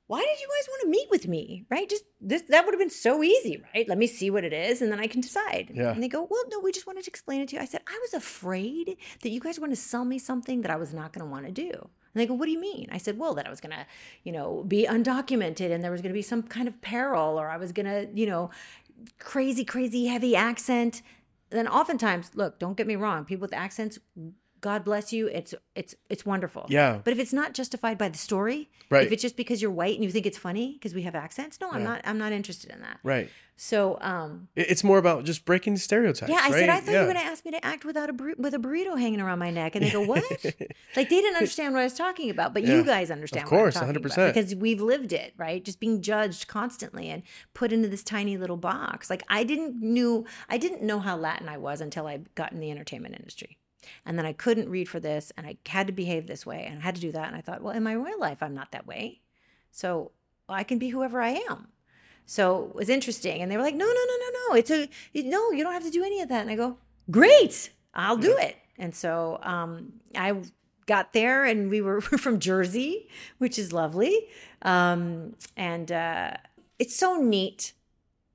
[0.08, 1.64] why did you guys want to meet with me?
[1.68, 1.88] Right?
[1.88, 3.88] Just this that would have been so easy, right?
[3.88, 5.72] Let me see what it is and then I can decide.
[5.74, 5.90] Yeah.
[5.90, 7.62] And they go, Well, no, we just wanted to explain it to you.
[7.62, 10.70] I said, I was afraid that you guys were going to sell me something that
[10.70, 11.70] I was not going to want to do.
[11.70, 12.88] And they go, What do you mean?
[12.92, 13.86] I said, Well, that I was gonna,
[14.22, 17.56] you know, be undocumented and there was gonna be some kind of peril, or I
[17.56, 18.50] was gonna, you know,
[19.18, 21.02] crazy, crazy heavy accent.
[21.50, 23.98] Then oftentimes, look, don't get me wrong, people with accents,
[24.66, 25.28] God bless you.
[25.28, 26.66] It's it's it's wonderful.
[26.68, 26.98] Yeah.
[27.04, 29.06] But if it's not justified by the story, Right.
[29.06, 31.60] if it's just because you're white and you think it's funny because we have accents,
[31.60, 31.88] no, I'm Yeah.
[31.90, 32.00] not.
[32.04, 32.98] I'm not interested in that.
[33.04, 33.28] right.
[33.58, 36.30] So, um, It's more about just breaking the stereotypes.
[36.30, 36.68] yeah, I said?
[36.68, 37.00] I thought yeah.
[37.00, 39.18] you were going to ask me to act without a bur- with a burrito hanging
[39.20, 42.28] around my neck, and they go, "What?" like they didn't understand what I was talking
[42.28, 42.74] about, but Yeah.
[42.74, 43.44] you guys understand.
[43.44, 44.14] Of course, what I'm talking 100%.
[44.14, 45.64] about because we've lived it, right?
[45.64, 47.22] Just being judged constantly and
[47.54, 49.08] put into this tiny little box.
[49.08, 52.60] Like I didn't knew I didn't know how Latin I was until I got in
[52.60, 53.56] the entertainment industry.
[54.04, 56.78] And then I couldn't read for this and I had to behave this way and
[56.78, 57.26] I had to do that.
[57.28, 59.20] And I thought, well, in my real life, I'm not that way.
[59.70, 60.12] So
[60.48, 61.68] I can be whoever I am.
[62.26, 63.42] So it was interesting.
[63.42, 64.56] And they were like, no, no, no, no, no.
[64.56, 64.88] It's a,
[65.28, 66.42] no, you don't have to do any of that.
[66.42, 66.76] And I go,
[67.10, 68.56] great, I'll do it.
[68.78, 70.34] And so um, I
[70.86, 73.08] got there and we were, we're from Jersey,
[73.38, 74.28] which is lovely.
[74.62, 76.32] Um, and uh,
[76.78, 77.72] it's so neat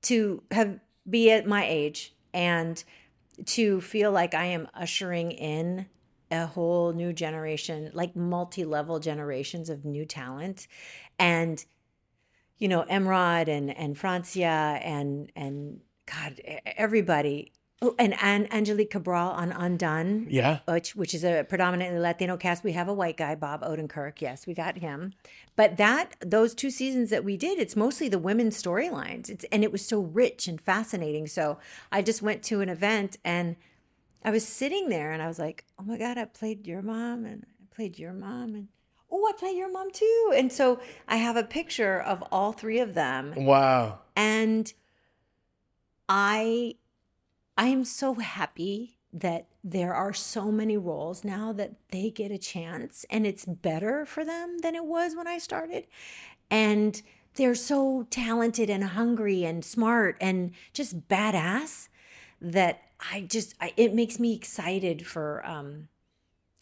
[0.02, 2.82] to have be at my age and
[3.46, 5.86] to feel like I am ushering in
[6.30, 10.66] a whole new generation, like multi-level generations of new talent.
[11.18, 11.64] And
[12.58, 17.52] you know, Emeraude and and Francia and and God, everybody.
[17.84, 20.60] Oh, and, and Angelique Cabral on Undone Yeah.
[20.68, 22.62] which which is a predominantly Latino cast.
[22.62, 24.20] We have a white guy, Bob Odenkirk.
[24.20, 25.14] Yes, we got him.
[25.56, 29.28] But that those two seasons that we did, it's mostly the women's storylines.
[29.28, 31.26] It's and it was so rich and fascinating.
[31.26, 31.58] So
[31.90, 33.56] I just went to an event and
[34.24, 37.24] I was sitting there and I was like, oh my god, I played your mom
[37.24, 38.68] and I played your mom and
[39.10, 40.32] oh, I play your mom too.
[40.36, 40.78] And so
[41.08, 43.98] I have a picture of all three of them Wow.
[44.14, 44.72] and
[46.08, 46.74] i
[47.56, 52.38] i am so happy that there are so many roles now that they get a
[52.38, 55.86] chance and it's better for them than it was when i started.
[56.50, 57.00] And
[57.34, 61.88] they're so talented and hungry and smart and just badass
[62.40, 62.80] that
[63.12, 65.88] i just I, it makes me excited for um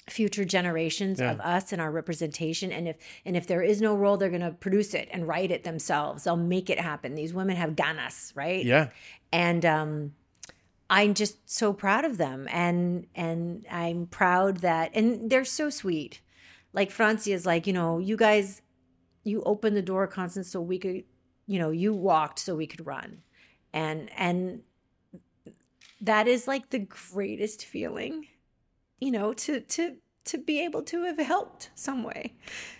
[0.08, 1.30] future generations Yeah.
[1.32, 2.72] of us and our representation.
[2.72, 5.52] And if and if there is no role they're going to produce it and write
[5.52, 6.24] it themselves.
[6.24, 7.14] They'll make it happen.
[7.14, 8.64] These women have ganas right?
[8.64, 8.88] Yeah.
[9.32, 10.12] and um
[10.90, 12.46] i'm just so proud of them.
[12.50, 16.20] And and i'm proud that and they're so sweet.
[16.72, 18.60] Like francia is like you know you guys
[19.24, 21.04] you opened the door Constance so we could
[21.46, 23.22] you know you walked so we could run.
[23.72, 24.62] And and
[26.00, 26.80] that is like the
[27.12, 28.26] greatest feeling
[29.00, 32.34] you know to to to be able to have helped some way.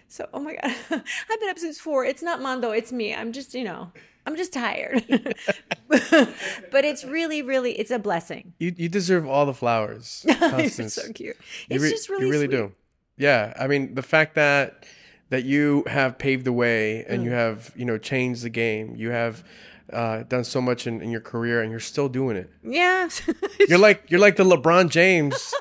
[0.08, 2.04] So oh my god i've been up since four.
[2.04, 3.14] It's not mando it's me.
[3.14, 3.92] I'm just you know
[4.26, 5.02] i'm just tired
[5.88, 10.94] but it's really really it's a blessing You you deserve all the flowers, it's Constance.
[10.94, 11.36] so cute
[11.68, 12.56] You it's re- just really you really sweet.
[12.56, 12.72] do.
[13.16, 14.86] Yeah, I mean the fact that
[15.28, 17.24] that you have paved the way and Mm.
[17.26, 18.96] you have you know changed the game.
[18.96, 19.44] You have
[19.92, 22.48] uh, done so much in, in your career and you're still doing it.
[22.62, 23.08] yeah
[23.68, 25.52] You're like you're like the LeBron James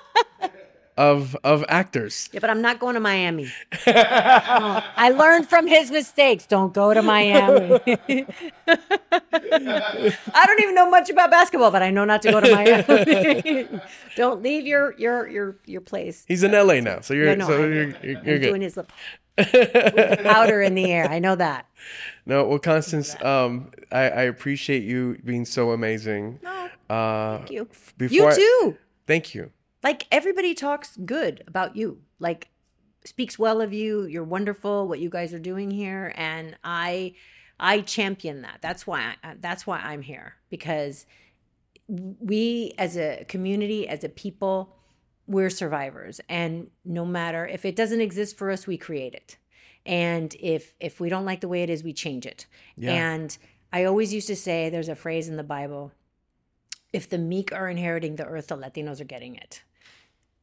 [1.00, 2.30] of of actors.
[2.34, 3.46] Yeah, but I'm not going to Miami.
[3.88, 6.46] No, I learned from his mistakes.
[6.46, 7.80] Don't go to Miami.
[9.48, 13.68] I don't even know much about basketball, but I know not to go to Miami.
[14.16, 16.26] don't leave your your your your place.
[16.28, 17.64] He's in LA now, so you're Yeah, no, so I know.
[17.68, 18.42] you're, you're, you're I'm good.
[18.42, 18.92] doing his lip
[20.24, 21.10] powder in the air.
[21.10, 21.66] I know that.
[22.26, 26.40] No, well, Constance, um, I, I appreciate you being so amazing.
[26.44, 27.70] No, Uh, thank you.
[28.10, 28.78] You I- too.
[29.08, 29.52] thank you.
[29.84, 32.02] Like everybody talks good about you.
[32.20, 32.50] Like
[33.06, 34.06] speaks well of you.
[34.06, 36.14] You're wonderful what you guys are doing here.
[36.16, 37.14] And i
[37.60, 38.60] i champion that.
[38.62, 40.36] That's why I, uh, that's why i'm here.
[40.50, 41.06] Because
[41.88, 44.76] we as a community as a people
[45.28, 46.20] we're survivors.
[46.28, 49.38] And no matter if it doesn't exist for us we create it.
[49.86, 52.46] And if if we don't like the way it is we change it.
[52.76, 52.94] Yeah.
[52.94, 53.38] and
[53.72, 55.92] i always used to say there's a phrase in the bible
[56.92, 59.62] if the meek are inheriting the earth the latinos are getting it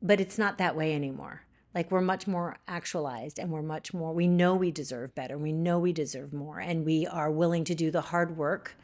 [0.02, 1.43] but it's not that way anymore.
[1.74, 5.36] Like we're much more actualized and we're much more we know we deserve better.
[5.36, 8.77] We know we deserve more and we are willing to do the hard work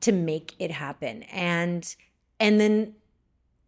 [0.00, 1.22] to make it happen.
[1.24, 1.94] And
[2.40, 2.94] and then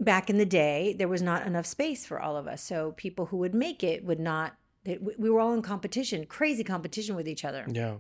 [0.01, 2.63] back in the day there was not enough space for all of us.
[2.63, 7.15] So people who would make it would not we were all in competition crazy competition
[7.15, 7.65] with each other.
[7.71, 7.99] Yeah.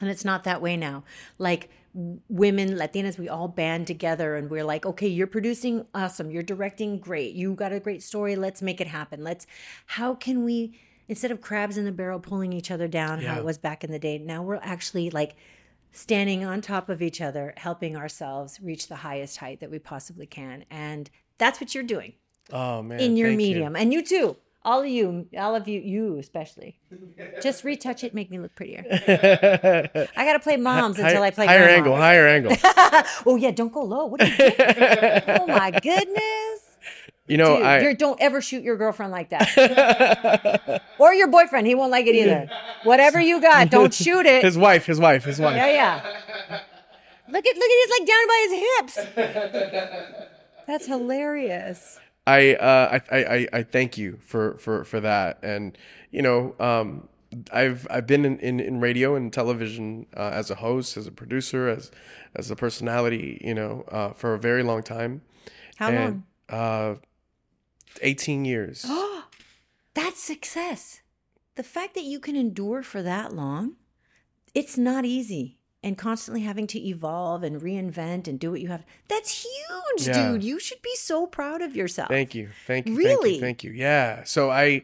[0.00, 1.04] And it's not that way now.
[1.38, 1.70] Like
[2.28, 6.30] women, Latinas, we all band together and we're like, okay, you're producing awesome.
[6.30, 7.34] You're directing great.
[7.34, 8.36] You got a great story.
[8.36, 9.24] Let's make it happen.
[9.24, 9.46] Let's,
[9.86, 10.78] how can we,
[11.08, 13.90] instead of crabs in the barrel pulling each other down, how it was back in
[13.90, 15.36] the day, now we're actually like
[15.92, 20.26] standing on top of each other, helping ourselves reach the highest height that we possibly
[20.26, 20.66] can.
[20.70, 21.08] And
[21.38, 22.12] that's what you're doing
[22.52, 23.00] Oh man.
[23.00, 23.46] in your thank you.
[23.48, 23.74] medium.
[23.76, 24.36] And you too.
[24.66, 26.76] All of you, all of you, you especially.
[27.42, 28.84] Just retouch it, make me look prettier.
[28.90, 32.50] I gotta play moms until I play higher angle, higher angle.
[33.26, 34.06] oh yeah, don't go low.
[34.06, 34.52] What are you doing?
[34.58, 36.62] oh my goodness.
[37.28, 40.82] You know, Dude, I don't ever shoot your girlfriend like that.
[40.98, 41.68] or your boyfriend.
[41.68, 42.50] He won't like it either.
[42.82, 44.42] Whatever you got, don't shoot it.
[44.42, 45.54] his wife, his wife, his wife.
[45.54, 46.60] Yeah, yeah.
[47.28, 48.52] Look at look at his like down by his
[48.96, 50.26] hips.
[50.66, 52.00] That's hilarious.
[52.26, 55.38] I, uh, I, I, I- thank you for, for, for that.
[55.42, 55.76] And,
[56.10, 57.08] you know, um,
[57.52, 61.12] I've, I've been in, in, in radio and television, uh, as a host, as a
[61.12, 61.90] producer, as,
[62.34, 65.22] as a personality, you know, uh, for a very long time.
[65.76, 66.24] How long?
[66.48, 66.94] Uh,
[68.02, 68.84] 18 years.
[68.86, 69.24] Oh,
[69.94, 71.00] That's success.
[71.54, 73.76] The fact that you can endure for that long,
[74.54, 75.55] it's not easy.
[75.86, 78.84] And constantly having to evolve and reinvent and do what you have.
[79.08, 80.32] That's huge, Yeah.
[80.32, 80.42] dude.
[80.42, 82.08] You should be so proud of yourself.
[82.08, 82.48] Thank you.
[82.66, 82.96] Thank you.
[82.96, 83.14] Really?
[83.14, 83.40] Thank you.
[83.40, 83.70] Thank you.
[83.72, 84.24] Yeah.
[84.24, 84.82] So I,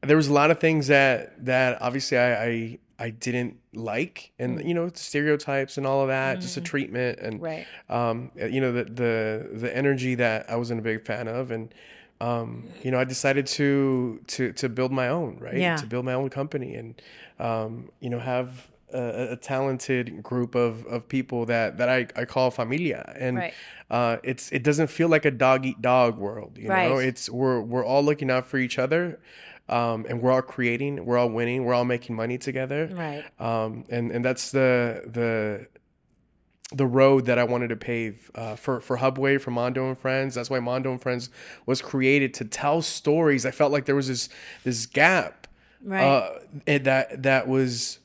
[0.00, 4.58] there was a lot of things that that obviously I I, I didn't like, and
[4.58, 4.66] Mm.
[4.66, 7.64] you know stereotypes and all of that, just the treatment and Right.
[7.88, 11.72] um, you know the the the energy that I wasn't a big fan of, and
[12.20, 15.76] um, you know I decided to to to build my own right, Yeah.
[15.76, 17.00] to build my own company, and
[17.38, 22.24] um, you know have a, a talented group of of people that that I, I
[22.24, 23.54] call familia, and Right.
[23.90, 26.98] uh, it's it doesn't feel like a dog eat dog world, you know.
[26.98, 29.20] It's we're we're all looking out for each other.
[29.68, 33.24] Um, and we're all creating, we're all winning, we're all making money together Right.
[33.40, 35.68] um, and and that's the the
[36.74, 40.34] the road that I wanted to pave uh, for for Hubway for Mando and Friends.
[40.34, 41.30] That's why Mando and Friends
[41.64, 43.46] was created to tell stories.
[43.46, 44.28] I felt like there was this
[44.64, 45.46] this gap
[45.84, 46.02] Right.
[46.02, 47.98] uh, that that was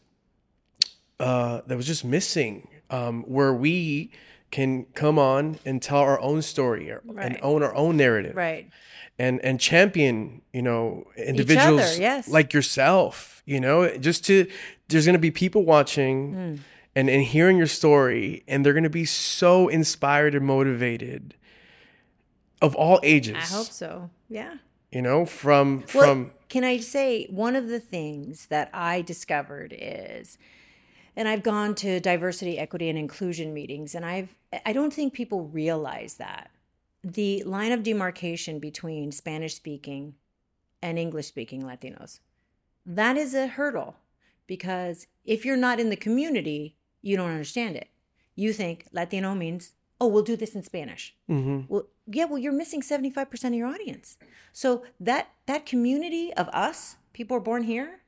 [1.20, 4.12] uh, that was just missing, um, where we
[4.52, 8.70] can come on and tell our own story or- and own our own narrative right.
[9.20, 12.30] and and champion you know individuals yes.
[12.30, 14.48] like yourself you know just to
[14.88, 16.56] there's going to be people watching Hmm.
[16.96, 21.34] and and hearing your story and they're going to be so inspired and motivated
[22.62, 24.10] of all ages I hope so.
[24.30, 24.56] Yeah.
[24.94, 29.76] you know from Well, from can I say one of the things that I discovered
[29.78, 30.38] is,
[31.18, 34.36] and I've gone to diversity, equity, and inclusion meetings, and I've
[34.66, 36.52] I don't think people realize that
[37.04, 40.14] the line of demarcation between Spanish speaking
[40.82, 42.20] and English speaking Latinos
[42.86, 43.98] that is a hurdle
[44.48, 47.90] because if you're not in the community, you don't understand it.
[48.36, 51.14] You think Latino means, oh, we'll do this in Spanish.
[51.30, 51.68] Mhm.
[51.68, 54.18] Well, yeah, well, you're missing 75% of your audience.
[54.54, 58.04] So that that community of us, people are born here,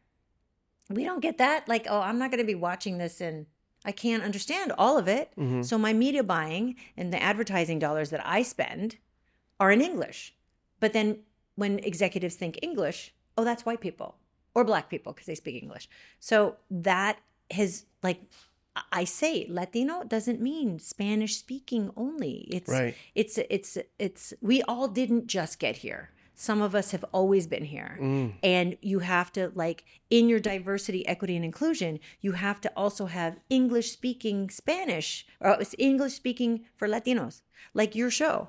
[0.90, 1.68] we don't get that.
[1.68, 3.46] Like, oh, I'm not going to be watching this and
[3.86, 5.32] I can't understand all of it.
[5.38, 5.62] Mm-hmm.
[5.62, 8.98] So my media buying and the advertising dollars that I spend
[9.60, 10.34] are in English.
[10.80, 11.20] But then
[11.56, 14.16] when executives think English, oh, that's white people
[14.56, 15.88] or black people because they speak English.
[16.20, 17.20] So that
[17.52, 18.22] has like
[18.92, 22.48] I say Latino doesn't mean Spanish speaking only.
[22.52, 22.96] It's Right.
[23.16, 26.12] it's it's it's we all didn't just get here.
[26.42, 27.98] Some of us have always been here.
[28.00, 28.36] Mm.
[28.42, 33.08] And you have to like in your diversity, equity and inclusion, you have to also
[33.08, 37.42] have English speaking Spanish or it's English speaking for Latinos.
[37.74, 38.48] Like your show.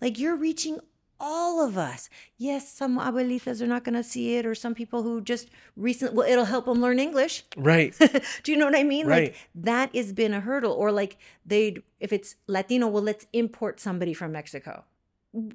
[0.00, 0.80] Like you're reaching
[1.20, 2.10] all of us.
[2.38, 6.16] Yes, some abuelitas are not going to see it or some people who just recently
[6.16, 7.44] well it'll help them learn English.
[7.56, 7.94] right
[8.42, 9.06] Do you know what I mean?
[9.06, 9.28] Right.
[9.28, 10.72] Like that has been a hurdle.
[10.72, 14.82] Or like they'd if it's Latino, well, let's import somebody from Mexico.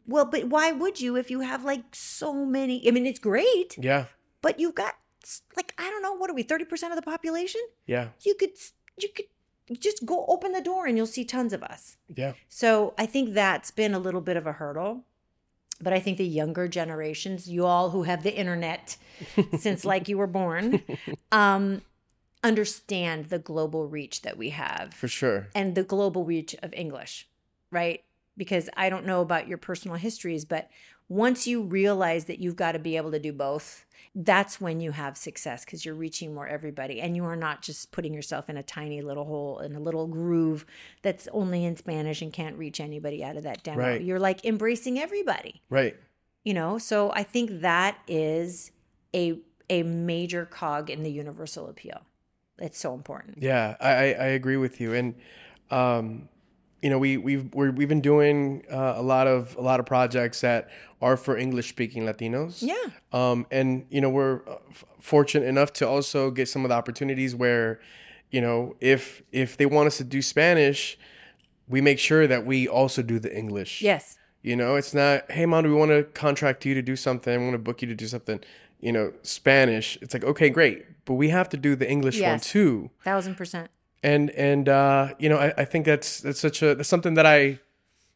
[0.08, 2.88] Well, but why would you if you have like so many?
[2.88, 4.06] I mean, it's great, yeah
[4.42, 4.96] but you've got
[5.56, 7.62] like I don't know, what are we, thirty percent of the population?
[7.86, 8.52] yeah You could
[8.98, 9.26] you could
[9.80, 11.98] just go open the door and you'll see tons of us.
[12.14, 15.06] yeah So I think that's been a little bit of a hurdle.
[15.82, 18.96] But I think the younger generations, you all who have the internet
[19.58, 20.82] since like you were born,
[21.32, 21.82] um,
[22.44, 27.28] understand the global reach that we have for sure and the global reach of English,
[27.72, 28.04] right?
[28.36, 30.70] Because I don't know about your personal histories, but
[31.08, 33.86] once you realize that you've got to be able to do both,
[34.16, 37.92] that's when you have success because you're reaching more everybody and you are not just
[37.92, 40.66] putting yourself in a tiny little hole in a little groove
[41.02, 43.80] that's only in Spanish and can't reach anybody out of that demo.
[43.80, 44.02] Right.
[44.02, 45.96] You're like embracing everybody, right
[46.44, 46.78] you know?
[46.78, 48.72] So I think that is
[49.16, 49.40] a
[49.70, 52.02] a major cog in the universal appeal.
[52.60, 53.38] It's so important.
[53.42, 55.16] Yeah, I, I, I agree with you, and
[55.72, 56.30] um,
[56.84, 59.86] you know we we've we're, we've been doing uh, a lot of a lot of
[59.86, 60.70] projects that
[61.02, 62.62] are for English speaking Latinos.
[62.62, 62.76] Yeah.
[63.12, 66.76] Um, and you know we're uh, f- fortunate enough to also get some of the
[66.76, 67.80] opportunities where,
[68.32, 70.98] you know, if if they want us to do Spanish,
[71.70, 73.82] we make sure that we also do the English.
[73.82, 74.18] Yes.
[74.42, 77.40] You know, it's not, hey, Mando, we want to contract you to do something.
[77.40, 78.42] We want to book you to do something.
[78.82, 79.98] You know, Spanish.
[80.02, 83.70] It's like, okay, great, but we have to do the English one too Thousand percent.
[84.04, 87.26] And and uh, you know I, I think that's that's such a that's something that
[87.26, 87.60] I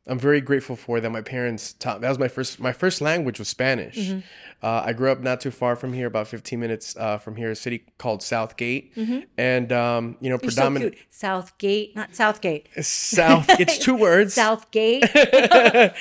[0.07, 2.01] I'm very grateful for that my parents taught.
[2.01, 3.97] That was my first my first language was Spanish.
[3.97, 4.19] Mm-hmm.
[4.63, 7.51] Uh, I grew up not too far from here, about 15 minutes uh, from here,
[7.51, 8.91] a city called Southgate,
[9.37, 10.49] and um, you know Mm-hmm.
[10.49, 11.05] So predominant cute.
[11.09, 12.69] Southgate, not Southgate.
[12.83, 13.47] South.
[13.59, 14.33] It's two words.
[14.33, 15.03] Southgate.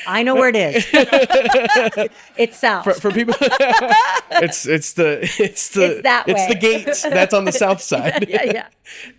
[0.06, 0.86] I know where it is.
[2.36, 2.84] it's south.
[2.84, 3.34] For, for people,
[4.30, 8.26] it's it's the it's the It's that it's the gate that's on the south side.
[8.28, 8.66] yeah, yeah.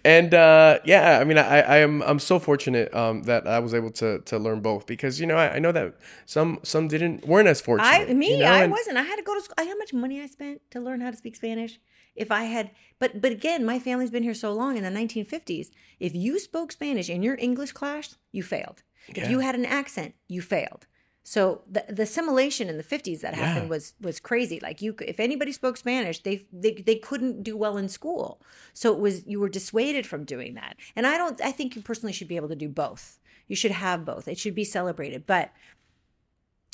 [0.05, 3.73] and uh, yeah, I mean, I, I am I'm so fortunate um, that I was
[3.73, 5.95] able to to learn both because you know I, I know that
[6.25, 7.87] some some didn't weren't as fortunate.
[8.09, 8.97] I me, you know, I and- wasn't.
[8.97, 9.55] I had to go to school.
[9.57, 11.79] I how much money I spent to learn how to speak Spanish.
[12.15, 15.69] If I had, but but again, my family's been here so long in the 1950s.
[15.99, 18.83] If you spoke Spanish in your English class, you failed.
[19.07, 20.87] If you had an accent, you failed.
[21.23, 23.69] So the, the assimilation in the 50s that happened Yeah.
[23.69, 24.59] was was crazy.
[24.61, 28.41] Like you, if anybody spoke Spanish, they, they they couldn't do well in school.
[28.73, 30.75] So it was you were dissuaded from doing that.
[30.95, 31.39] And I don't.
[31.41, 33.19] I think you personally should be able to do both.
[33.47, 34.27] You should have both.
[34.27, 35.25] It should be celebrated.
[35.25, 35.51] But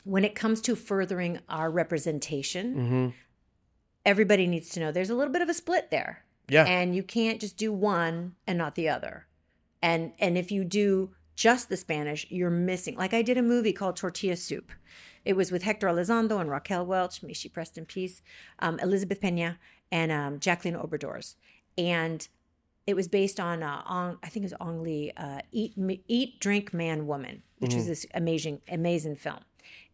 [0.03, 3.07] when it comes to furthering our representation, Mm-hmm.
[4.05, 6.65] everybody needs to know there's a little bit of a split there Yeah.
[6.65, 9.27] and you can't just do one and not the other
[9.81, 13.71] and and if you do just the spanish you're missing like i did a movie
[13.71, 14.71] called tortilla soup
[15.23, 18.21] it was with hector elizondo and raquel welch may she rest in peace
[18.59, 19.57] um, elizabeth pena
[19.89, 21.35] and um, jacqueline obradors
[21.77, 22.27] and
[22.85, 25.99] it was based on, uh, on I think it was Ang Lee, uh, Eat, M-
[26.07, 29.39] Eat, Drink, Man, Woman, which was this amazing, amazing film.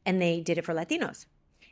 [0.06, 1.26] And they did it for Latinos.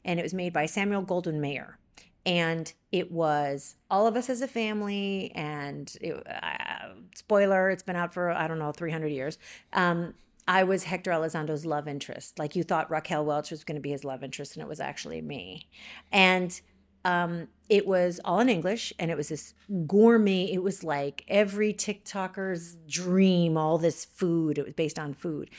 [0.05, 1.79] And it was made by Samuel Goldwyn Mayer.
[2.25, 5.31] And it was all of us as a family.
[5.33, 9.39] And it, uh, spoiler, it's been out for, I don't know, 300 years.
[9.73, 10.13] Um,
[10.47, 12.39] I was Hector Elizondo's love interest.
[12.39, 14.79] Like you thought Raquel Welch was going to be his love interest, and it was
[14.79, 15.67] actually me.
[16.11, 16.59] And
[17.07, 19.53] um, it was all in English and it was this
[19.87, 20.51] gourmet.
[20.51, 24.57] It was like every TikToker's dream, all this food.
[24.57, 25.49] It was based on food.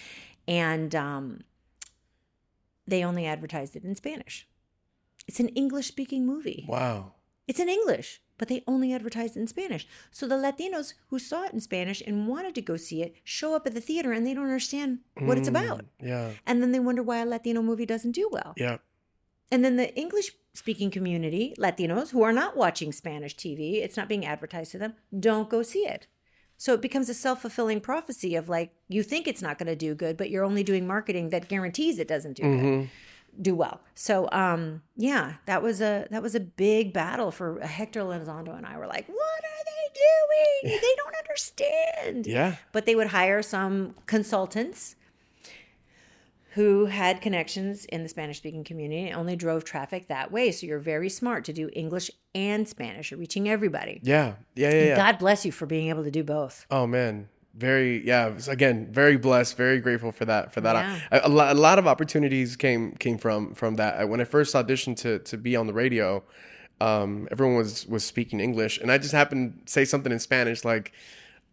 [0.47, 1.41] And um,
[2.87, 4.47] they only advertised it in Spanish.
[5.27, 6.67] It's an English speaking movie.
[6.69, 7.13] wow.
[7.47, 9.89] It's in English, but they only advertised it in Spanish.
[10.11, 13.55] So the Latinos who saw it in Spanish and wanted to go see it show
[13.55, 15.87] up at the theater and they don't understand what it's about.
[15.99, 16.33] Yeah.
[16.47, 18.53] And then they wonder why a Latino movie doesn't do well.
[18.59, 18.77] Yeah.
[19.51, 24.09] And then the English speaking community, Latinos who are not watching Spanish TV, it's not
[24.09, 26.07] being advertised to them, don't go see it.
[26.57, 29.77] So it becomes a self fulfilling prophecy of like, you think it's not going to
[29.77, 32.91] do good, but you're only doing marketing that guarantees it doesn't do good,
[33.41, 33.81] do well.
[33.95, 38.67] So, um, yeah, that was a that was a big battle for Hector Elizondo and
[38.67, 40.81] I were like, what are they doing?
[40.81, 42.57] They don't understand Yeah.
[42.73, 44.97] but they would hire some consultants
[46.59, 50.51] who had connections in the Spanish speaking community and only drove traffic that way.
[50.51, 53.13] So you're very smart to do English and Spanish.
[53.13, 54.01] You're reaching everybody.
[54.03, 54.35] Yeah.
[54.57, 54.75] Yeah.
[54.75, 54.85] Yeah.
[54.87, 54.97] yeah.
[54.97, 56.67] God bless you for being able to do both.
[56.69, 58.33] Oh man, very yeah.
[58.49, 60.53] Again, very blessed, very grateful for that.
[60.53, 61.21] For that, Yeah.
[61.23, 64.09] a, a, lot, a lot of opportunities came came from from that.
[64.09, 66.25] When I first auditioned to to be on the radio,
[66.81, 70.65] um, everyone was was speaking English, and I just happened to say something in Spanish
[70.65, 70.91] like.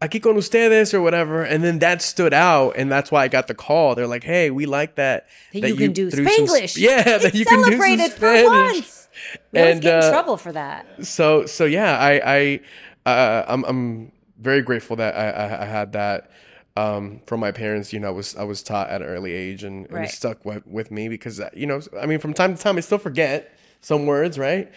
[0.05, 3.47] Aquí con ustedes or whatever, and then that stood out, and that's why I got
[3.47, 3.95] the call.
[3.95, 6.73] They're like, "Hey, we like that That, you can do some Spanglish.
[6.77, 8.45] sp- yeah, that you can do some celebrated for Spanish."
[8.75, 9.07] once.
[9.53, 10.85] We And, get in uh, trouble for that.
[11.05, 12.59] so so yeah i
[13.05, 16.29] i uh, i'm i'm very grateful that i i, I had that
[16.75, 19.63] um from my parents you know i was i was taught at an early age
[19.63, 20.09] and, and Right.
[20.09, 22.75] it stuck with, with me because uh, you know i mean from time to time
[22.77, 23.54] i still forget
[23.85, 24.67] some words right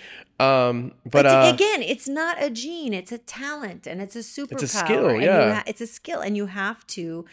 [0.40, 4.24] um but But uh again, it's not a gene; it's a talent, and it's a
[4.36, 4.68] superpower.
[4.68, 5.54] skill, and you yeah.
[5.54, 7.24] ha- it's a skill, and you have to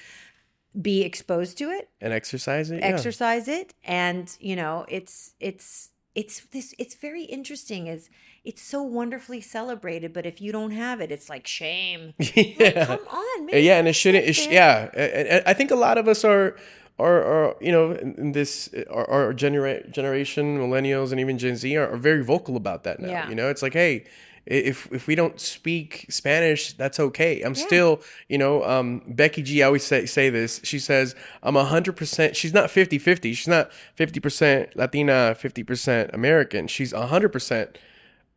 [0.82, 2.88] be exposed to it and exercise it yeah.
[2.94, 8.10] exercise it and you know it's it's it's this it's very interesting is
[8.44, 12.86] it's so wonderfully celebrated but if you don't have it it's like shame Like, yeah
[12.88, 16.08] come on man yeah and it shouldn't it sh- yeah i think a lot of
[16.10, 16.58] us are
[16.98, 21.56] are, are you know in, in this our, our genera- generation millennials and even gen
[21.58, 23.30] z are, are very vocal about that now Yeah.
[23.30, 23.50] you know?
[23.50, 24.06] It's like hey
[24.46, 27.42] if if we don't speak spanish that's okay.
[27.42, 28.00] I'm still
[28.30, 30.62] you know um becky g always say say this.
[30.64, 36.68] She says i'm 100% she's not 50-50 she's not 50% latina 50% american.
[36.68, 37.76] She's 100%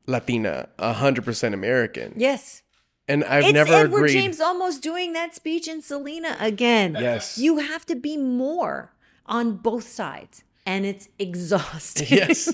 [0.06, 2.14] latina 100% american.
[2.16, 2.62] Yes
[3.08, 7.38] and i've it's never edward agreed james olmos doing that speech in selena again Yes.
[7.38, 8.92] you have to be more
[9.26, 12.52] on both sides and it's exhausting yes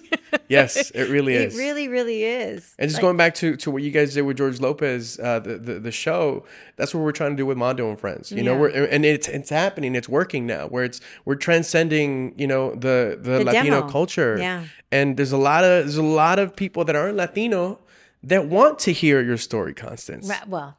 [0.49, 1.55] yes it really is.
[1.55, 4.23] It really really is and just Like, going back to, to what you guys did
[4.23, 6.45] with George Lopez, uh, the, the the show,
[6.77, 8.31] that's what we're trying to do with Mando and Friends.
[8.31, 10.69] You know, we're and it's it's happening, it's working now.
[10.69, 13.89] Where it's we're transcending, you know, the the, The Latino demo.
[13.91, 14.37] culture.
[14.39, 14.65] Yeah.
[14.93, 17.81] And there's a lot of there's a lot of people that aren't Latino
[18.29, 20.29] that want to hear your story, Constance.
[20.29, 20.79] ra- well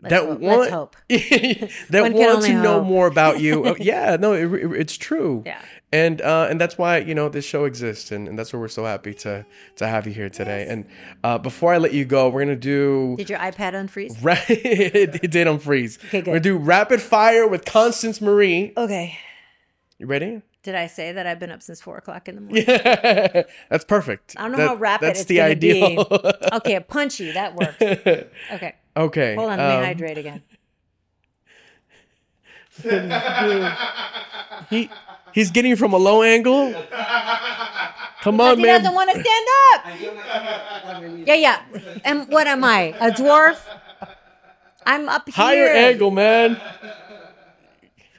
[0.00, 3.64] that hope, want hope that want to know more about you.
[3.64, 5.42] Uh, yeah, no, it, it- it's true.
[5.46, 5.58] Yeah.
[5.92, 8.68] and uh, and that's why you know this show exists, and, and that's why we're
[8.68, 9.46] so happy to
[9.76, 10.66] to have you here today.
[10.68, 10.84] And
[11.22, 13.14] uh, before I let you go, we're gonna do.
[13.16, 15.96] did your ipad unfreeze Ra- it did unfreeze.
[16.06, 16.26] Okay, good.
[16.26, 18.74] We're gonna do rapid fire with Constance Marie.
[18.76, 19.16] okay
[19.98, 20.42] You ready?
[20.64, 22.64] Did I say that I've been up since four o'clock in the morning?
[23.68, 24.34] that's perfect.
[24.38, 26.04] I don't know That- how rapid That's it's the ideal.
[26.06, 26.16] be.
[26.54, 27.32] Okay, punchy.
[27.32, 27.76] That works.
[28.52, 28.74] Okay.
[28.96, 29.34] okay.
[29.34, 29.58] Hold on.
[29.58, 30.42] Let me um, hydrate again.
[34.70, 34.90] he
[35.32, 36.72] he's getting from a low angle.
[38.22, 38.80] Come on, he man.
[38.80, 41.26] doesn't want to stand up.
[41.26, 41.62] Yeah, yeah.
[42.04, 42.94] And what am I?
[43.00, 43.60] A dwarf?
[44.86, 45.34] I'm up here.
[45.34, 46.60] Higher angle, man.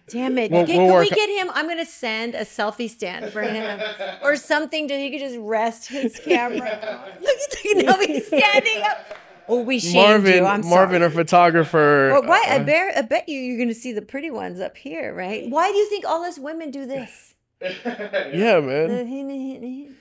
[0.07, 0.51] Damn it!
[0.51, 1.49] We'll- can we'll can we get him?
[1.53, 3.81] I'm gonna send a selfie stand for him
[4.21, 7.03] or something to he could just rest his camera.
[7.21, 8.97] look at look, now he's standing up.
[9.47, 10.45] Oh, we shamed Marvin, you.
[10.45, 11.03] I'm Marvin, sorry.
[11.03, 12.09] our photographer.
[12.13, 12.43] But why?
[12.47, 15.49] I uh, bet I bet you you're gonna see the pretty ones up here, right?
[15.49, 17.34] Why do you think all us women do this?
[17.61, 18.89] Yeah, man.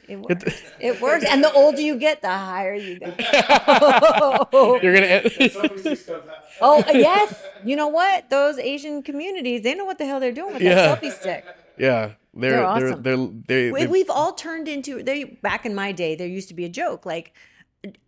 [0.09, 0.44] It works.
[0.81, 1.24] It works.
[1.28, 3.06] And the older you get, the higher you go.
[4.82, 5.22] You're gonna.
[5.22, 6.36] Selfie sticks comes out.
[6.60, 7.43] Oh yes.
[7.64, 8.28] You know what?
[8.31, 10.74] Those Asian communities, they know what the hell they're doing with Yeah.
[10.74, 11.44] that selfie stick.
[11.78, 13.02] yeah, they're They're they're awesome.
[13.02, 13.16] they're
[13.47, 13.70] they.
[13.72, 16.68] We, we've all turned into they back in my day there used to be a
[16.68, 17.32] joke like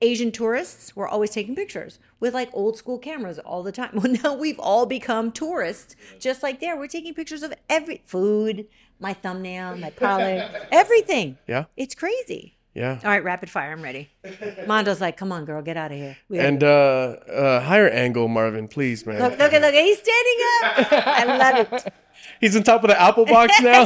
[0.01, 4.12] asian tourists were always taking pictures with like old school cameras all the time well
[4.23, 8.66] now we've all become tourists just like there we're taking pictures of every food
[9.01, 12.98] my thumbnail my palette everything yeah, it's crazy yeah.
[13.05, 14.11] all right rapid fire i'm ready
[14.66, 18.28] mando's like come on girl get out of here We And uh, uh, higher angle,
[18.28, 19.19] Marvin, please, man.
[19.19, 20.93] Look, look, look, he's standing up.
[20.93, 21.93] I love it.
[22.40, 23.85] He's on top of the apple box now.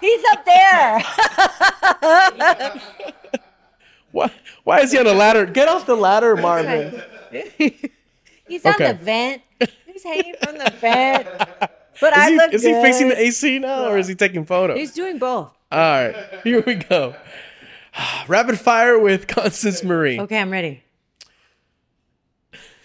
[0.00, 1.02] He's up there.
[4.16, 4.30] Why?
[4.64, 5.46] Why is he on a ladder?
[5.46, 7.02] Get off the ladder, Marvin.
[8.48, 8.88] He's on Okay.
[8.92, 9.42] the vent.
[9.86, 11.26] He's hanging from the vent.
[11.98, 12.82] But Is I he, look is he good.
[12.82, 14.76] fixing the AC now, or is he taking photos?
[14.76, 15.50] He's doing both.
[15.72, 16.14] All right,
[16.44, 17.16] here we go.
[18.28, 20.20] Rapid fire with Constance Marie.
[20.20, 20.82] Okay, I'm ready.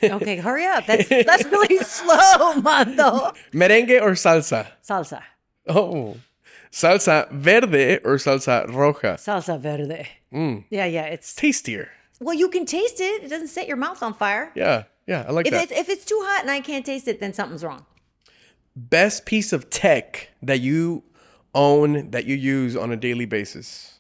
[0.02, 0.86] Okay, hurry up.
[0.88, 3.34] That's that's really slow, Mando.
[3.52, 4.68] Merengue or salsa?
[4.82, 5.22] Salsa.
[5.68, 6.16] Oh,
[6.72, 9.16] salsa verde or salsa roja?
[9.18, 10.08] Salsa verde.
[10.34, 10.66] Mm.
[10.70, 11.06] Yeah, yeah.
[11.06, 11.90] It's Tastier.
[12.20, 13.24] well, you can taste it.
[13.24, 14.52] It doesn't set your mouth on fire.
[14.56, 15.64] Yeah, yeah, I like If that.
[15.64, 17.86] it's if it's too hot and I can't taste it, then something's wrong.
[18.76, 21.04] Best piece of tech that you
[21.54, 24.00] own that you use on a daily basis?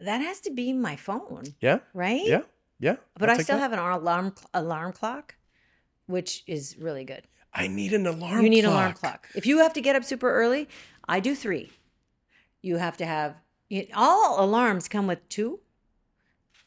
[0.00, 2.26] That has to be my phone, Yeah, right?
[2.26, 2.42] yeah,
[2.80, 2.96] yeah.
[3.18, 3.62] But I'll I still that.
[3.62, 5.36] have an alarm alarm clock,
[6.06, 7.22] which is really good.
[7.54, 8.42] I need an alarm.
[8.42, 9.28] you need an alarm clock.
[9.34, 10.68] If you have to get up super early,
[11.06, 11.70] I do three.
[12.62, 13.36] You have to have
[13.94, 15.60] all alarms come with two.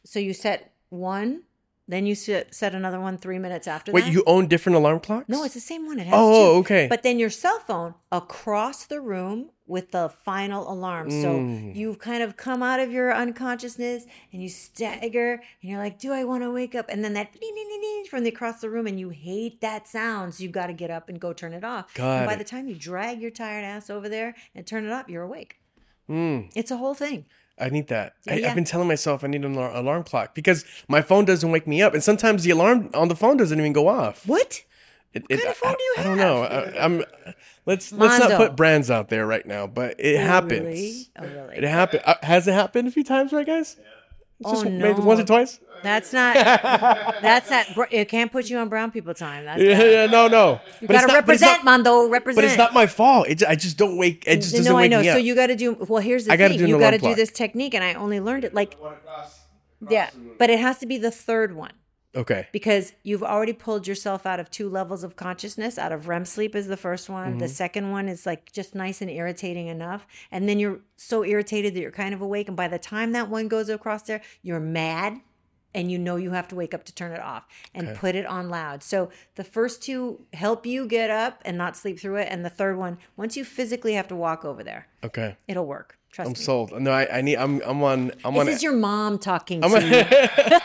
[0.05, 1.43] So you set one,
[1.87, 4.13] then you set, set another one three minutes after Wait, that.
[4.13, 5.29] you own different alarm clocks?
[5.29, 5.99] no, it's the same one.
[5.99, 6.59] It has Oh, two.
[6.59, 6.87] okay.
[6.89, 11.11] But then your cell phone across the room with the final alarm.
[11.11, 11.75] So Mm.
[11.75, 16.13] you've kind of come out of your unconsciousness and you stagger and you're like, do
[16.13, 16.85] I want to wake up?
[16.89, 19.59] And then that ding, ding, ding, ding from the across the room and you hate
[19.61, 20.35] that sound.
[20.35, 21.93] So you've got to get up and go turn it off.
[21.95, 22.37] Got and by it.
[22.37, 25.57] the time you drag your tired ass over there and turn it up, you're awake.
[26.09, 27.25] Mm, It's a whole thing.
[27.59, 28.13] I need that.
[28.29, 28.49] I, Yeah.
[28.49, 31.65] I've been telling myself I need an alar- alarm clock because my phone doesn't wake
[31.67, 34.27] me up, and sometimes the alarm on the phone doesn't even go off.
[34.27, 34.63] What?
[35.13, 36.43] It, kind it- of phone I, do you I don't know.
[36.43, 37.03] I, I'm.
[37.65, 40.65] Let's let's not put brands out there right now, but it happens.
[40.65, 41.07] Really?
[41.19, 41.57] Oh, really?
[41.57, 42.03] It happened.
[42.05, 43.75] Uh, has it happened a few times, right, guys?
[44.39, 45.59] It's Oh, just maybe once or twice.
[45.87, 46.35] That's not.
[47.21, 47.65] that's not.
[47.93, 49.45] It can't put you on brown people time.
[49.45, 49.91] That's Yeah, bad.
[49.91, 50.59] yeah, no, no.
[50.81, 52.09] You But gotta not- but it's represent, not- Mando.
[52.09, 52.35] Represent.
[52.35, 53.27] But it's not my fault.
[53.29, 54.25] It, I just don't wake.
[54.27, 55.01] It just doesn't no, I wake know.
[55.01, 55.13] me up.
[55.15, 55.73] So you got to do.
[55.87, 56.65] Well, here's the I gotta thing.
[56.65, 59.15] do you got to do this technique, and I only learned it like One across.
[59.15, 59.39] across
[59.89, 61.71] yeah, but it has to be the third one
[62.15, 62.47] okay.
[62.51, 65.77] because you've already pulled yourself out of two levels of consciousness.
[65.77, 67.29] Out of REM sleep is the first one.
[67.31, 67.39] Mm-hmm.
[67.39, 71.75] The second one is like just nice and irritating enough, and then you're so irritated
[71.75, 72.47] that you're kind of awake.
[72.47, 75.19] And by the time that one goes across there, you're mad.
[75.75, 77.45] And you know you have to wake up to turn it off
[77.75, 78.81] and put it on loud.
[78.81, 82.29] So the first two help you get up and not sleep through it.
[82.31, 85.35] And the third one, once you physically have to walk over there, Okay.
[85.47, 85.97] it'll work.
[86.11, 86.31] Trust me.
[86.35, 86.43] I'm me.
[86.43, 86.81] sold.
[86.81, 87.35] No, I, I need.
[87.35, 87.61] I'm.
[87.63, 88.11] I'm on.
[88.25, 88.45] I'm on.
[88.47, 90.59] This is your mom talking I'm to on- you.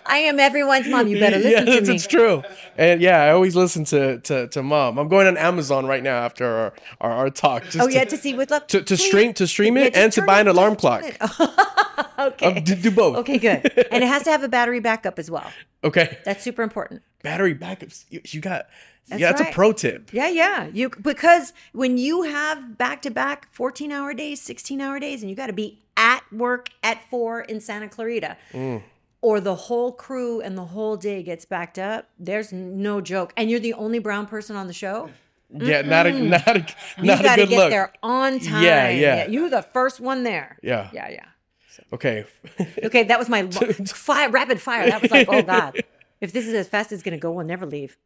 [0.06, 1.06] I am everyone's mom.
[1.06, 1.94] You better yeah, listen to it's, me.
[1.96, 2.42] it's true.
[2.76, 4.98] And yeah, I always listen to, to to mom.
[4.98, 7.64] I'm going on Amazon right now after our our, our talk.
[7.64, 8.66] Just Oh yeah, to see with love.
[8.68, 11.04] to, to stream to stream it just and to buy an alarm clock.
[11.38, 11.75] Oh.
[12.28, 12.46] okay.
[12.58, 13.16] Um, do, do both.
[13.18, 13.70] Okay, good.
[13.90, 15.50] And it has to have a battery backup as well.
[15.84, 16.18] Okay.
[16.24, 17.02] That's super important.
[17.22, 18.04] Battery backups.
[18.10, 18.66] You, you got.
[19.08, 20.12] That's yeah, that's a pro tip.
[20.12, 20.66] Yeah, yeah.
[20.72, 25.30] You because when you have back to back 14 hour days, 16 hour days, and
[25.30, 28.82] you got to be at work at four in Santa Clarita, Mm.
[29.20, 33.32] or the whole crew and the whole day gets backed up, there's no joke.
[33.36, 35.08] And you're the only brown person on the show.
[35.50, 36.66] Yeah, not a not a
[36.98, 37.70] You not a got to good get look.
[37.70, 38.64] there on time.
[38.64, 39.28] Yeah, yeah.
[39.28, 40.58] You're the first one there.
[40.64, 40.90] Yeah.
[40.92, 41.24] Yeah, yeah.
[41.92, 42.24] Okay.
[42.84, 44.88] Okay, that was my lo- fire, rapid fire.
[44.88, 45.82] That was like, oh God.
[46.20, 47.96] If this is as fast as it's going to go, we'll never leave.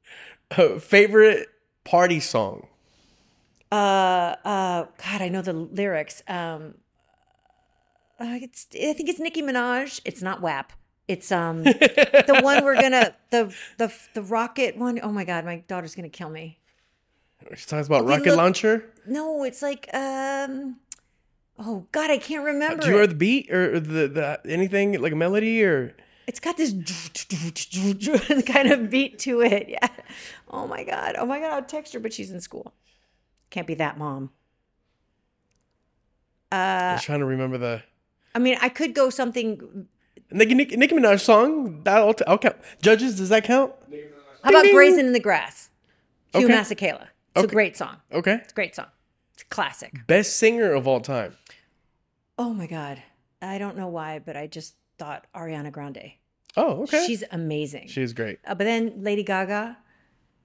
[0.81, 1.49] Favorite
[1.85, 2.67] party song.
[3.71, 6.23] Uh, uh, God, I know the lyrics.
[6.27, 6.75] Um,
[8.19, 10.01] uh, it's, I think it's Nicki Minaj.
[10.05, 10.73] It's not WAP.
[11.09, 15.01] It's um the one we're gonna the the the rocket one.
[15.03, 16.59] Oh my God, my daughter's gonna kill me.
[17.57, 18.85] She talks about Okay, rocket look- launcher.
[19.07, 20.77] No, it's like um.
[21.63, 22.83] Oh God, I can't uh, remember.
[22.83, 22.99] Do you it.
[22.99, 25.95] hear the beat or or the the anything like a melody or
[26.27, 26.73] It's got this
[28.47, 29.69] kind of beat to it.
[29.69, 29.89] Yeah.
[30.49, 31.17] Oh my god.
[31.19, 31.53] Oh my god.
[31.53, 32.73] I'll text her, but she's in school.
[33.51, 34.31] Can't be that mom.
[36.51, 37.83] I'm uh, trying to remember the
[38.35, 39.87] I mean, I could go something.
[40.33, 41.83] Nicki, Nicki, Nicki Minaj song.
[41.83, 42.57] That'll I'll count.
[42.81, 43.73] Judges, does that count?
[44.43, 44.75] How about ding.
[44.75, 45.71] Grazing in the Grass?
[46.33, 46.55] Hugh Okay.
[46.55, 47.09] Masekela.
[47.37, 47.97] It's a great song.
[48.13, 48.35] Okay.
[48.35, 48.87] It's a great song.
[49.35, 50.07] It's a classic.
[50.07, 51.37] Best singer of all time.
[52.41, 53.03] Oh my god.
[53.43, 56.13] I don't know why, but I just thought Ariana Grande.
[56.57, 57.05] Oh, okay.
[57.07, 57.89] She's amazing.
[57.89, 58.39] She's great.
[58.47, 59.77] Uh, but then Lady Gaga,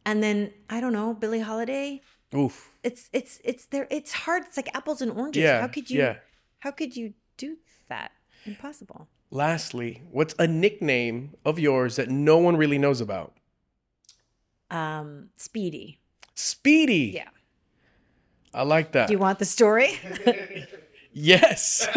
[0.05, 2.01] and then I don't know Billie Holiday.
[2.35, 2.73] Oof.
[2.83, 3.87] It's it's it's there.
[3.89, 4.43] It's hard.
[4.43, 5.41] It's like apples and oranges.
[5.41, 5.99] Yeah, How could you?
[5.99, 6.17] yeah.
[6.59, 7.55] How could you do
[7.87, 8.11] that?
[8.45, 9.07] Impossible.
[9.31, 13.37] Lastly, what's a nickname of yours that no one really knows about?
[14.69, 15.99] Um, Speedy.
[16.33, 17.13] Speedy.
[17.15, 17.29] Yeah.
[18.53, 19.07] I like that.
[19.07, 19.97] Do you want the story?
[21.15, 21.87] yes.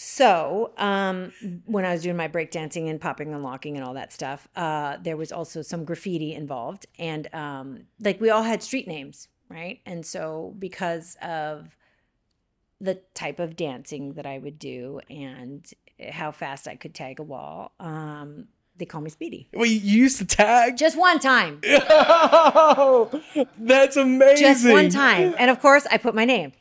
[0.00, 1.32] So, um,
[1.66, 4.96] when I was doing my breakdancing and popping and locking and all that stuff, uh,
[5.02, 6.86] there was also some graffiti involved.
[7.00, 9.80] And um, like we all had street names, right?
[9.86, 11.76] And so, because of
[12.80, 15.68] the type of dancing that I would do and
[16.10, 19.48] how fast I could tag a wall, um, they call me Speedy.
[19.52, 20.76] well, you used to tag.
[20.76, 21.60] Just one time.
[21.64, 23.20] Oh,
[23.58, 24.46] that's amazing.
[24.46, 25.34] Just one time.
[25.38, 26.52] And of course, I put my name.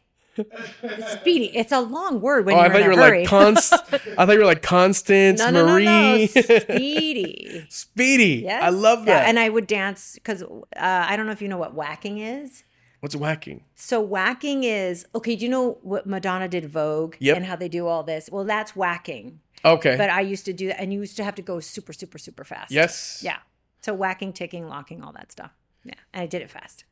[1.22, 1.55] Speedy.
[1.55, 3.19] It's a long word when Oh, I you're thought in you a were hurry.
[3.22, 3.73] like Const.
[4.18, 5.85] I thought you were like Constance no, no, no, Marie.
[5.85, 6.26] no.
[6.27, 7.65] Speedy.
[7.69, 8.41] Speedy.
[8.45, 8.64] Yes.
[8.64, 9.30] I love Yeah, that.
[9.30, 12.64] and I would dance because uh, I don't know if you know what whacking is.
[12.99, 13.64] What's whacking?
[13.76, 15.35] So whacking is okay.
[15.35, 17.38] Do you know what Madonna did Vogue Yep.
[17.38, 18.30] and how they do all this?
[18.31, 19.39] Well, that's whacking.
[19.64, 19.95] Okay.
[19.97, 22.18] But I used to do that, and you used to have to go super, super,
[22.18, 22.72] super fast.
[22.72, 23.22] yes.
[23.23, 23.38] Yeah.
[23.81, 25.51] So whacking, ticking, locking, all that stuff.
[25.84, 26.84] Yeah, and I did it fast.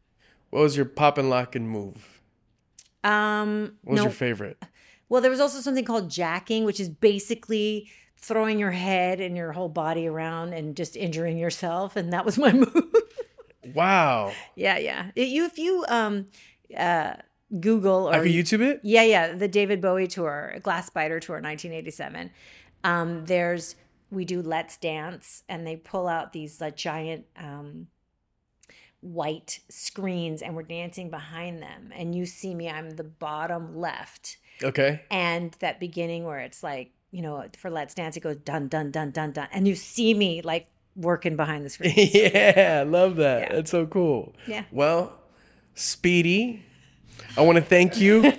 [0.52, 2.15] What was your pop and lock and move?
[3.06, 4.58] Um, What was no, your favorite?
[5.10, 9.52] well, there was also something called jacking, which is basically throwing your head and your
[9.52, 12.74] whole body around and just injuring yourself, and that was my move.
[13.74, 14.32] Wow.
[14.56, 15.12] Yeah, yeah.
[15.16, 16.26] You if you um
[16.76, 17.14] uh
[17.60, 18.82] Google I or could YouTube it.
[18.84, 22.32] yeah, yeah, the David Bowie tour, Glass Spider tour, 1987.
[22.84, 23.76] Um, there's
[24.12, 27.88] we do Let's Dance, and they pull out these like giant um
[29.06, 32.70] white screens, and we're dancing behind them, and you see me.
[32.70, 35.02] I'm the bottom left, Okay.
[35.12, 38.92] and that beginning where it's like you know for Let's Dance, it goes dun dun
[38.92, 41.94] dun dun dun, and you see me like working behind the screen.
[41.96, 43.42] yeah, I love that.
[43.42, 43.56] Yeah.
[43.56, 44.34] That's so cool.
[44.48, 44.64] Yeah.
[44.72, 45.14] Well,
[45.76, 46.64] Speedy,
[47.38, 48.34] I want to thank you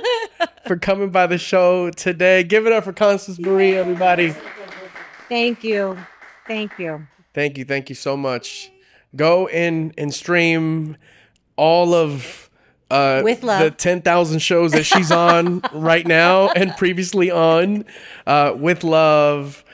[0.66, 2.44] for coming by the show today.
[2.44, 4.34] Give it up for Constance Marie, everybody.
[5.28, 5.98] Thank you,
[6.46, 7.06] thank you.
[7.32, 8.70] Thank you, thank you so much.
[9.16, 10.96] Go in and stream
[11.56, 12.50] all of
[12.90, 13.60] uh, With love.
[13.60, 17.84] the ten thousand shows that she's on right now and previously on.
[18.26, 19.64] Uh, with love,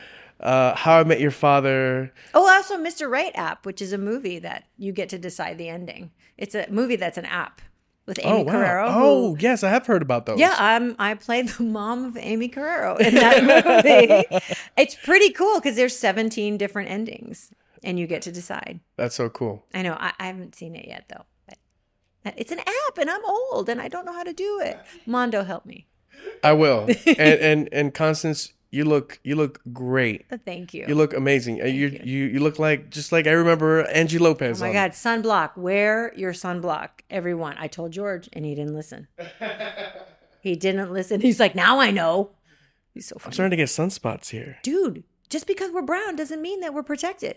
[0.41, 2.13] uh, How I Met Your Father.
[2.35, 3.11] Oh, also Mr.
[3.11, 6.11] Right app, which is a movie that you get to decide the ending.
[6.39, 7.61] It's a movie that's an app
[8.07, 8.53] with Aimee oh wow!
[8.53, 8.93] Carrero.
[8.95, 10.39] who- oh yes, I have heard about those.
[10.39, 13.43] yeah, um, I played the mom of Aimee Carrero in that
[14.31, 14.41] movie.
[14.77, 17.51] it's pretty cool because there's 17 different endings,
[17.83, 18.81] and you get to decide.
[18.97, 19.67] that's so cool.
[19.75, 21.25] I know I, I haven't seen it yet though.
[22.23, 24.79] But it's an app, and I'm old, and I don't know how to do it.
[25.07, 25.87] Mando, help me.
[26.45, 26.89] I will.
[27.07, 30.27] and and and Constance, you look you look great.
[30.31, 30.85] Uh, Thank you.
[30.87, 31.63] You look amazing.
[31.63, 34.63] Uh, you, you you look like just like I remember Angie Lopez.
[34.63, 35.57] Oh my God, sunblock.
[35.57, 37.57] Wear your sunblock, everyone.
[37.59, 39.09] I told George, and he didn't listen.
[40.43, 41.21] he didn't listen.
[41.21, 42.31] He's like, now I know.
[42.93, 43.29] He's so funny.
[43.31, 44.59] I'm starting to get sunspots here.
[44.63, 47.37] Dude, just because we're brown doesn't mean that we're protected.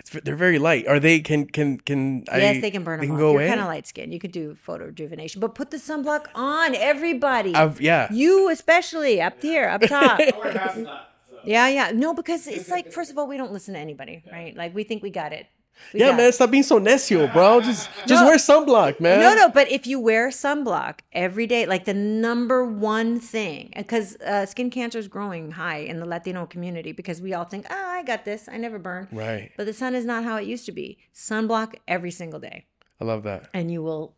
[0.00, 0.86] It's, they're very light.
[0.88, 1.20] Are they?
[1.20, 2.24] Can can can?
[2.26, 3.20] yes, I, they can burn They them can off.
[3.20, 3.48] go You're away.
[3.48, 4.10] kind of light skin.
[4.12, 7.54] You could do photo rejuvenation, but put the sunblock on, everybody.
[7.54, 8.08] I've, yeah.
[8.12, 10.18] you especially up here, up top.
[10.18, 11.06] We're past that.
[11.28, 11.38] So.
[11.44, 11.90] yeah, yeah.
[11.94, 14.56] No, because it's like, first of all, we don't listen to anybody, right?
[14.56, 15.46] Like we think we got it.
[15.92, 16.32] We yeah, man.
[16.32, 17.60] Stop being so necio, bro.
[17.60, 18.26] Just just No.
[18.26, 19.20] wear sunblock, man.
[19.20, 24.16] No, no, but if you wear sunblock every day, like the number one thing, because
[24.16, 27.74] uh, skin cancer is growing high in the Latino community because we all think, oh,
[27.88, 29.08] I got this, I never burn.
[29.10, 29.50] Right.
[29.56, 30.98] But the sun is not how it used to be.
[31.14, 32.66] Sunblock every single day,
[33.00, 33.48] I love that.
[33.52, 34.14] and you will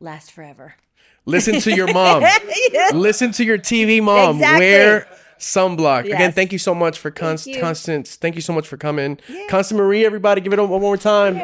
[0.00, 0.74] last forever.
[1.26, 2.22] Listen to your mom.
[2.92, 4.36] Listen to your TV mom.
[4.36, 4.58] Exactly.
[4.66, 5.06] Wear
[5.38, 6.04] sunblock.
[6.04, 7.60] Again, thank you so much for Const- you.
[7.60, 8.16] Constance.
[8.16, 9.18] Thank you so much for coming.
[9.48, 11.40] Constance Marie, everybody, give it up one more time.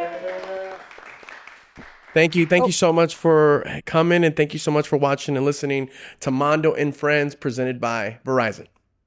[2.12, 2.44] Thank you.
[2.44, 2.48] Oh.
[2.48, 5.90] Thank you so much for coming and thank you so much for watching and listening
[6.20, 8.66] to Mando and Friends presented by Verizon.